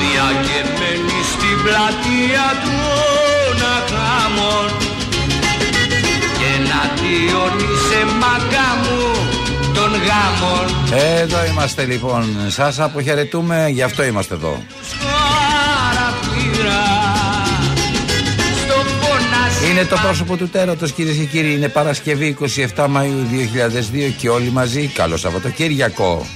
Διακεμένη 0.00 1.20
στην 1.32 1.62
πλατεία 1.62 2.46
των 2.62 3.66
αγάμων 3.76 4.68
και 6.38 6.46
εναντίον 6.56 7.58
σε 7.88 8.04
μαγκά 8.04 8.70
μου 8.82 9.28
των 9.74 9.90
γάμων 9.90 10.66
Εδώ 11.20 11.44
είμαστε 11.46 11.84
λοιπόν. 11.84 12.24
Σας 12.48 12.80
αποχαιρετούμε, 12.80 13.68
γι' 13.68 13.82
αυτό 13.82 14.04
είμαστε 14.04 14.34
εδώ. 14.34 14.62
Είναι 19.70 19.84
το 19.84 19.96
πρόσωπο 20.02 20.36
του 20.36 20.48
τέρατος 20.48 20.92
κυρίες 20.92 21.16
και 21.16 21.24
κύριοι. 21.24 21.52
Είναι 21.54 21.68
Παρασκευή 21.68 22.36
27 22.40 22.66
Μαΐου 22.76 23.24
2002 24.08 24.12
και 24.16 24.28
όλοι 24.28 24.50
μαζί. 24.50 24.86
Καλό 24.86 25.16
Σαββατοκύριακο. 25.16 26.26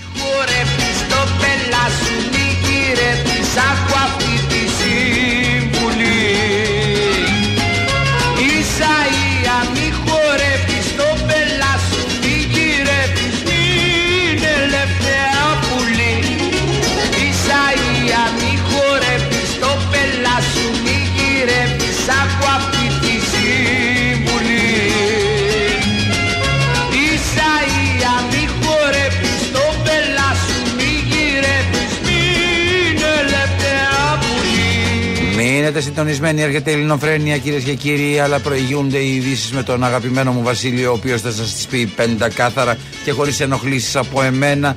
Συντονισμένοι, 35.85 36.43
έρχεται 36.43 36.71
η 36.71 36.75
Ελληνοφρένεια 36.75 37.39
κυρίες 37.39 37.63
και 37.63 37.75
κύριοι. 37.75 38.19
Αλλά 38.19 38.39
προηγούνται 38.39 38.99
οι 38.99 39.15
ειδήσεις 39.15 39.53
με 39.53 39.63
τον 39.63 39.85
αγαπημένο 39.85 40.33
μου 40.33 40.43
Βασίλειο, 40.43 40.91
ο 40.91 40.93
οποίος 40.95 41.21
θα 41.21 41.31
σας 41.31 41.55
τις 41.55 41.67
πει 41.67 41.87
πεντακάθαρα 41.87 42.77
και 43.05 43.13
χωρίς 43.13 43.41
ενοχλήσεις 43.41 43.97
από 43.97 44.23
εμένα. 44.23 44.77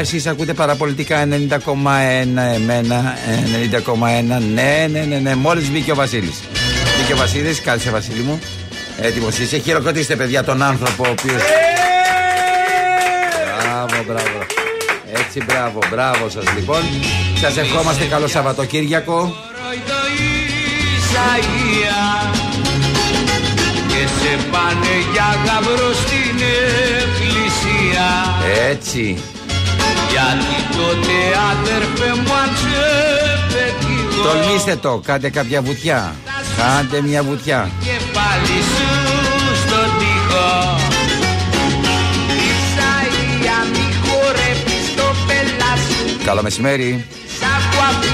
Εσείς 0.00 0.26
ακούτε 0.26 0.52
παραπολιτικά 0.54 1.26
90,1 1.26 2.54
εμένα 2.54 3.14
90,1. 3.70 4.42
Ναι, 4.54 4.86
ναι, 4.90 5.00
ναι, 5.00 5.16
ναι. 5.16 5.34
Μόλις 5.34 5.70
μπήκε 5.70 5.92
ο 5.92 5.94
Βασίλης. 5.94 6.40
Μπήκε 6.98 7.12
ο 7.12 7.16
Βασίλης, 7.16 7.60
κάλεσε 7.60 7.90
Βασίλη 7.90 8.20
μου. 8.20 8.38
Έτοιμος 9.00 9.38
είσαι. 9.38 9.58
Χειροκροτήστε, 9.58 10.16
παιδιά, 10.16 10.44
τον 10.44 10.62
άνθρωπο 10.62 11.04
ο 11.06 11.10
οποίο. 11.10 11.34
Μπράβο, 13.58 14.04
μπράβο. 14.06 14.46
Έτσι, 15.12 15.44
μπράβο, 15.44 15.78
μπράβο 15.90 16.28
σας 16.28 16.44
λοιπόν. 16.56 16.82
Σας 17.40 17.56
ευχόμαστε 17.56 18.04
καλό 18.04 18.26
Σαββατοκύριακο. 18.26 19.34
Το 21.22 21.28
Ισαΐα 21.38 22.34
και 23.88 24.06
σε 24.18 24.48
πάνε 24.50 24.94
για 25.12 25.28
γαμπρό 25.44 25.92
στην 25.92 26.36
εκκλησία 27.02 28.08
Έτσι. 28.70 29.18
γιατί 30.10 30.76
τότε 30.76 31.16
αδερφέ 31.50 32.20
μου 32.20 32.34
αν 32.34 32.48
σε 32.60 32.80
πετύχω 33.52 34.22
Τολμήστε 34.22 34.76
το, 34.76 35.00
κάντε 35.04 35.30
κάποια 35.30 35.62
βουτιά. 35.62 36.14
Κάντε 36.56 37.02
μια 37.08 37.22
βουτιά. 37.22 37.70
και 37.80 38.04
πάλι 38.12 38.58
σου 38.74 38.88
στον 39.66 39.98
τοίχο 39.98 40.76
Ισαΐα 42.48 43.58
μη 43.72 43.94
χορεύεις 44.04 44.94
το 44.96 45.02
πελά 45.26 45.72
σου 45.76 46.24
Καλό 46.24 46.42
μεσημέρι. 46.42 47.04
Σ' 47.38 47.42
άκου 47.42 47.82
απ' 47.90 48.11